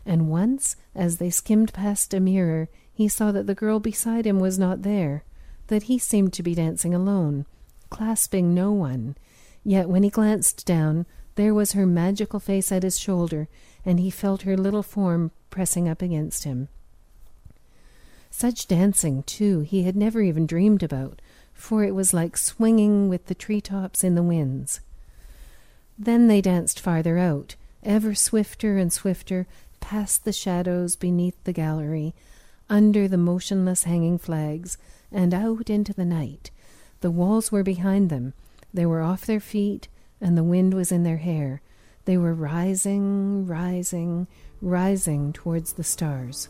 and 0.07 0.31
once, 0.31 0.77
as 0.95 1.19
they 1.19 1.31
skimmed 1.31 1.73
past 1.73 2.15
a 2.15 2.21
mirror, 2.21 2.69
he 2.95 3.09
saw 3.09 3.33
that 3.33 3.47
the 3.47 3.55
girl 3.55 3.81
beside 3.81 4.25
him 4.25 4.39
was 4.39 4.59
not 4.59 4.83
there, 4.83 5.25
that 5.67 5.85
he 5.85 5.99
seemed 5.99 6.33
to 6.33 6.45
be 6.45 6.55
dancing 6.55 6.95
alone, 6.95 7.45
clasping 7.91 8.55
no 8.55 8.73
one. 8.73 9.17
Yet 9.65 9.89
when 9.89 10.03
he 10.03 10.11
glanced 10.11 10.67
down, 10.67 11.07
there 11.37 11.55
was 11.55 11.73
her 11.73 11.87
magical 11.87 12.41
face 12.41 12.73
at 12.73 12.83
his 12.83 12.99
shoulder, 12.99 13.49
and 13.85 14.01
he 14.01 14.11
felt 14.11 14.43
her 14.43 14.57
little 14.57 14.83
form 14.83 15.31
pressing 15.51 15.89
up 15.89 16.03
against 16.03 16.45
him. 16.45 16.69
Such 18.31 18.69
dancing, 18.69 19.23
too, 19.23 19.61
he 19.61 19.85
had 19.85 19.97
never 19.97 20.21
even 20.21 20.47
dreamed 20.47 20.83
about, 20.83 21.23
for 21.55 21.85
it 21.85 21.95
was 21.95 22.13
like 22.13 22.37
swinging 22.37 23.09
with 23.09 23.27
the 23.27 23.35
tree 23.35 23.61
tops 23.61 24.05
in 24.05 24.15
the 24.15 24.23
winds. 24.23 24.81
Then 25.99 26.29
they 26.29 26.41
danced 26.41 26.79
farther 26.79 27.17
out, 27.17 27.55
ever 27.83 28.15
swifter 28.15 28.77
and 28.77 28.93
swifter, 28.93 29.47
past 29.81 30.25
the 30.25 30.33
shadows 30.33 30.97
beneath 30.97 31.43
the 31.45 31.53
gallery, 31.53 32.15
under 32.69 33.09
the 33.09 33.17
motionless 33.17 33.85
hanging 33.85 34.19
flags, 34.19 34.77
and 35.11 35.33
out 35.33 35.71
into 35.71 35.95
the 35.95 36.05
night. 36.05 36.51
The 37.07 37.13
walls 37.13 37.53
were 37.53 37.63
behind 37.63 38.11
them. 38.11 38.33
They 38.75 38.85
were 38.85 39.01
off 39.01 39.27
their 39.27 39.39
feet, 39.39 39.87
and 40.21 40.37
the 40.37 40.43
wind 40.43 40.75
was 40.75 40.91
in 40.91 41.05
their 41.05 41.19
hair. 41.19 41.63
They 42.05 42.19
were 42.19 42.35
rising, 42.35 43.47
rising, 43.47 44.27
rising 44.61 45.33
towards 45.33 45.75
the 45.75 45.85
stars. 45.85 46.49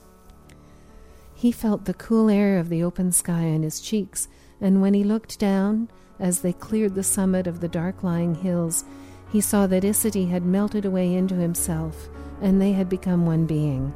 He 1.34 1.52
felt 1.52 1.84
the 1.84 1.92
cool 1.92 2.30
air 2.30 2.58
of 2.58 2.70
the 2.70 2.82
open 2.82 3.12
sky 3.12 3.50
on 3.50 3.64
his 3.64 3.82
cheeks, 3.82 4.28
and 4.58 4.80
when 4.80 4.94
he 4.94 5.04
looked 5.04 5.38
down, 5.38 5.90
as 6.18 6.40
they 6.40 6.54
cleared 6.54 6.94
the 6.94 7.02
summit 7.02 7.46
of 7.46 7.60
the 7.60 7.68
dark 7.68 8.02
lying 8.02 8.34
hills, 8.36 8.86
he 9.30 9.42
saw 9.42 9.66
that 9.66 9.82
Isity 9.82 10.30
had 10.30 10.46
melted 10.46 10.86
away 10.86 11.12
into 11.12 11.34
himself, 11.34 12.08
and 12.40 12.62
they 12.62 12.72
had 12.72 12.88
become 12.88 13.26
one 13.26 13.44
being. 13.44 13.92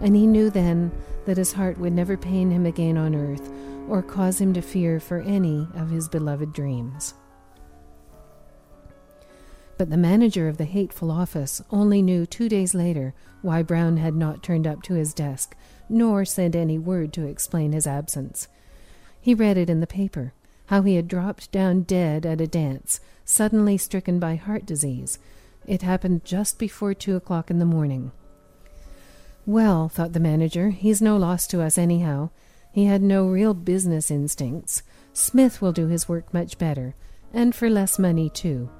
And 0.00 0.16
he 0.16 0.26
knew 0.26 0.50
then 0.50 0.90
that 1.26 1.36
his 1.36 1.52
heart 1.52 1.78
would 1.78 1.92
never 1.92 2.16
pain 2.16 2.50
him 2.50 2.66
again 2.66 2.98
on 2.98 3.14
earth 3.14 3.52
or 3.92 4.00
cause 4.02 4.40
him 4.40 4.54
to 4.54 4.62
fear 4.62 4.98
for 4.98 5.20
any 5.20 5.68
of 5.74 5.90
his 5.90 6.08
beloved 6.08 6.50
dreams. 6.54 7.12
But 9.76 9.90
the 9.90 9.98
manager 9.98 10.48
of 10.48 10.56
the 10.56 10.64
hateful 10.64 11.10
office 11.10 11.60
only 11.70 12.00
knew 12.00 12.24
two 12.24 12.48
days 12.48 12.74
later 12.74 13.12
why 13.42 13.62
Brown 13.62 13.98
had 13.98 14.14
not 14.14 14.42
turned 14.42 14.66
up 14.66 14.82
to 14.84 14.94
his 14.94 15.12
desk, 15.12 15.54
nor 15.90 16.24
sent 16.24 16.56
any 16.56 16.78
word 16.78 17.12
to 17.12 17.26
explain 17.26 17.72
his 17.72 17.86
absence. 17.86 18.48
He 19.20 19.34
read 19.34 19.58
it 19.58 19.68
in 19.68 19.80
the 19.80 19.86
paper 19.86 20.32
how 20.66 20.80
he 20.80 20.94
had 20.94 21.06
dropped 21.06 21.52
down 21.52 21.82
dead 21.82 22.24
at 22.24 22.40
a 22.40 22.46
dance, 22.46 22.98
suddenly 23.26 23.76
stricken 23.76 24.18
by 24.18 24.36
heart 24.36 24.64
disease, 24.64 25.18
it 25.66 25.82
happened 25.82 26.24
just 26.24 26.58
before 26.58 26.94
two 26.94 27.14
o'clock 27.14 27.50
in 27.50 27.58
the 27.58 27.66
morning. 27.66 28.10
Well, 29.44 29.90
thought 29.90 30.14
the 30.14 30.20
manager, 30.20 30.70
he's 30.70 31.02
no 31.02 31.18
loss 31.18 31.46
to 31.48 31.60
us 31.60 31.76
anyhow. 31.76 32.30
He 32.72 32.86
had 32.86 33.02
no 33.02 33.26
real 33.26 33.54
business 33.54 34.10
instincts. 34.10 34.82
Smith 35.12 35.60
will 35.60 35.72
do 35.72 35.86
his 35.86 36.08
work 36.08 36.32
much 36.32 36.58
better, 36.58 36.94
and 37.32 37.54
for 37.54 37.68
less 37.68 37.98
money, 37.98 38.30
too. 38.30 38.70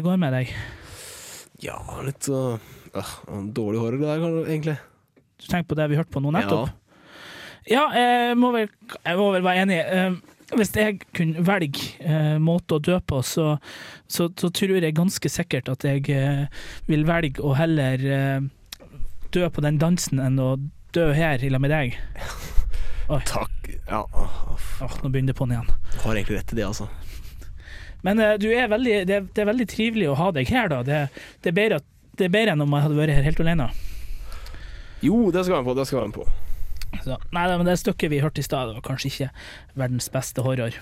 Hva 0.00 0.14
går 0.14 0.20
med 0.22 0.32
deg? 0.32 0.50
Ja, 1.60 1.76
litt 2.00 2.24
uh, 2.32 2.56
dårlig 3.52 3.80
hår 3.82 3.96
det 4.00 4.06
der, 4.06 4.22
egentlig. 4.46 4.76
Du 5.36 5.44
tenker 5.44 5.66
på 5.68 5.76
det 5.76 5.88
vi 5.92 5.98
hørte 5.98 6.14
på 6.14 6.22
nå 6.24 6.32
nettopp? 6.32 6.70
Ja, 7.68 7.82
jeg 7.92 8.38
må 8.40 8.48
vel, 8.54 8.70
jeg 9.04 9.18
må 9.18 9.26
vel 9.34 9.44
være 9.44 9.66
enig. 9.66 9.76
Eh, 9.84 10.16
Hvis 10.56 10.72
jeg 10.72 11.02
kunne 11.12 11.44
velge 11.44 11.84
eh, 12.00 12.38
måte 12.40 12.78
å 12.78 12.80
dø 12.80 12.96
på, 13.04 13.20
så, 13.20 13.58
så, 14.08 14.30
så 14.40 14.48
tror 14.56 14.80
jeg 14.80 14.96
ganske 14.96 15.30
sikkert 15.30 15.68
at 15.68 15.84
jeg 15.84 16.48
vil 16.88 17.04
velge 17.04 17.44
å 17.44 17.52
heller 17.60 18.00
dø 19.36 19.44
på 19.52 19.66
den 19.68 19.78
dansen 19.84 20.24
enn 20.24 20.40
å 20.40 20.54
dø 20.96 21.10
her 21.12 21.44
i 21.44 21.52
lag 21.52 21.60
med 21.60 21.76
deg. 21.76 22.00
Oi. 23.12 23.20
Takk. 23.28 23.68
Ja, 23.90 24.06
Åh, 24.16 24.96
nå 25.04 25.12
begynner 25.12 25.34
det 25.34 25.38
på'n 25.38 25.52
igjen. 25.52 25.68
du 25.92 26.02
har 26.06 26.16
egentlig 26.16 26.40
rett 26.40 26.56
i 26.56 26.62
det, 26.62 26.66
altså. 26.72 26.88
Men 28.06 28.20
uh, 28.22 28.34
du 28.40 28.48
er 28.52 28.70
veldig, 28.72 28.98
det, 29.08 29.16
er, 29.16 29.26
det 29.34 29.42
er 29.42 29.50
veldig 29.50 29.66
trivelig 29.70 30.10
å 30.10 30.18
ha 30.20 30.30
deg 30.36 30.50
her, 30.52 30.70
da. 30.72 30.82
Det, 30.86 31.00
det, 31.42 31.52
er 31.52 31.56
bedre, 31.56 31.80
det 32.18 32.28
er 32.28 32.34
bedre 32.34 32.54
enn 32.56 32.64
om 32.64 32.76
jeg 32.76 32.86
hadde 32.86 33.00
vært 33.00 33.16
her 33.16 33.26
helt 33.26 33.42
alene. 33.44 33.70
Jo, 35.04 35.30
det 35.32 35.44
skal 35.46 35.60
med 35.60 35.70
på. 35.70 35.76
Det 35.78 35.86
skal 35.88 36.08
med 36.08 36.16
på. 36.18 36.26
Så, 37.04 37.16
nei, 37.32 37.44
men 37.54 37.68
det 37.68 37.78
stykket 37.80 38.10
vi 38.12 38.20
hørte 38.20 38.42
i 38.42 38.46
stad, 38.46 38.72
var 38.74 38.84
kanskje 38.84 39.12
ikke 39.12 39.30
verdens 39.78 40.10
beste 40.12 40.44
horror. 40.44 40.74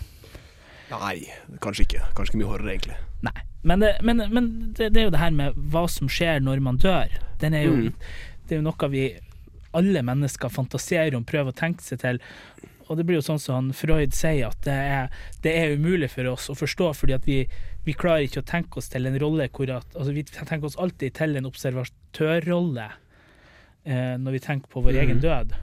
Nei, 0.88 1.16
kanskje 1.62 1.84
ikke. 1.84 2.06
Kanskje 2.16 2.32
ikke 2.32 2.42
mye 2.42 2.50
horror, 2.50 2.70
egentlig. 2.72 2.96
Nei. 3.26 3.36
Men, 3.66 3.82
det, 3.82 3.92
men, 4.06 4.22
men 4.32 4.48
det, 4.78 4.92
det 4.94 5.02
er 5.02 5.08
jo 5.08 5.14
det 5.14 5.20
her 5.20 5.34
med 5.34 5.56
hva 5.72 5.84
som 5.90 6.08
skjer 6.10 6.40
når 6.44 6.62
man 6.64 6.78
dør. 6.80 7.12
Den 7.42 7.56
er 7.58 7.68
jo, 7.68 7.76
Mm. 7.78 7.92
Det 8.48 8.56
er 8.56 8.62
jo 8.62 8.64
noe 8.64 8.88
vi 8.88 9.02
alle 9.76 10.00
mennesker 10.00 10.48
fantaserer 10.48 11.12
om, 11.18 11.24
prøver 11.28 11.52
å 11.52 11.56
tenke 11.56 11.84
seg 11.84 12.00
til. 12.00 12.20
Og 12.88 12.96
det 12.96 13.04
blir 13.08 13.18
jo 13.18 13.24
sånn 13.24 13.40
som 13.42 13.68
Freud 13.76 14.14
sier, 14.16 14.48
at 14.48 14.62
det 14.64 14.74
er, 14.74 15.10
det 15.44 15.52
er 15.52 15.74
umulig 15.76 16.10
for 16.12 16.30
oss 16.32 16.48
å 16.48 16.56
forstå, 16.56 16.90
fordi 16.96 17.16
at 17.16 17.28
vi, 17.28 17.42
vi 17.84 17.94
klarer 17.96 18.24
ikke 18.26 18.42
å 18.42 18.48
tenke 18.48 18.80
oss 18.80 18.88
til 18.92 19.08
en 19.08 19.18
rolle 19.20 19.50
hvor 19.52 19.70
at 19.76 19.96
altså 19.96 20.14
Vi 20.16 20.24
tenker 20.28 20.66
oss 20.68 20.78
alltid 20.80 21.16
til 21.18 21.36
en 21.36 21.48
observatørrolle 21.48 22.88
eh, 23.84 24.14
når 24.20 24.38
vi 24.38 24.44
tenker 24.44 24.72
på 24.72 24.84
vår 24.84 24.96
mm. 24.96 25.00
egen 25.04 25.22
død. 25.24 25.56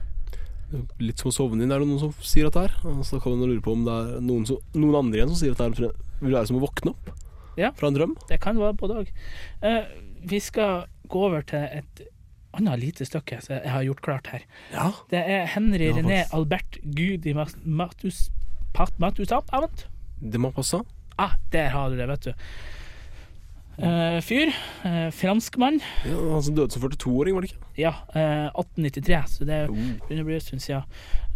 Litt 1.02 1.22
som 1.22 1.30
å 1.30 1.34
sovne 1.34 1.62
inn, 1.62 1.74
er 1.74 1.82
det 1.82 1.90
noen 1.90 2.02
som 2.02 2.14
sier 2.26 2.48
dette 2.48 2.66
her. 2.66 2.74
Og 2.86 3.04
Så 3.06 3.20
kan 3.22 3.36
man 3.36 3.50
lure 3.50 3.62
på 3.62 3.74
om 3.74 3.86
det 3.86 3.94
er 3.94 4.24
noen, 4.24 4.46
som, 4.48 4.58
noen 4.74 4.98
andre 5.02 5.22
igjen 5.22 5.32
som 5.34 5.42
sier 5.42 5.54
at 5.54 5.62
det 5.62 5.90
er, 5.90 6.02
vil 6.22 6.34
være 6.34 6.50
som 6.50 6.58
å 6.58 6.64
våkne 6.64 6.94
opp 6.94 7.14
Ja. 7.58 7.70
fra 7.76 7.90
en 7.90 7.96
drøm. 7.96 8.16
Det 8.28 8.40
kan 8.42 8.58
være 8.60 8.78
både 8.78 9.00
òg. 9.02 9.14
Eh, 9.66 9.82
vi 10.26 10.42
skal 10.42 10.86
gå 11.08 11.26
over 11.28 11.42
til 11.46 11.62
et 11.62 12.06
annet 12.60 12.80
lite 12.82 13.06
stykke 13.08 13.40
som 13.44 13.56
jeg 13.58 13.70
har 13.72 13.84
gjort 13.86 14.02
klart 14.04 14.26
her. 14.32 14.46
Ja. 14.72 14.90
Det 15.12 15.22
er 15.22 15.46
Henry 15.54 15.90
Ja, 15.90 15.96
René. 16.00 16.22
Albert 16.36 16.78
Gudi 16.84 17.32
Mat- 17.36 17.58
Matus 17.64 18.30
Pat- 18.76 18.98
Matusapavant. 19.00 19.86
Det 20.20 20.40
må 20.40 20.50
passe. 20.52 20.80
Ah, 21.18 21.32
der 21.52 21.70
har 21.72 21.88
du 21.90 21.96
det, 21.96 22.08
vet 22.08 22.26
du. 22.28 22.32
Uh, 23.76 24.20
fyr. 24.24 24.48
Uh, 24.86 25.10
franskmann. 25.12 25.82
Ja, 26.08 26.16
han 26.32 26.42
som 26.46 26.54
døde 26.56 26.72
som 26.72 26.80
42-åring, 26.86 27.34
var 27.36 27.44
det 27.44 27.50
ikke? 27.52 27.66
Ja, 27.76 27.92
Uh, 28.16 28.48
1893, 28.56 29.18
så 29.34 29.44
det 29.48 29.58
begynner 29.68 30.22
å 30.24 30.28
bli 30.30 30.38
en 30.38 30.44
stund 30.46 30.64
siden. 30.64 30.84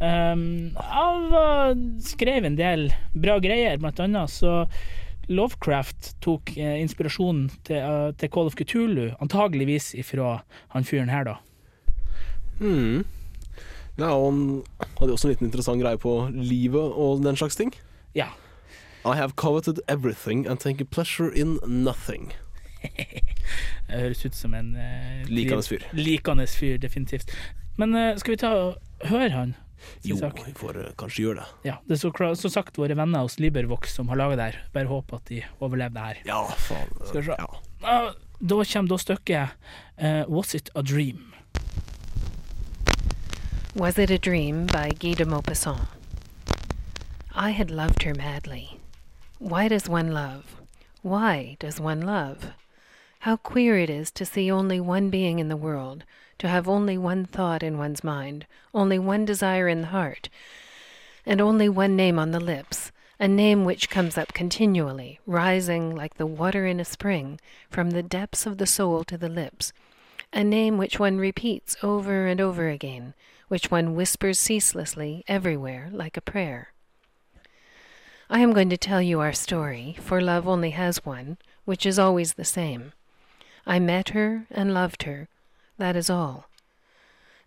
Um, 0.00 0.72
han 0.80 1.82
skrev 2.00 2.48
en 2.48 2.56
del 2.56 2.86
bra 3.12 3.36
greier, 3.44 3.76
blant 3.82 4.00
annet 4.00 4.32
så 4.32 4.62
Lovecraft 5.30 6.14
tok 6.24 6.56
eh, 6.58 6.80
inspirasjonen 6.82 7.48
til, 7.66 7.78
eh, 7.78 8.10
til 8.18 8.30
Call 8.34 8.50
of 8.50 8.58
Cthulhu, 8.58 9.10
antageligvis 9.22 9.92
ifra 9.94 10.40
han 10.74 10.86
fyren 10.86 11.12
her, 11.12 11.24
da. 11.24 11.36
Mm. 12.60 13.04
Ja, 13.98 14.10
og 14.16 14.32
han 14.32 14.42
hadde 14.98 15.12
også 15.14 15.28
en 15.28 15.34
liten 15.34 15.46
interessant 15.46 15.82
greie 15.82 16.00
på 16.00 16.14
livet 16.34 16.96
og 16.98 17.22
den 17.24 17.36
slags 17.36 17.56
ting. 17.56 17.72
Ja. 18.14 18.32
I 19.04 19.14
have 19.16 19.32
coveted 19.36 19.80
everything 19.88 20.46
and 20.46 20.58
taken 20.58 20.86
pleasure 20.86 21.30
in 21.34 21.58
nothing. 21.66 22.32
Det 23.90 23.98
høres 24.00 24.24
ut 24.24 24.36
som 24.36 24.54
en 24.54 24.74
uh, 24.76 25.26
Likandes 25.28 25.68
fyr. 25.68 25.84
Likandes 25.92 26.56
fyr, 26.56 26.76
definitivt. 26.78 27.32
Men 27.76 27.94
uh, 27.94 28.16
skal 28.16 28.32
vi 28.32 28.40
ta 28.40 28.52
og 28.54 29.08
høre 29.08 29.30
han? 29.30 29.54
Jo, 30.02 30.16
vi 30.46 30.54
får 30.56 30.78
eh, 30.80 30.92
kanskje 30.98 31.24
gjøre 31.24 31.42
det. 31.42 31.68
Ja, 31.70 31.78
det 31.86 31.96
er 31.96 32.02
så, 32.02 32.34
så 32.36 32.50
sagt 32.52 32.78
våre 32.78 32.96
venner 32.98 33.24
hos 33.26 33.38
Libervox 33.40 33.94
som 33.94 34.08
har 34.08 34.20
laga 34.20 34.36
det 34.36 34.48
her. 34.50 34.60
Bare 34.74 34.90
håper 34.90 35.20
at 35.20 35.32
de 35.32 35.42
overlever 35.60 35.94
det 35.96 36.06
her. 36.08 36.22
Ja, 36.32 36.42
faen. 36.68 36.92
Skal 37.06 37.20
vi 37.20 37.26
se. 37.30 37.38
Ja. 37.38 38.12
Da 38.40 38.64
kommer 38.64 38.88
da 38.88 38.98
stykket 38.98 39.48
uh, 40.00 40.24
Was 40.28 40.54
It 40.54 40.70
A 40.74 40.82
Dream? 40.82 41.34
Was 43.74 43.98
It 43.98 44.10
a 44.10 44.18
Dream 44.18 44.66
by 44.66 44.90
Guy 44.98 45.14
de 45.14 45.24
Maupassant. 45.24 45.88
I 47.34 47.50
had 47.50 47.70
loved 47.70 48.02
her 48.02 48.14
madly. 48.14 48.80
Why 49.38 49.68
does 49.68 49.88
one 49.88 50.12
love? 50.12 50.60
Why 51.02 51.56
does 51.60 51.80
one 51.80 52.00
love? 52.00 52.52
How 53.20 53.36
queer 53.36 53.78
it 53.78 53.90
is 53.90 54.10
to 54.12 54.24
see 54.24 54.50
only 54.50 54.80
one 54.80 55.10
being 55.10 55.38
in 55.38 55.48
the 55.48 55.56
world, 55.56 56.04
to 56.40 56.48
have 56.48 56.66
only 56.66 56.98
one 56.98 57.24
thought 57.26 57.62
in 57.62 57.78
one's 57.78 58.02
mind, 58.02 58.46
only 58.74 58.98
one 58.98 59.24
desire 59.24 59.68
in 59.68 59.82
the 59.82 59.88
heart, 59.88 60.28
and 61.24 61.40
only 61.40 61.68
one 61.68 61.94
name 61.94 62.18
on 62.18 62.30
the 62.30 62.40
lips, 62.40 62.90
a 63.18 63.28
name 63.28 63.64
which 63.66 63.90
comes 63.90 64.16
up 64.16 64.32
continually, 64.32 65.20
rising 65.26 65.94
like 65.94 66.14
the 66.14 66.26
water 66.26 66.66
in 66.66 66.80
a 66.80 66.84
spring, 66.84 67.38
from 67.68 67.90
the 67.90 68.02
depths 68.02 68.46
of 68.46 68.56
the 68.56 68.66
soul 68.66 69.04
to 69.04 69.18
the 69.18 69.28
lips, 69.28 69.74
a 70.32 70.42
name 70.42 70.78
which 70.78 70.98
one 70.98 71.18
repeats 71.18 71.76
over 71.82 72.26
and 72.26 72.40
over 72.40 72.70
again, 72.70 73.12
which 73.48 73.70
one 73.70 73.94
whispers 73.94 74.38
ceaselessly 74.38 75.22
everywhere 75.28 75.90
like 75.92 76.16
a 76.16 76.22
prayer. 76.22 76.72
I 78.30 78.38
am 78.38 78.54
going 78.54 78.70
to 78.70 78.78
tell 78.78 79.02
you 79.02 79.20
our 79.20 79.34
story, 79.34 79.96
for 80.00 80.22
love 80.22 80.48
only 80.48 80.70
has 80.70 81.04
one, 81.04 81.36
which 81.66 81.84
is 81.84 81.98
always 81.98 82.34
the 82.34 82.44
same. 82.46 82.92
I 83.66 83.78
met 83.78 84.10
her 84.10 84.46
and 84.50 84.72
loved 84.72 85.02
her, 85.02 85.28
that 85.80 85.96
is 85.96 86.08
all. 86.08 86.46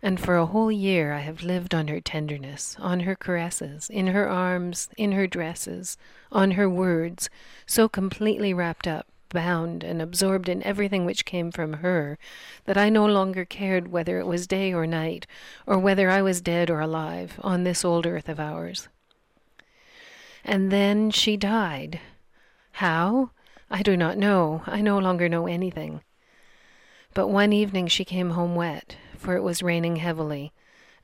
And 0.02 0.20
for 0.20 0.36
a 0.36 0.44
whole 0.44 0.70
year 0.70 1.14
I 1.14 1.20
have 1.20 1.42
lived 1.42 1.74
on 1.74 1.88
her 1.88 2.00
tenderness, 2.00 2.76
on 2.78 3.00
her 3.00 3.16
caresses, 3.16 3.88
in 3.88 4.08
her 4.08 4.28
arms, 4.28 4.90
in 4.98 5.12
her 5.12 5.26
dresses, 5.26 5.96
on 6.30 6.52
her 6.52 6.68
words, 6.68 7.30
so 7.64 7.88
completely 7.88 8.52
wrapped 8.52 8.86
up, 8.86 9.06
bound, 9.30 9.82
and 9.82 10.02
absorbed 10.02 10.50
in 10.50 10.62
everything 10.62 11.06
which 11.06 11.24
came 11.24 11.50
from 11.50 11.74
her, 11.74 12.18
that 12.66 12.76
I 12.76 12.90
no 12.90 13.06
longer 13.06 13.46
cared 13.46 13.90
whether 13.90 14.18
it 14.18 14.26
was 14.26 14.46
day 14.46 14.74
or 14.74 14.86
night, 14.86 15.26
or 15.66 15.78
whether 15.78 16.10
I 16.10 16.20
was 16.20 16.42
dead 16.42 16.68
or 16.68 16.80
alive, 16.80 17.40
on 17.40 17.64
this 17.64 17.82
old 17.82 18.06
earth 18.06 18.28
of 18.28 18.38
ours. 18.38 18.88
And 20.44 20.70
then 20.70 21.10
she 21.10 21.38
died. 21.38 21.98
How? 22.72 23.30
I 23.70 23.82
do 23.82 23.96
not 23.96 24.18
know. 24.18 24.62
I 24.66 24.82
no 24.82 24.98
longer 24.98 25.30
know 25.30 25.46
anything. 25.46 26.02
But 27.14 27.28
one 27.28 27.52
evening 27.52 27.86
she 27.86 28.04
came 28.04 28.30
home 28.30 28.56
wet, 28.56 28.96
for 29.16 29.36
it 29.36 29.42
was 29.42 29.62
raining 29.62 29.96
heavily, 29.96 30.52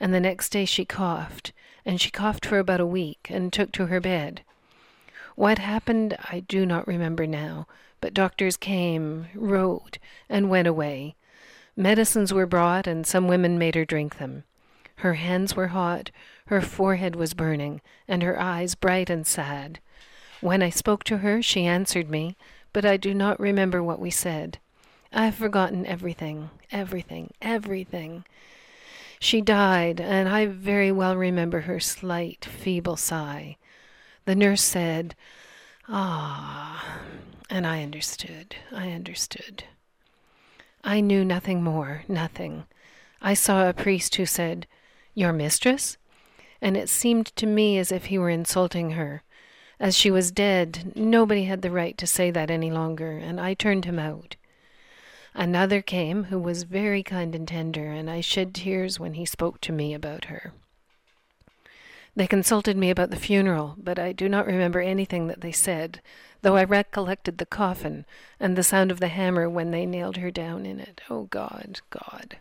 and 0.01 0.13
the 0.13 0.19
next 0.19 0.51
day 0.51 0.65
she 0.65 0.85
coughed, 0.85 1.53
and 1.87 2.01
she 2.01 2.11
coughed 2.11 2.45
for 2.45 2.59
about 2.59 2.81
a 2.81 2.87
week, 2.87 3.29
and 3.31 3.53
took 3.53 3.71
to 3.73 3.87
her 3.87 4.01
bed. 4.01 4.43
What 5.37 5.59
happened 5.59 6.17
I 6.31 6.41
do 6.41 6.67
not 6.67 6.89
remember 6.89 7.29
now, 7.29 7.69
but 8.01 8.13
doctors 8.13 8.57
came, 8.57 9.29
wrote, 9.35 9.99
and 10.29 10.51
went 10.51 10.67
away. 10.67 11.15
Medicines 11.77 12.35
were 12.35 12.45
brought, 12.45 12.89
and 12.89 13.07
some 13.07 13.29
women 13.29 13.57
made 13.57 13.77
her 13.77 13.85
drink 13.85 14.19
them. 14.19 14.43
Her 14.97 15.15
hands 15.15 15.55
were 15.55 15.69
hot, 15.69 16.11
her 16.47 16.61
forehead 16.61 17.15
was 17.15 17.35
burning, 17.35 17.81
and 18.09 18.23
her 18.25 18.39
eyes 18.39 18.75
bright 18.75 19.09
and 19.09 19.25
sad. 19.27 19.79
When 20.41 20.61
I 20.61 20.71
spoke 20.71 21.05
to 21.05 21.19
her, 21.19 21.41
she 21.41 21.67
answered 21.67 22.11
me, 22.11 22.37
but 22.73 22.85
I 22.85 22.97
do 22.97 23.15
not 23.15 23.39
remember 23.39 23.83
what 23.83 24.01
we 24.01 24.11
said. 24.11 24.59
I 25.13 25.25
have 25.25 25.35
forgotten 25.35 25.87
everything, 25.87 26.51
everything, 26.71 27.33
everything. 27.43 28.25
She 29.19 29.41
died, 29.41 30.01
and 30.01 30.29
I 30.29 30.47
very 30.47 30.93
well 30.93 31.17
remember 31.17 31.63
her 31.63 31.81
slight, 31.81 32.45
feeble 32.45 32.97
sigh. 32.97 33.57
The 34.25 34.37
nurse 34.37 34.63
said, 34.63 35.17
Ah, 35.89 37.01
and 37.51 37.67
I 37.67 37.83
understood, 37.83 38.55
I 38.73 38.93
understood. 38.93 39.65
I 40.85 41.01
knew 41.01 41.25
nothing 41.25 41.63
more, 41.63 42.05
nothing. 42.07 42.65
I 43.21 43.35
saw 43.35 43.69
a 43.69 43.75
priest 43.75 44.15
who 44.15 44.25
said, 44.25 44.67
Your 45.15 45.33
mistress? 45.33 45.99
And 46.63 46.77
it 46.77 46.89
seemed 46.89 47.27
to 47.37 47.47
me 47.47 47.79
as 47.79 47.91
if 47.91 48.07
he 48.07 48.19
were 48.19 48.31
insulting 48.31 48.93
her. 48.93 49.23
As 49.81 49.97
she 49.97 50.11
was 50.11 50.31
dead, 50.31 50.93
nobody 50.95 51.45
had 51.45 51.63
the 51.63 51.71
right 51.71 51.99
to 51.99 52.07
say 52.07 52.31
that 52.31 52.51
any 52.51 52.71
longer, 52.71 53.11
and 53.19 53.41
I 53.41 53.55
turned 53.55 53.85
him 53.85 53.99
out. 53.99 54.37
Another 55.35 55.81
came 55.81 56.25
who 56.25 56.39
was 56.39 56.65
very 56.65 57.03
kind 57.03 57.35
and 57.35 57.47
tender, 57.47 57.91
and 57.91 58.11
I 58.11 58.21
shed 58.21 58.55
tears 58.55 58.99
when 58.99 59.15
he 59.15 59.25
spoke 59.25 59.61
to 59.63 59.73
me 59.73 59.95
about 59.95 60.27
her. 60.27 60.53
They 62.17 62.27
consulted 62.27 62.77
me 62.77 62.91
about 62.91 63.11
the 63.11 63.17
funeral, 63.17 63.77
but 63.79 63.99
I 63.99 64.13
do 64.13 64.29
not 64.29 64.47
remember 64.47 64.81
anything 64.81 65.29
that 65.29 65.41
they 65.41 65.53
said, 65.53 66.01
though 66.43 66.57
I 66.57 66.65
recollected 66.65 67.39
the 67.39 67.47
coffin 67.47 68.05
and 68.41 68.57
the 68.57 68.65
sound 68.65 68.91
of 68.91 68.99
the 68.99 69.09
hammer 69.09 69.49
when 69.49 69.71
they 69.71 69.87
nailed 69.87 70.17
her 70.17 70.31
down 70.31 70.67
in 70.67 70.81
it. 70.81 71.01
Oh 71.09 71.25
God, 71.25 71.81
God. 71.91 72.39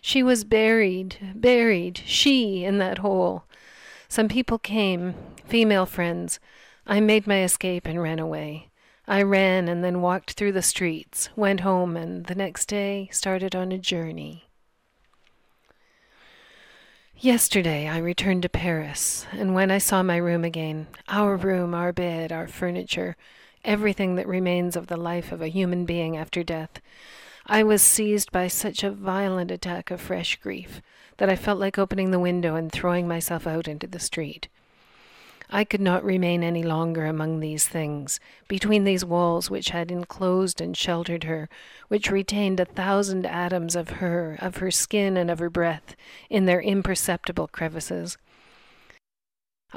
She 0.00 0.22
was 0.22 0.44
buried, 0.44 1.16
buried, 1.34 2.02
she 2.04 2.64
in 2.64 2.78
that 2.78 2.98
hole. 2.98 3.44
Some 4.08 4.28
people 4.28 4.58
came, 4.58 5.14
female 5.44 5.86
friends. 5.86 6.38
I 6.86 7.00
made 7.00 7.26
my 7.26 7.42
escape 7.42 7.86
and 7.86 8.00
ran 8.00 8.18
away. 8.18 8.68
I 9.06 9.22
ran 9.22 9.68
and 9.68 9.84
then 9.84 10.00
walked 10.00 10.32
through 10.32 10.52
the 10.52 10.62
streets, 10.62 11.28
went 11.36 11.60
home, 11.60 11.96
and 11.96 12.24
the 12.24 12.34
next 12.34 12.66
day 12.66 13.08
started 13.12 13.54
on 13.54 13.70
a 13.70 13.78
journey. 13.78 14.44
Yesterday 17.18 17.86
I 17.86 17.98
returned 17.98 18.42
to 18.42 18.48
Paris, 18.48 19.26
and 19.32 19.54
when 19.54 19.70
I 19.70 19.78
saw 19.78 20.02
my 20.02 20.16
room 20.16 20.42
again, 20.42 20.86
our 21.08 21.36
room, 21.36 21.74
our 21.74 21.92
bed, 21.92 22.32
our 22.32 22.48
furniture, 22.48 23.16
everything 23.64 24.14
that 24.16 24.26
remains 24.26 24.74
of 24.74 24.86
the 24.88 24.96
life 24.96 25.32
of 25.32 25.40
a 25.40 25.48
human 25.48 25.84
being 25.84 26.16
after 26.16 26.42
death, 26.42 26.80
I 27.46 27.62
was 27.62 27.82
seized 27.82 28.32
by 28.32 28.48
such 28.48 28.82
a 28.82 28.90
violent 28.90 29.50
attack 29.50 29.90
of 29.90 30.00
fresh 30.00 30.36
grief 30.36 30.80
that 31.18 31.28
I 31.28 31.36
felt 31.36 31.60
like 31.60 31.78
opening 31.78 32.10
the 32.10 32.18
window 32.18 32.56
and 32.56 32.72
throwing 32.72 33.06
myself 33.06 33.46
out 33.46 33.68
into 33.68 33.86
the 33.86 34.00
street. 34.00 34.48
I 35.50 35.64
could 35.64 35.80
not 35.80 36.04
remain 36.04 36.42
any 36.42 36.62
longer 36.62 37.04
among 37.04 37.40
these 37.40 37.68
things, 37.68 38.18
between 38.48 38.84
these 38.84 39.04
walls 39.04 39.50
which 39.50 39.70
had 39.70 39.90
enclosed 39.90 40.60
and 40.60 40.76
sheltered 40.76 41.24
her, 41.24 41.48
which 41.88 42.10
retained 42.10 42.60
a 42.60 42.64
thousand 42.64 43.26
atoms 43.26 43.76
of 43.76 43.90
her, 43.90 44.38
of 44.40 44.56
her 44.56 44.70
skin 44.70 45.16
and 45.16 45.30
of 45.30 45.38
her 45.40 45.50
breath, 45.50 45.96
in 46.30 46.46
their 46.46 46.62
imperceptible 46.62 47.48
crevices. 47.48 48.16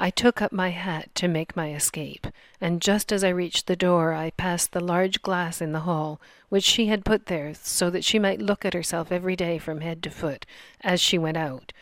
I 0.00 0.10
took 0.10 0.40
up 0.40 0.52
my 0.52 0.70
hat 0.70 1.14
to 1.16 1.28
make 1.28 1.56
my 1.56 1.72
escape, 1.74 2.28
and 2.60 2.80
just 2.80 3.12
as 3.12 3.22
I 3.22 3.30
reached 3.30 3.66
the 3.66 3.76
door 3.76 4.14
I 4.14 4.30
passed 4.30 4.72
the 4.72 4.80
large 4.80 5.22
glass 5.22 5.60
in 5.60 5.72
the 5.72 5.80
hall, 5.80 6.20
which 6.48 6.64
she 6.64 6.86
had 6.86 7.04
put 7.04 7.26
there 7.26 7.52
so 7.52 7.90
that 7.90 8.04
she 8.04 8.18
might 8.18 8.40
look 8.40 8.64
at 8.64 8.74
herself 8.74 9.12
every 9.12 9.36
day 9.36 9.58
from 9.58 9.80
head 9.80 10.02
to 10.04 10.10
foot, 10.10 10.46
as 10.80 11.00
she 11.00 11.18
went 11.18 11.36
out, 11.36 11.72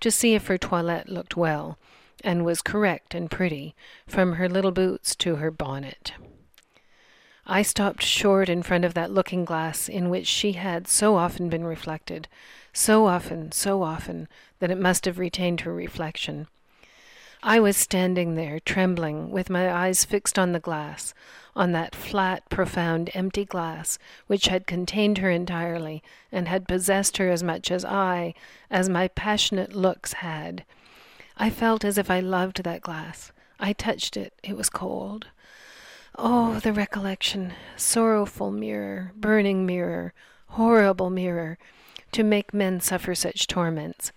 to 0.00 0.10
see 0.10 0.34
if 0.34 0.46
her 0.46 0.56
toilette 0.56 1.08
looked 1.08 1.36
well 1.36 1.78
and 2.22 2.44
was 2.44 2.62
correct 2.62 3.14
and 3.14 3.30
pretty, 3.30 3.74
from 4.06 4.34
her 4.34 4.48
little 4.48 4.70
boots 4.70 5.16
to 5.16 5.36
her 5.36 5.50
bonnet. 5.50 6.12
I 7.46 7.62
stopped 7.62 8.02
short 8.02 8.48
in 8.48 8.62
front 8.62 8.84
of 8.84 8.94
that 8.94 9.10
looking 9.10 9.44
glass 9.44 9.88
in 9.88 10.08
which 10.08 10.26
she 10.26 10.52
had 10.52 10.88
so 10.88 11.16
often 11.16 11.48
been 11.50 11.64
reflected, 11.64 12.26
so 12.72 13.06
often, 13.06 13.52
so 13.52 13.82
often, 13.82 14.28
that 14.60 14.70
it 14.70 14.78
must 14.78 15.04
have 15.04 15.18
retained 15.18 15.60
her 15.62 15.74
reflection. 15.74 16.46
I 17.42 17.60
was 17.60 17.76
standing 17.76 18.36
there, 18.36 18.58
trembling, 18.60 19.30
with 19.30 19.50
my 19.50 19.70
eyes 19.70 20.06
fixed 20.06 20.38
on 20.38 20.52
the 20.52 20.60
glass, 20.60 21.12
on 21.54 21.72
that 21.72 21.94
flat, 21.94 22.48
profound, 22.48 23.10
empty 23.12 23.44
glass 23.44 23.98
which 24.26 24.46
had 24.46 24.66
contained 24.66 25.18
her 25.18 25.28
entirely, 25.30 26.02
and 26.32 26.48
had 26.48 26.66
possessed 26.66 27.18
her 27.18 27.28
as 27.28 27.42
much 27.42 27.70
as 27.70 27.84
I, 27.84 28.32
as 28.70 28.88
my 28.88 29.08
passionate 29.08 29.76
looks 29.76 30.14
had. 30.14 30.64
I 31.36 31.50
felt 31.50 31.84
as 31.84 31.98
if 31.98 32.10
I 32.10 32.20
loved 32.20 32.62
that 32.62 32.80
glass. 32.80 33.32
I 33.58 33.72
touched 33.72 34.16
it. 34.16 34.32
It 34.42 34.56
was 34.56 34.70
cold. 34.70 35.26
Oh, 36.16 36.60
the 36.60 36.72
recollection! 36.72 37.54
Sorrowful 37.76 38.52
mirror, 38.52 39.12
burning 39.16 39.66
mirror, 39.66 40.14
horrible 40.48 41.10
mirror, 41.10 41.58
to 42.12 42.22
make 42.22 42.54
men 42.54 42.80
suffer 42.80 43.14
such 43.14 43.48
torments. 43.48 44.12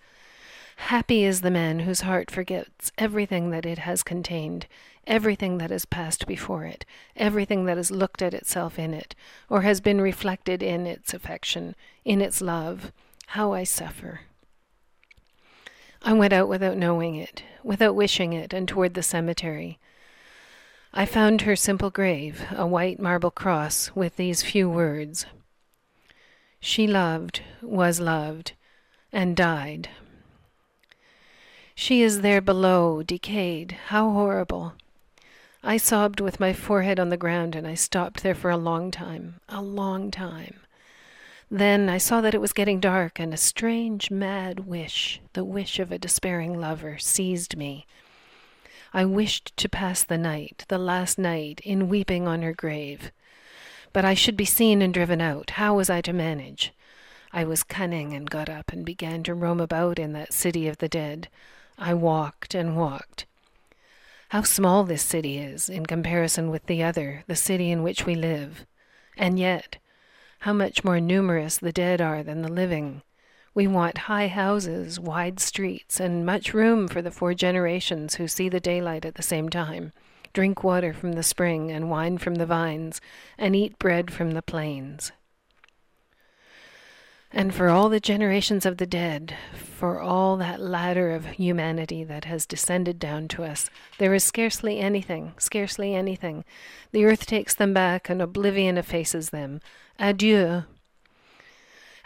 Happy 0.76 1.24
is 1.24 1.40
the 1.40 1.50
man 1.50 1.80
whose 1.80 2.02
heart 2.02 2.30
forgets 2.30 2.92
everything 2.98 3.50
that 3.50 3.66
it 3.66 3.78
has 3.78 4.04
contained, 4.04 4.68
everything 5.08 5.58
that 5.58 5.70
has 5.70 5.84
passed 5.84 6.24
before 6.24 6.64
it, 6.64 6.84
everything 7.16 7.64
that 7.64 7.76
has 7.76 7.90
looked 7.90 8.22
at 8.22 8.32
itself 8.32 8.78
in 8.78 8.94
it, 8.94 9.16
or 9.50 9.62
has 9.62 9.80
been 9.80 10.00
reflected 10.00 10.62
in 10.62 10.86
its 10.86 11.12
affection, 11.12 11.74
in 12.04 12.20
its 12.20 12.40
love. 12.40 12.92
How 13.28 13.52
I 13.52 13.64
suffer! 13.64 14.20
I 16.02 16.12
went 16.12 16.32
out 16.32 16.48
without 16.48 16.76
knowing 16.76 17.14
it, 17.16 17.42
without 17.62 17.94
wishing 17.94 18.32
it, 18.32 18.52
and 18.52 18.68
toward 18.68 18.94
the 18.94 19.02
cemetery. 19.02 19.78
I 20.92 21.04
found 21.04 21.42
her 21.42 21.56
simple 21.56 21.90
grave, 21.90 22.46
a 22.50 22.66
white 22.66 22.98
marble 22.98 23.30
cross, 23.30 23.90
with 23.94 24.16
these 24.16 24.42
few 24.42 24.70
words 24.70 25.26
She 26.60 26.86
loved, 26.86 27.42
was 27.60 28.00
loved, 28.00 28.52
and 29.12 29.36
died. 29.36 29.90
She 31.74 32.02
is 32.02 32.22
there 32.22 32.40
below, 32.40 33.02
decayed. 33.02 33.72
How 33.88 34.10
horrible! 34.10 34.74
I 35.62 35.76
sobbed 35.76 36.20
with 36.20 36.40
my 36.40 36.52
forehead 36.52 36.98
on 36.98 37.08
the 37.08 37.16
ground, 37.16 37.54
and 37.54 37.66
I 37.66 37.74
stopped 37.74 38.22
there 38.22 38.34
for 38.34 38.50
a 38.50 38.56
long 38.56 38.90
time, 38.90 39.40
a 39.48 39.60
long 39.60 40.10
time. 40.10 40.60
Then 41.50 41.88
I 41.88 41.96
saw 41.98 42.20
that 42.20 42.34
it 42.34 42.40
was 42.40 42.52
getting 42.52 42.78
dark, 42.78 43.18
and 43.18 43.32
a 43.32 43.38
strange, 43.38 44.10
mad 44.10 44.60
wish, 44.60 45.20
the 45.32 45.44
wish 45.44 45.78
of 45.78 45.90
a 45.90 45.98
despairing 45.98 46.60
lover, 46.60 46.98
seized 46.98 47.56
me. 47.56 47.86
I 48.92 49.04
wished 49.04 49.56
to 49.56 49.68
pass 49.68 50.04
the 50.04 50.18
night, 50.18 50.64
the 50.68 50.78
last 50.78 51.18
night, 51.18 51.60
in 51.64 51.88
weeping 51.88 52.28
on 52.28 52.42
her 52.42 52.52
grave. 52.52 53.12
But 53.92 54.04
I 54.04 54.14
should 54.14 54.36
be 54.36 54.44
seen 54.44 54.82
and 54.82 54.92
driven 54.92 55.20
out. 55.20 55.50
How 55.50 55.74
was 55.74 55.88
I 55.88 56.02
to 56.02 56.12
manage? 56.12 56.72
I 57.32 57.44
was 57.44 57.62
cunning 57.62 58.12
and 58.12 58.28
got 58.28 58.48
up 58.48 58.72
and 58.72 58.84
began 58.84 59.22
to 59.24 59.34
roam 59.34 59.60
about 59.60 59.98
in 59.98 60.12
that 60.12 60.32
city 60.32 60.68
of 60.68 60.78
the 60.78 60.88
dead. 60.88 61.28
I 61.78 61.94
walked 61.94 62.54
and 62.54 62.76
walked. 62.76 63.26
How 64.30 64.42
small 64.42 64.84
this 64.84 65.02
city 65.02 65.38
is 65.38 65.70
in 65.70 65.86
comparison 65.86 66.50
with 66.50 66.66
the 66.66 66.82
other, 66.82 67.24
the 67.26 67.36
city 67.36 67.70
in 67.70 67.82
which 67.82 68.04
we 68.04 68.14
live. 68.14 68.66
And 69.16 69.38
yet, 69.38 69.78
how 70.40 70.52
much 70.52 70.84
more 70.84 71.00
numerous 71.00 71.58
the 71.58 71.72
dead 71.72 72.00
are 72.00 72.22
than 72.22 72.42
the 72.42 72.52
living. 72.52 73.02
We 73.54 73.66
want 73.66 73.98
high 73.98 74.28
houses, 74.28 75.00
wide 75.00 75.40
streets, 75.40 75.98
and 75.98 76.24
much 76.24 76.54
room 76.54 76.86
for 76.86 77.02
the 77.02 77.10
four 77.10 77.34
generations 77.34 78.14
who 78.14 78.28
see 78.28 78.48
the 78.48 78.60
daylight 78.60 79.04
at 79.04 79.16
the 79.16 79.22
same 79.22 79.48
time, 79.48 79.92
drink 80.32 80.62
water 80.62 80.92
from 80.92 81.12
the 81.12 81.22
spring 81.22 81.72
and 81.72 81.90
wine 81.90 82.18
from 82.18 82.36
the 82.36 82.46
vines, 82.46 83.00
and 83.36 83.56
eat 83.56 83.78
bread 83.78 84.12
from 84.12 84.30
the 84.30 84.42
plains. 84.42 85.10
And 87.30 87.54
for 87.54 87.68
all 87.68 87.88
the 87.88 88.00
generations 88.00 88.64
of 88.64 88.78
the 88.78 88.86
dead, 88.86 89.36
for 89.52 90.00
all 90.00 90.36
that 90.38 90.60
ladder 90.60 91.14
of 91.14 91.26
humanity 91.26 92.02
that 92.04 92.24
has 92.24 92.46
descended 92.46 92.98
down 92.98 93.28
to 93.28 93.44
us, 93.44 93.68
there 93.98 94.14
is 94.14 94.24
scarcely 94.24 94.80
anything, 94.80 95.34
scarcely 95.38 95.94
anything. 95.94 96.44
The 96.90 97.04
earth 97.04 97.26
takes 97.26 97.54
them 97.54 97.74
back, 97.74 98.08
and 98.08 98.22
oblivion 98.22 98.78
effaces 98.78 99.30
them. 99.30 99.60
Adieu. 99.98 100.64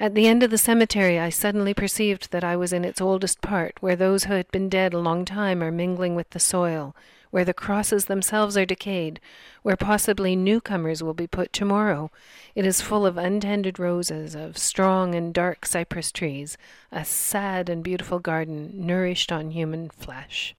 At 0.01 0.15
the 0.15 0.27
end 0.27 0.43
of 0.43 0.51
the 0.51 0.59
cemetery, 0.59 1.21
I 1.21 1.29
suddenly 1.29 1.73
perceived 1.73 2.33
that 2.33 2.43
I 2.43 2.57
was 2.57 2.73
in 2.73 2.85
its 2.85 3.01
oldest 3.01 3.41
part, 3.41 3.75
where 3.81 3.95
those 3.95 4.25
who 4.25 4.35
had 4.35 4.51
been 4.51 4.69
dead 4.69 4.93
a 4.93 4.99
long 4.99 5.25
time 5.25 5.63
are 5.63 5.71
mingling 5.71 6.17
with 6.17 6.31
the 6.31 6.41
soil, 6.41 6.97
where 7.33 7.47
the 7.47 7.55
crosses 7.55 8.05
themselves 8.05 8.59
are 8.59 8.67
decayed, 8.67 9.19
where 9.63 9.75
possibly 9.75 10.37
newcomers 10.37 11.03
will 11.03 11.15
be 11.15 11.27
put 11.27 11.51
tomorrow. 11.51 12.11
It 12.55 12.67
is 12.67 12.83
full 12.83 13.07
of 13.07 13.17
untended 13.17 13.79
roses, 13.79 14.35
of 14.35 14.59
strong 14.59 15.15
and 15.15 15.33
dark 15.33 15.65
cypress 15.65 16.13
trees, 16.13 16.59
a 16.93 17.07
sad 17.07 17.71
and 17.71 17.83
beautiful 17.83 18.19
garden 18.19 18.71
nourished 18.75 19.33
on 19.33 19.51
human 19.51 19.89
flesh. 19.89 20.55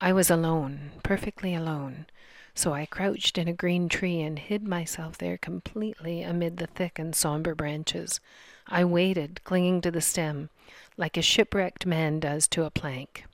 I 0.00 0.12
was 0.12 0.30
alone, 0.30 0.92
perfectly 1.02 1.52
alone, 1.52 2.06
so 2.54 2.72
I 2.72 2.86
crouched 2.86 3.36
in 3.36 3.48
a 3.48 3.52
green 3.52 3.88
tree 3.88 4.20
and 4.20 4.38
hid 4.38 4.68
myself 4.68 5.18
there 5.18 5.36
completely 5.36 6.22
amid 6.22 6.58
the 6.58 6.68
thick 6.68 6.96
and 6.96 7.12
somber 7.12 7.56
branches. 7.56 8.20
I 8.68 8.84
waited, 8.84 9.42
clinging 9.42 9.80
to 9.80 9.90
the 9.90 10.00
stem, 10.00 10.48
like 10.96 11.16
a 11.16 11.22
shipwrecked 11.22 11.86
man 11.86 12.20
does 12.20 12.46
to 12.48 12.64
a 12.64 12.70
plank. 12.70 13.24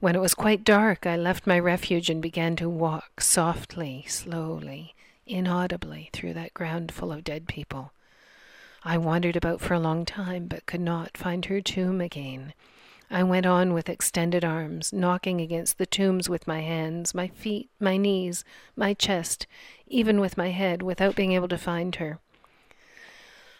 When 0.00 0.14
it 0.14 0.20
was 0.20 0.34
quite 0.34 0.62
dark, 0.62 1.06
I 1.06 1.16
left 1.16 1.44
my 1.44 1.58
refuge 1.58 2.08
and 2.08 2.22
began 2.22 2.54
to 2.56 2.68
walk 2.68 3.20
softly, 3.20 4.04
slowly, 4.06 4.94
inaudibly 5.26 6.10
through 6.12 6.34
that 6.34 6.54
ground 6.54 6.92
full 6.92 7.10
of 7.10 7.24
dead 7.24 7.48
people. 7.48 7.92
I 8.84 8.96
wandered 8.96 9.34
about 9.34 9.60
for 9.60 9.74
a 9.74 9.80
long 9.80 10.04
time, 10.04 10.46
but 10.46 10.66
could 10.66 10.80
not 10.80 11.16
find 11.16 11.44
her 11.46 11.60
tomb 11.60 12.00
again. 12.00 12.54
I 13.10 13.24
went 13.24 13.44
on 13.44 13.72
with 13.72 13.88
extended 13.88 14.44
arms, 14.44 14.92
knocking 14.92 15.40
against 15.40 15.78
the 15.78 15.86
tombs 15.86 16.28
with 16.28 16.46
my 16.46 16.60
hands, 16.60 17.12
my 17.12 17.26
feet, 17.26 17.68
my 17.80 17.96
knees, 17.96 18.44
my 18.76 18.94
chest, 18.94 19.48
even 19.88 20.20
with 20.20 20.36
my 20.36 20.50
head, 20.50 20.80
without 20.80 21.16
being 21.16 21.32
able 21.32 21.48
to 21.48 21.58
find 21.58 21.96
her. 21.96 22.20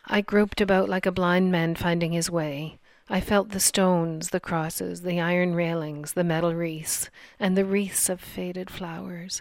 I 0.06 0.20
groped 0.20 0.60
about 0.60 0.88
like 0.88 1.04
a 1.04 1.10
blind 1.10 1.50
man 1.50 1.74
finding 1.74 2.12
his 2.12 2.30
way. 2.30 2.78
I 3.10 3.20
felt 3.20 3.50
the 3.50 3.60
stones, 3.60 4.30
the 4.30 4.40
crosses, 4.40 5.00
the 5.00 5.18
iron 5.18 5.54
railings, 5.54 6.12
the 6.12 6.24
metal 6.24 6.54
wreaths, 6.54 7.08
and 7.40 7.56
the 7.56 7.64
wreaths 7.64 8.10
of 8.10 8.20
faded 8.20 8.68
flowers. 8.68 9.40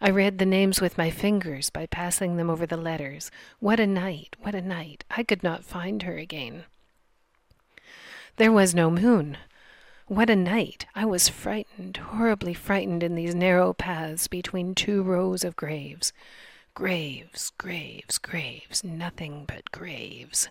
I 0.00 0.10
read 0.10 0.38
the 0.38 0.46
names 0.46 0.80
with 0.80 0.98
my 0.98 1.10
fingers 1.10 1.70
by 1.70 1.86
passing 1.86 2.36
them 2.36 2.50
over 2.50 2.66
the 2.66 2.76
letters. 2.76 3.30
What 3.60 3.78
a 3.78 3.86
night! 3.86 4.36
What 4.40 4.54
a 4.54 4.60
night! 4.60 5.04
I 5.10 5.22
could 5.22 5.44
not 5.44 5.64
find 5.64 6.02
her 6.02 6.16
again. 6.16 6.64
There 8.36 8.52
was 8.52 8.74
no 8.74 8.90
moon. 8.90 9.38
What 10.06 10.30
a 10.30 10.36
night! 10.36 10.86
I 10.94 11.04
was 11.04 11.28
frightened, 11.28 11.98
horribly 11.98 12.54
frightened 12.54 13.02
in 13.04 13.14
these 13.14 13.34
narrow 13.34 13.72
paths 13.74 14.26
between 14.26 14.74
two 14.74 15.02
rows 15.02 15.44
of 15.44 15.54
graves. 15.54 16.12
Graves, 16.74 17.52
graves, 17.58 18.18
graves, 18.18 18.82
nothing 18.82 19.44
but 19.46 19.70
graves. 19.70 20.48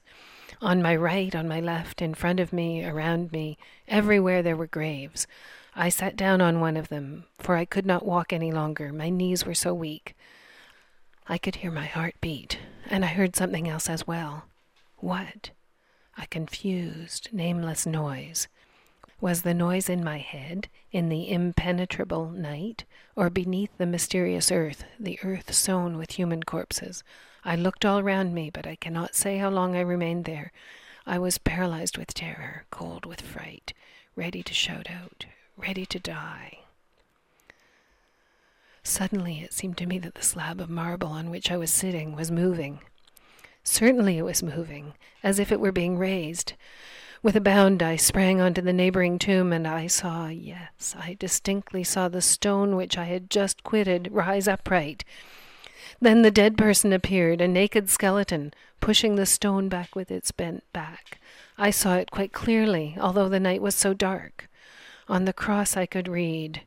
On 0.61 0.81
my 0.81 0.95
right, 0.95 1.35
on 1.35 1.47
my 1.47 1.59
left, 1.59 2.01
in 2.01 2.15
front 2.15 2.39
of 2.39 2.51
me, 2.51 2.83
around 2.83 3.31
me, 3.31 3.59
everywhere 3.87 4.41
there 4.41 4.57
were 4.57 4.65
graves. 4.65 5.27
I 5.75 5.89
sat 5.89 6.15
down 6.15 6.41
on 6.41 6.59
one 6.59 6.75
of 6.75 6.89
them, 6.89 7.25
for 7.37 7.55
I 7.55 7.65
could 7.65 7.85
not 7.85 8.05
walk 8.05 8.33
any 8.33 8.51
longer. 8.51 8.91
My 8.91 9.09
knees 9.09 9.45
were 9.45 9.53
so 9.53 9.75
weak. 9.75 10.15
I 11.27 11.37
could 11.37 11.57
hear 11.57 11.69
my 11.69 11.85
heart 11.85 12.15
beat, 12.21 12.57
and 12.89 13.05
I 13.05 13.09
heard 13.09 13.35
something 13.35 13.67
else 13.67 13.87
as 13.87 14.07
well. 14.07 14.45
What? 14.97 15.51
A 16.17 16.25
confused, 16.25 17.29
nameless 17.31 17.85
noise. 17.85 18.47
Was 19.21 19.43
the 19.43 19.53
noise 19.53 19.89
in 19.89 20.03
my 20.03 20.17
head, 20.17 20.69
in 20.91 21.09
the 21.09 21.29
impenetrable 21.29 22.31
night, 22.31 22.85
or 23.15 23.29
beneath 23.29 23.77
the 23.77 23.85
mysterious 23.85 24.51
earth, 24.51 24.85
the 24.99 25.19
earth 25.23 25.53
sown 25.53 25.97
with 25.97 26.13
human 26.13 26.41
corpses? 26.41 27.03
I 27.47 27.55
looked 27.55 27.85
all 27.85 28.03
round 28.03 28.35
me, 28.35 28.49
but 28.49 28.67
I 28.67 28.75
cannot 28.75 29.15
say 29.15 29.37
how 29.37 29.49
long 29.49 29.73
I 29.73 29.79
remained 29.79 30.25
there. 30.25 30.51
I 31.05 31.17
was 31.17 31.37
paralyzed 31.37 31.97
with 31.97 32.13
terror, 32.13 32.65
cold 32.71 33.05
with 33.05 33.21
fright, 33.21 33.71
ready 34.17 34.43
to 34.43 34.53
shout 34.53 34.89
out, 34.91 35.25
ready 35.55 35.85
to 35.85 35.97
die. 35.97 36.59
Suddenly 38.83 39.39
it 39.39 39.53
seemed 39.53 39.77
to 39.77 39.85
me 39.85 39.97
that 39.99 40.15
the 40.15 40.25
slab 40.25 40.59
of 40.59 40.69
marble 40.69 41.07
on 41.07 41.29
which 41.29 41.49
I 41.49 41.55
was 41.55 41.71
sitting 41.71 42.17
was 42.17 42.29
moving. 42.29 42.81
Certainly 43.63 44.17
it 44.17 44.25
was 44.25 44.43
moving, 44.43 44.95
as 45.23 45.39
if 45.39 45.49
it 45.49 45.61
were 45.61 45.71
being 45.71 45.97
raised. 45.97 46.51
With 47.23 47.37
a 47.37 47.41
bound 47.41 47.81
I 47.81 47.95
sprang 47.95 48.41
onto 48.41 48.61
the 48.61 48.73
neighboring 48.73 49.19
tomb, 49.19 49.53
and 49.53 49.65
I 49.65 49.87
saw, 49.87 50.27
yes, 50.27 50.97
I 50.99 51.15
distinctly 51.17 51.85
saw 51.85 52.09
the 52.09 52.21
stone 52.21 52.75
which 52.75 52.97
I 52.97 53.05
had 53.05 53.29
just 53.29 53.63
quitted 53.63 54.09
rise 54.11 54.49
upright. 54.49 55.05
Then 55.99 56.21
the 56.21 56.31
dead 56.31 56.57
person 56.57 56.93
appeared, 56.93 57.41
a 57.41 57.47
naked 57.47 57.89
skeleton, 57.89 58.53
pushing 58.79 59.15
the 59.15 59.25
stone 59.25 59.67
back 59.67 59.95
with 59.95 60.11
its 60.11 60.31
bent 60.31 60.63
back. 60.71 61.19
I 61.57 61.71
saw 61.71 61.95
it 61.95 62.11
quite 62.11 62.33
clearly, 62.33 62.95
although 62.99 63.29
the 63.29 63.39
night 63.39 63.61
was 63.61 63.75
so 63.75 63.93
dark. 63.93 64.47
On 65.09 65.25
the 65.25 65.33
cross 65.33 65.75
I 65.75 65.85
could 65.85 66.07
read, 66.07 66.61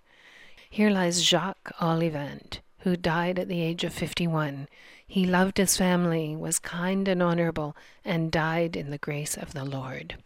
Here 0.68 0.90
lies 0.90 1.22
Jacques 1.22 1.72
Olivant, 1.80 2.58
who 2.80 2.96
died 2.96 3.38
at 3.38 3.48
the 3.48 3.60
age 3.60 3.84
of 3.84 3.92
fifty 3.92 4.26
one. 4.26 4.66
He 5.06 5.24
loved 5.26 5.58
his 5.58 5.76
family, 5.76 6.34
was 6.34 6.58
kind 6.58 7.06
and 7.06 7.22
honorable, 7.22 7.76
and 8.04 8.32
died 8.32 8.76
in 8.76 8.90
the 8.90 8.98
grace 8.98 9.36
of 9.36 9.52
the 9.52 9.64
Lord. 9.64 10.16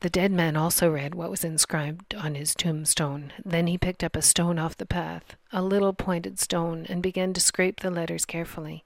The 0.00 0.10
dead 0.10 0.30
man 0.30 0.56
also 0.56 0.90
read 0.90 1.14
what 1.14 1.30
was 1.30 1.42
inscribed 1.42 2.14
on 2.14 2.34
his 2.34 2.54
tombstone. 2.54 3.32
Then 3.44 3.66
he 3.66 3.78
picked 3.78 4.04
up 4.04 4.14
a 4.14 4.22
stone 4.22 4.58
off 4.58 4.76
the 4.76 4.84
path, 4.84 5.36
a 5.52 5.62
little 5.62 5.94
pointed 5.94 6.38
stone, 6.38 6.84
and 6.88 7.02
began 7.02 7.32
to 7.32 7.40
scrape 7.40 7.80
the 7.80 7.90
letters 7.90 8.26
carefully. 8.26 8.84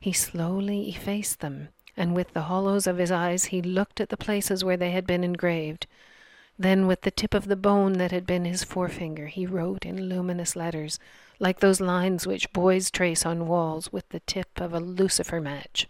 He 0.00 0.12
slowly 0.12 0.88
effaced 0.88 1.38
them, 1.40 1.68
and 1.96 2.14
with 2.14 2.32
the 2.32 2.42
hollows 2.42 2.86
of 2.86 2.98
his 2.98 3.12
eyes 3.12 3.46
he 3.46 3.62
looked 3.62 4.00
at 4.00 4.08
the 4.08 4.16
places 4.16 4.64
where 4.64 4.76
they 4.76 4.90
had 4.90 5.06
been 5.06 5.22
engraved. 5.22 5.86
Then, 6.58 6.86
with 6.86 7.02
the 7.02 7.10
tip 7.10 7.32
of 7.34 7.46
the 7.46 7.56
bone 7.56 7.94
that 7.94 8.10
had 8.10 8.26
been 8.26 8.44
his 8.44 8.64
forefinger, 8.64 9.26
he 9.26 9.46
wrote 9.46 9.86
in 9.86 10.08
luminous 10.08 10.56
letters, 10.56 10.98
like 11.38 11.60
those 11.60 11.80
lines 11.80 12.26
which 12.26 12.52
boys 12.52 12.90
trace 12.90 13.24
on 13.24 13.46
walls 13.46 13.92
with 13.92 14.08
the 14.08 14.20
tip 14.20 14.60
of 14.60 14.72
a 14.72 14.80
lucifer 14.80 15.40
match. 15.40 15.86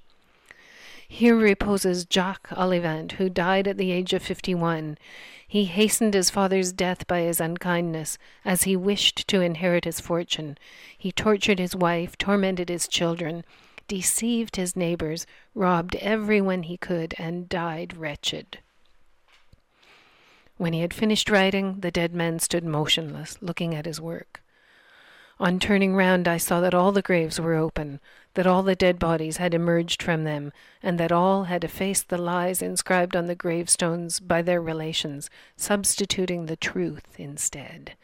Here 1.08 1.36
reposes 1.36 2.06
Jacques 2.10 2.48
Olivant, 2.50 3.12
who 3.12 3.28
died 3.28 3.68
at 3.68 3.76
the 3.76 3.92
age 3.92 4.12
of 4.12 4.22
fifty 4.22 4.54
one. 4.54 4.98
He 5.46 5.66
hastened 5.66 6.14
his 6.14 6.30
father's 6.30 6.72
death 6.72 7.06
by 7.06 7.20
his 7.20 7.40
unkindness, 7.40 8.18
as 8.44 8.64
he 8.64 8.74
wished 8.74 9.28
to 9.28 9.40
inherit 9.40 9.84
his 9.84 10.00
fortune. 10.00 10.58
He 10.98 11.12
tortured 11.12 11.60
his 11.60 11.76
wife, 11.76 12.18
tormented 12.18 12.68
his 12.68 12.88
children, 12.88 13.44
deceived 13.86 14.56
his 14.56 14.74
neighbors, 14.74 15.26
robbed 15.54 15.94
every 15.96 16.40
one 16.40 16.64
he 16.64 16.76
could, 16.76 17.14
and 17.18 17.48
died 17.48 17.96
wretched. 17.96 18.58
When 20.56 20.72
he 20.72 20.80
had 20.80 20.92
finished 20.92 21.30
writing, 21.30 21.80
the 21.80 21.92
dead 21.92 22.12
man 22.12 22.40
stood 22.40 22.64
motionless, 22.64 23.38
looking 23.40 23.74
at 23.74 23.86
his 23.86 24.00
work. 24.00 24.42
On 25.38 25.60
turning 25.60 25.94
round, 25.94 26.26
I 26.26 26.38
saw 26.38 26.60
that 26.60 26.74
all 26.74 26.92
the 26.92 27.02
graves 27.02 27.38
were 27.38 27.54
open, 27.54 28.00
that 28.36 28.46
all 28.46 28.62
the 28.62 28.76
dead 28.76 28.98
bodies 28.98 29.38
had 29.38 29.54
emerged 29.54 30.02
from 30.02 30.24
them, 30.24 30.52
and 30.82 31.00
that 31.00 31.10
all 31.10 31.44
had 31.44 31.64
effaced 31.64 32.08
the 32.08 32.18
lies 32.18 32.62
inscribed 32.62 33.16
on 33.16 33.26
the 33.26 33.34
gravestones 33.34 34.20
by 34.20 34.42
their 34.42 34.60
relations, 34.60 35.28
substituting 35.56 36.46
the 36.46 36.56
truth 36.56 37.18
instead. 37.18 37.96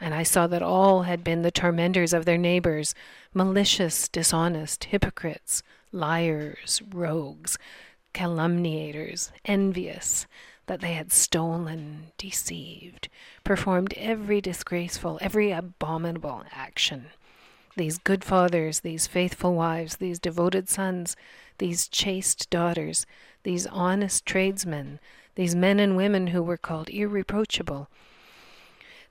And 0.00 0.12
I 0.12 0.24
saw 0.24 0.46
that 0.48 0.62
all 0.62 1.02
had 1.02 1.22
been 1.22 1.42
the 1.42 1.50
tormentors 1.50 2.12
of 2.12 2.24
their 2.24 2.38
neighbors, 2.38 2.94
malicious, 3.32 4.08
dishonest, 4.08 4.84
hypocrites, 4.84 5.62
liars, 5.92 6.82
rogues, 6.92 7.56
calumniators, 8.12 9.30
envious, 9.44 10.26
that 10.66 10.80
they 10.80 10.94
had 10.94 11.12
stolen, 11.12 12.12
deceived, 12.18 13.08
performed 13.44 13.94
every 13.96 14.40
disgraceful, 14.40 15.18
every 15.20 15.52
abominable 15.52 16.44
action. 16.52 17.06
These 17.76 17.98
good 17.98 18.24
fathers, 18.24 18.80
these 18.80 19.06
faithful 19.06 19.54
wives, 19.54 19.96
these 19.96 20.18
devoted 20.18 20.68
sons, 20.68 21.16
these 21.58 21.88
chaste 21.88 22.50
daughters, 22.50 23.06
these 23.42 23.66
honest 23.66 24.26
tradesmen, 24.26 24.98
these 25.36 25.54
men 25.54 25.78
and 25.78 25.96
women 25.96 26.28
who 26.28 26.42
were 26.42 26.56
called 26.56 26.90
irreproachable, 26.90 27.88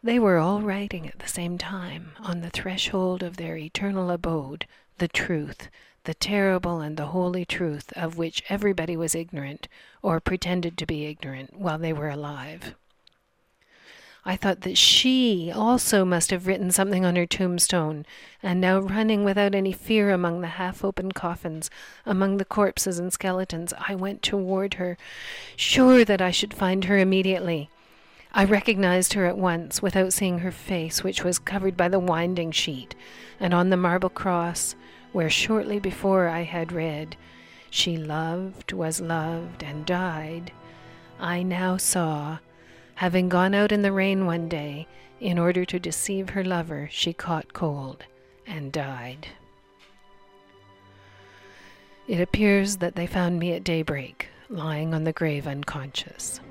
they 0.02 0.20
were 0.20 0.38
all 0.38 0.62
writing 0.62 1.08
at 1.08 1.20
the 1.20 1.28
same 1.28 1.58
time 1.58 2.14
on 2.20 2.42
the 2.42 2.50
threshold 2.50 3.22
of 3.22 3.38
their 3.38 3.58
eternal 3.58 4.12
abode 4.12 4.66
the 4.98 5.08
truth, 5.08 5.70
the 6.04 6.14
terrible 6.14 6.80
and 6.80 6.96
the 6.96 7.08
holy 7.08 7.46
truth 7.46 7.92
of 7.94 8.18
which 8.18 8.44
everybody 8.50 8.96
was 8.96 9.16
ignorant, 9.16 9.68
or 10.02 10.20
pretended 10.20 10.78
to 10.78 10.86
be 10.86 11.06
ignorant, 11.06 11.58
while 11.58 11.78
they 11.78 11.94
were 11.94 12.10
alive. 12.10 12.76
I 14.26 14.36
thought 14.36 14.62
that 14.62 14.78
she 14.78 15.52
also 15.54 16.04
must 16.04 16.32
have 16.32 16.46
written 16.46 16.72
something 16.72 17.06
on 17.06 17.16
her 17.16 17.26
tombstone, 17.26 18.06
and 18.44 18.60
now 18.60 18.80
running 18.80 19.24
without 19.24 19.56
any 19.56 19.72
fear 19.72 20.12
among 20.12 20.42
the 20.42 20.48
half 20.48 20.84
open 20.84 21.12
coffins, 21.14 21.70
among 22.06 22.38
the 22.38 22.46
corpses 22.46 23.00
and 23.00 23.14
skeletons, 23.14 23.74
I 23.88 23.96
went 23.96 24.22
toward 24.22 24.76
her, 24.76 24.98
sure 25.56 26.04
that 26.04 26.22
I 26.22 26.32
should 26.32 26.54
find 26.54 26.86
her 26.86 26.98
immediately. 26.98 27.70
I 28.34 28.44
recognized 28.44 29.14
her 29.14 29.26
at 29.26 29.38
once, 29.38 29.82
without 29.82 30.14
seeing 30.14 30.40
her 30.40 30.52
face, 30.52 31.04
which 31.04 31.24
was 31.24 31.40
covered 31.40 31.76
by 31.76 31.88
the 31.88 31.98
winding 32.00 32.52
sheet, 32.52 32.96
and 33.40 33.54
on 33.54 33.70
the 33.70 33.78
marble 33.78 34.10
cross 34.10 34.76
where 35.12 35.30
shortly 35.30 35.80
before 35.80 36.28
I 36.28 36.44
had 36.44 36.72
read, 36.72 37.16
She 37.70 37.98
loved, 37.98 38.74
was 38.74 39.02
loved, 39.02 39.64
and 39.64 39.86
died, 39.86 40.52
I 41.20 41.42
now 41.42 41.78
saw, 41.78 42.40
having 43.00 43.30
gone 43.30 43.54
out 43.54 43.72
in 43.72 43.82
the 43.82 43.94
rain 43.94 44.26
one 44.26 44.50
day, 44.50 44.86
in 45.22 45.40
order 45.40 45.64
to 45.64 45.80
deceive 45.80 46.32
her 46.32 46.44
lover, 46.44 46.90
she 46.92 47.14
caught 47.14 47.54
cold 47.54 48.04
and 48.46 48.74
died. 48.74 49.26
It 52.10 52.20
appears 52.20 52.76
that 52.78 52.96
they 52.96 53.08
found 53.08 53.40
me 53.40 53.54
at 53.54 53.64
daybreak, 53.64 54.28
lying 54.50 54.94
on 54.94 55.06
the 55.06 55.14
grave 55.14 55.48
unconscious. 55.48 56.42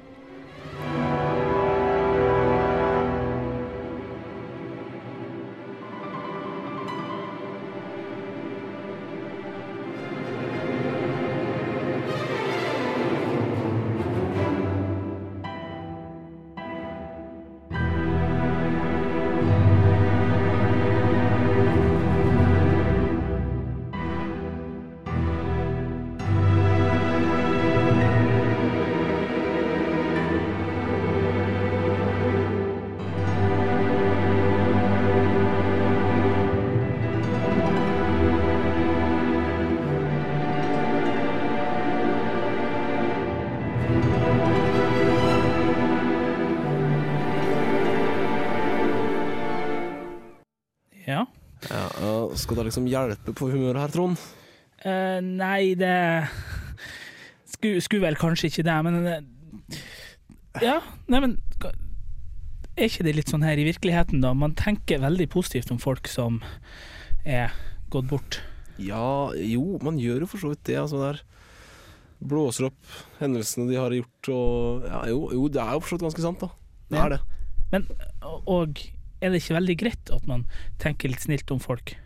Skal 52.38 52.58
det 52.60 52.68
liksom 52.68 52.86
hjelpe 52.90 53.34
på 53.36 53.48
humøret 53.50 53.80
her, 53.82 53.92
Trond? 53.94 54.20
Uh, 54.84 55.18
nei, 55.24 55.74
det 55.78 55.94
skulle, 57.50 57.80
skulle 57.82 58.04
vel 58.06 58.18
kanskje 58.20 58.46
ikke 58.52 58.64
det, 58.68 58.76
men 58.86 58.98
eh, 59.10 59.80
Ja, 60.62 60.76
nei, 61.10 61.18
men 61.24 61.32
Er 62.78 62.86
ikke 62.86 63.02
det 63.08 63.16
litt 63.16 63.32
sånn 63.32 63.42
her 63.42 63.58
i 63.58 63.64
virkeligheten, 63.66 64.20
da? 64.22 64.30
Man 64.38 64.54
tenker 64.54 65.00
veldig 65.02 65.26
positivt 65.34 65.72
om 65.74 65.80
folk 65.82 66.06
som 66.06 66.38
er 67.26 67.50
gått 67.90 68.06
bort. 68.12 68.38
Ja, 68.78 69.32
jo, 69.34 69.80
man 69.82 69.98
gjør 69.98 70.22
jo 70.22 70.28
for 70.30 70.38
så 70.44 70.52
vidt 70.52 70.62
det. 70.68 70.76
Altså, 70.78 71.00
det 71.02 71.08
er 71.16 71.24
blåser 72.30 72.68
opp 72.68 72.94
hendelsene 73.18 73.66
de 73.70 73.76
har 73.78 73.94
gjort, 73.94 74.30
og 74.30 74.86
ja, 74.86 75.00
jo, 75.10 75.18
jo, 75.34 75.42
det 75.54 75.60
er 75.64 75.74
jo 75.74 75.82
for 75.82 75.90
så 75.90 75.98
vidt 75.98 76.06
ganske 76.06 76.22
sant, 76.22 76.44
da. 76.46 76.52
Det 76.88 76.98
Ja. 77.00 77.04
er 77.04 77.16
det. 77.16 77.20
Men, 77.72 77.84
og 78.46 78.78
er 79.20 79.34
det 79.34 79.42
ikke 79.42 79.58
veldig 79.58 79.76
greit 79.82 80.10
at 80.14 80.26
man 80.30 80.46
tenker 80.78 81.10
litt 81.10 81.26
snilt 81.26 81.50
om 81.50 81.58
folk? 81.62 81.96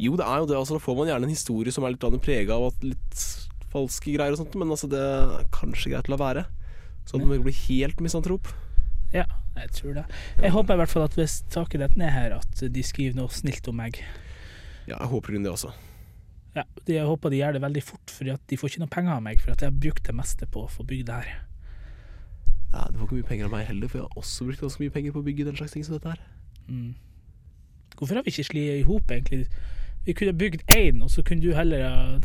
Jo, 0.00 0.16
det 0.16 0.26
er 0.26 0.40
jo 0.40 0.48
det. 0.48 0.56
Altså, 0.56 0.76
da 0.76 0.82
får 0.82 0.96
man 0.98 1.10
gjerne 1.10 1.28
en 1.28 1.34
historie 1.34 1.74
som 1.74 1.84
er 1.84 1.94
litt 1.94 2.24
prega 2.24 2.56
av 2.56 2.70
at 2.70 2.86
litt 2.86 3.24
falske 3.70 4.14
greier 4.14 4.34
og 4.34 4.40
sånt, 4.40 4.56
men 4.58 4.72
altså, 4.72 4.88
det 4.90 5.00
er 5.00 5.44
kanskje 5.54 5.92
greit 5.92 6.08
å 6.08 6.14
la 6.14 6.20
være. 6.20 6.46
Sånn 7.06 7.22
at 7.22 7.28
man 7.28 7.36
ikke 7.38 7.50
blir 7.50 7.60
helt 7.68 8.02
misantrop. 8.04 8.50
Ja, 9.14 9.26
jeg 9.58 9.70
tror 9.74 9.94
det. 9.98 10.06
Jeg 10.38 10.54
håper 10.54 10.76
i 10.76 10.80
hvert 10.82 10.92
fall 10.92 11.06
at 11.06 11.16
hvis 11.18 11.40
taket 11.50 11.82
detter 11.82 12.00
ned 12.00 12.12
her, 12.14 12.36
at 12.38 12.64
de 12.74 12.82
skriver 12.86 13.18
noe 13.18 13.32
snilt 13.34 13.66
om 13.70 13.78
meg. 13.80 14.00
Ja, 14.86 14.96
jeg 14.96 15.10
håper 15.12 15.36
det 15.36 15.50
også. 15.50 15.72
Ja, 16.54 16.64
jeg 16.86 17.06
håper 17.06 17.30
de 17.30 17.38
gjør 17.38 17.54
det 17.54 17.62
veldig 17.62 17.82
fort, 17.86 18.10
for 18.10 18.26
de 18.26 18.58
får 18.58 18.72
ikke 18.72 18.82
noe 18.82 18.90
penger 18.90 19.14
av 19.14 19.22
meg, 19.22 19.42
for 19.42 19.54
at 19.54 19.62
jeg 19.62 19.70
har 19.70 19.82
brukt 19.84 20.06
det 20.06 20.16
meste 20.18 20.48
på 20.50 20.64
å 20.64 20.70
få 20.70 20.86
bygd 20.86 21.10
det 21.10 21.18
her. 21.20 21.30
Ja, 22.70 22.86
Du 22.90 22.98
får 22.98 23.06
ikke 23.06 23.18
mye 23.18 23.28
penger 23.28 23.46
av 23.46 23.54
meg 23.54 23.66
heller, 23.66 23.90
for 23.90 24.00
jeg 24.00 24.06
har 24.06 24.18
også 24.22 24.46
brukt 24.46 24.62
ganske 24.62 24.82
mye 24.82 24.94
penger 24.94 25.14
på 25.14 25.22
å 25.22 25.26
bygge 25.26 25.46
den 25.46 25.58
slags 25.58 25.74
ting 25.74 25.86
som 25.86 25.96
dette 25.96 26.14
her. 26.14 26.22
Mm. 26.70 26.94
Hvorfor 27.98 28.18
har 28.18 28.26
vi 28.26 28.34
ikke 28.34 28.46
slitt 28.46 28.78
i 28.78 28.86
hop, 28.86 29.10
egentlig? 29.10 29.46
Vi 30.06 30.14
kunne 30.16 30.32
bygd 30.40 30.62
én, 30.72 31.02
og 31.04 31.10
så 31.12 31.22
kunne 31.26 31.42
du 31.44 31.52
heller 31.54 31.82
ha 31.84 32.20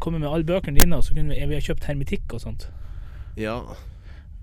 kommet 0.00 0.20
med 0.22 0.28
alle 0.30 0.44
bøkene 0.48 0.78
dine, 0.80 0.96
og 0.96 1.04
så 1.04 1.14
kunne 1.16 1.34
vi, 1.34 1.44
vi 1.50 1.58
ha 1.58 1.60
kjøpt 1.64 1.84
hermetikk 1.88 2.32
og 2.36 2.40
sånt. 2.44 2.68
Ja, 3.36 3.60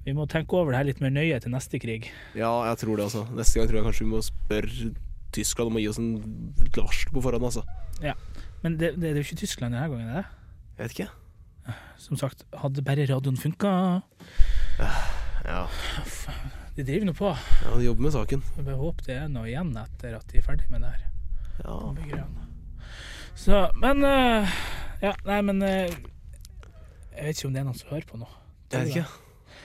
Vi 0.06 0.12
må 0.14 0.26
tenke 0.28 0.58
over 0.60 0.72
det 0.74 0.78
her 0.82 0.88
litt 0.90 1.00
mer 1.02 1.14
nøye 1.16 1.38
til 1.40 1.52
neste 1.54 1.80
krig. 1.80 2.10
ja, 2.36 2.50
jeg 2.68 2.78
tror 2.82 2.98
det, 3.00 3.06
altså. 3.06 3.24
Neste 3.38 3.60
gang 3.60 3.70
tror 3.70 3.78
jeg 3.80 3.86
kanskje 3.88 4.04
vi 4.04 4.10
må 4.12 4.20
spørre 4.26 4.90
Tyskland 5.34 5.72
om 5.72 5.78
å 5.80 5.82
gi 5.82 5.88
oss 5.90 6.00
en 6.02 6.10
varsel 6.76 7.14
på 7.16 7.22
forhånd, 7.24 7.46
altså. 7.48 7.64
Men 8.64 8.76
det, 8.78 8.94
det 9.00 9.10
er 9.10 9.16
jo 9.22 9.24
ikke 9.24 9.40
Tyskland 9.40 9.74
denne 9.74 9.88
gangen, 9.90 10.10
er 10.12 10.22
det? 10.22 10.26
Jeg 10.78 10.84
vet 10.84 10.98
ikke. 10.98 11.10
Som 12.04 12.20
sagt, 12.20 12.44
hadde 12.60 12.84
bare 12.84 13.08
radioen 13.08 13.38
funka 13.40 13.72
Ja, 15.48 15.64
De 16.76 16.84
driver 16.84 17.06
nå 17.08 17.14
på. 17.16 17.32
ja 17.64 17.74
de 17.78 17.86
jobber 17.88 18.04
med 18.10 18.14
saken. 18.16 18.44
Jeg 18.58 18.66
bare 18.68 18.80
håper 18.80 19.08
det 19.08 19.18
er 19.22 19.32
noe 19.32 19.48
igjen 19.48 19.72
etter 19.80 20.16
at 20.20 20.28
de 20.32 20.40
er 20.40 20.46
ferdig 20.46 20.68
med 20.72 20.84
det 20.84 20.92
her. 20.92 21.10
Ja. 21.62 22.26
Så, 23.36 23.60
men 23.82 24.04
uh, 24.06 24.50
Ja, 25.04 25.14
nei, 25.28 25.42
men 25.46 25.62
uh, 25.62 25.68
Jeg 27.14 27.26
vet 27.28 27.38
ikke 27.38 27.48
om 27.50 27.54
det 27.54 27.62
er 27.62 27.68
noen 27.68 27.78
som 27.78 27.90
hører 27.94 28.08
på 28.10 28.18
nå. 28.22 28.28
jeg 28.74 28.80
vet 28.88 28.96
ikke. 28.96 29.06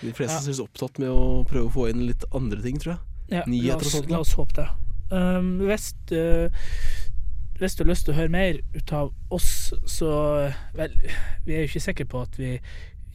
De 0.03 0.13
fleste 0.15 0.37
Ja. 0.37 0.43
synes 0.45 0.61
opptatt 0.63 0.99
med 1.03 1.09
å 1.11 1.45
prøve 1.49 1.67
å 1.71 1.75
få 1.75 1.87
inn 1.91 2.05
litt 2.07 2.25
andre 2.37 2.61
ting, 2.63 2.77
tror 2.79 2.93
jeg. 2.97 3.01
Ja, 3.39 3.43
Nyheter 3.51 3.83
og 3.89 3.93
sånt. 3.93 4.11
La 4.13 4.21
oss 4.23 4.35
håpe 4.39 4.55
det. 4.61 4.69
Um, 5.11 5.59
hvis, 5.65 5.89
du, 6.11 6.51
hvis 7.59 7.75
du 7.75 7.83
har 7.83 7.89
lyst 7.91 8.05
til 8.07 8.15
å 8.15 8.19
høre 8.19 8.33
mer 8.33 8.61
ut 8.77 8.93
av 8.93 9.11
oss, 9.35 9.73
så 9.89 10.11
Vel, 10.77 10.95
vi 11.47 11.57
er 11.57 11.65
jo 11.65 11.71
ikke 11.73 11.83
sikre 11.89 12.07
på 12.09 12.21
at 12.23 12.37
vi 12.39 12.55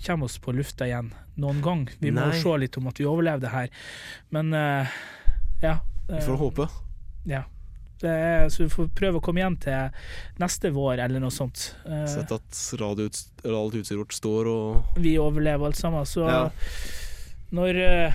kommer 0.06 0.26
oss 0.28 0.40
på 0.44 0.52
lufta 0.58 0.86
igjen 0.90 1.14
noen 1.40 1.62
gang. 1.64 1.86
Vi 2.02 2.12
må 2.12 2.26
Nei. 2.28 2.42
se 2.42 2.58
litt 2.60 2.76
om 2.82 2.90
at 2.92 3.00
vi 3.00 3.06
overlever 3.08 3.46
det 3.46 3.54
her. 3.54 3.70
Men 4.36 4.52
uh, 4.54 4.98
ja. 5.64 5.78
Vi 6.10 6.22
får 6.26 6.42
håpe. 6.42 6.68
ja. 7.30 7.46
Er, 8.10 8.50
så 8.50 8.64
vi 8.66 8.70
får 8.74 8.90
prøve 8.96 9.20
å 9.20 9.24
komme 9.24 9.40
igjen 9.42 9.56
til 9.64 9.90
neste 10.42 10.72
vår, 10.76 11.00
eller 11.06 11.20
noe 11.24 11.32
sånt. 11.34 11.76
Eh, 11.86 12.06
Sett 12.12 12.32
at 12.36 12.60
radiout- 12.82 13.24
alt 13.46 13.74
utstyret 13.80 14.00
vårt 14.04 14.14
står 14.18 14.48
og 14.52 15.00
vi 15.04 15.16
overlever 15.18 15.66
alt 15.66 15.76
sammen. 15.80 16.06
Så 16.06 16.28
Ja. 16.28 16.50
når, 17.52 17.76
eh, 17.76 18.14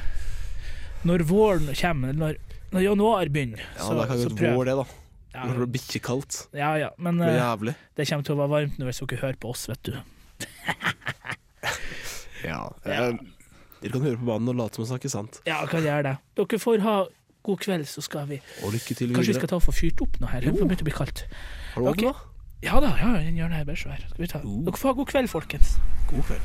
når 1.05 1.24
våren 1.28 1.68
kommer, 1.74 2.12
når, 2.12 2.36
når 2.72 2.82
januar 2.82 3.26
begynner, 3.28 3.61
Ja, 3.76 3.82
så, 3.82 3.95
det 3.95 4.11
er 4.11 4.28
så 4.28 4.36
prøv. 4.36 4.55
vår, 4.57 4.64
det, 4.64 4.76
da. 4.76 4.84
Ja, 5.34 5.45
Når 5.45 5.53
det 5.53 5.59
blir 5.68 5.74
bikkjekaldt. 5.78 6.47
ja, 6.55 6.74
ja, 6.76 6.91
men 6.99 7.18
Det 7.18 7.28
eh, 7.28 7.74
det 7.97 8.09
kommer 8.09 8.24
til 8.24 8.34
å 8.34 8.39
være 8.39 8.51
varmt 8.55 8.78
nå 8.78 8.84
hvis 8.89 8.99
dere 9.07 9.20
hører 9.20 9.36
på 9.39 9.51
oss, 9.51 9.66
vet 9.68 9.82
du. 9.82 9.93
Ja. 12.45 12.72
ja. 12.86 13.12
Dere 13.82 13.93
kan 13.93 14.03
høre 14.03 14.18
på 14.18 14.26
banen 14.26 14.49
og 14.53 14.57
late 14.59 14.78
som 14.78 14.84
å 14.84 14.89
snakke 14.93 15.11
sant. 15.11 15.41
Ja, 15.47 15.61
kan 15.70 15.82
gjøre 15.82 16.03
det. 16.07 16.16
Dere 16.39 16.59
får 16.62 16.80
ha 16.82 16.97
god 17.43 17.59
kveld, 17.64 17.86
så 17.86 18.01
skal 18.05 18.28
vi 18.28 18.41
Og 18.64 18.72
lykke 18.72 18.95
til 18.95 19.14
Kanskje 19.14 19.32
vi 19.34 19.39
skal 19.39 19.49
ta 19.49 19.57
og 19.61 19.62
få 19.62 19.72
fyrt 19.72 20.01
opp 20.05 20.18
noe 20.20 20.30
her? 20.30 20.41
Det 20.41 20.49
Jo. 20.53 20.53
begynner 20.59 20.82
å 20.82 20.89
bli 20.89 20.97
kaldt. 20.97 21.24
Har 21.74 21.82
du 21.82 21.89
okay. 21.89 22.09
ovn. 22.09 22.16
Ja 22.62 22.80
da, 22.82 22.97
ja, 22.99 23.12
den 23.22 23.36
hjørnet 23.39 23.55
her 23.55 23.61
er 23.62 23.64
bare 23.70 23.76
svær. 23.78 24.01
Skal 24.09 24.22
vi 24.24 24.26
ta? 24.26 24.39
Oh. 24.45 24.64
Dere 24.66 24.76
får 24.76 24.89
ha 24.91 24.95
god 24.99 25.07
kveld, 25.12 25.28
folkens. 25.30 25.76
God 26.11 26.22
kveld. 26.26 26.45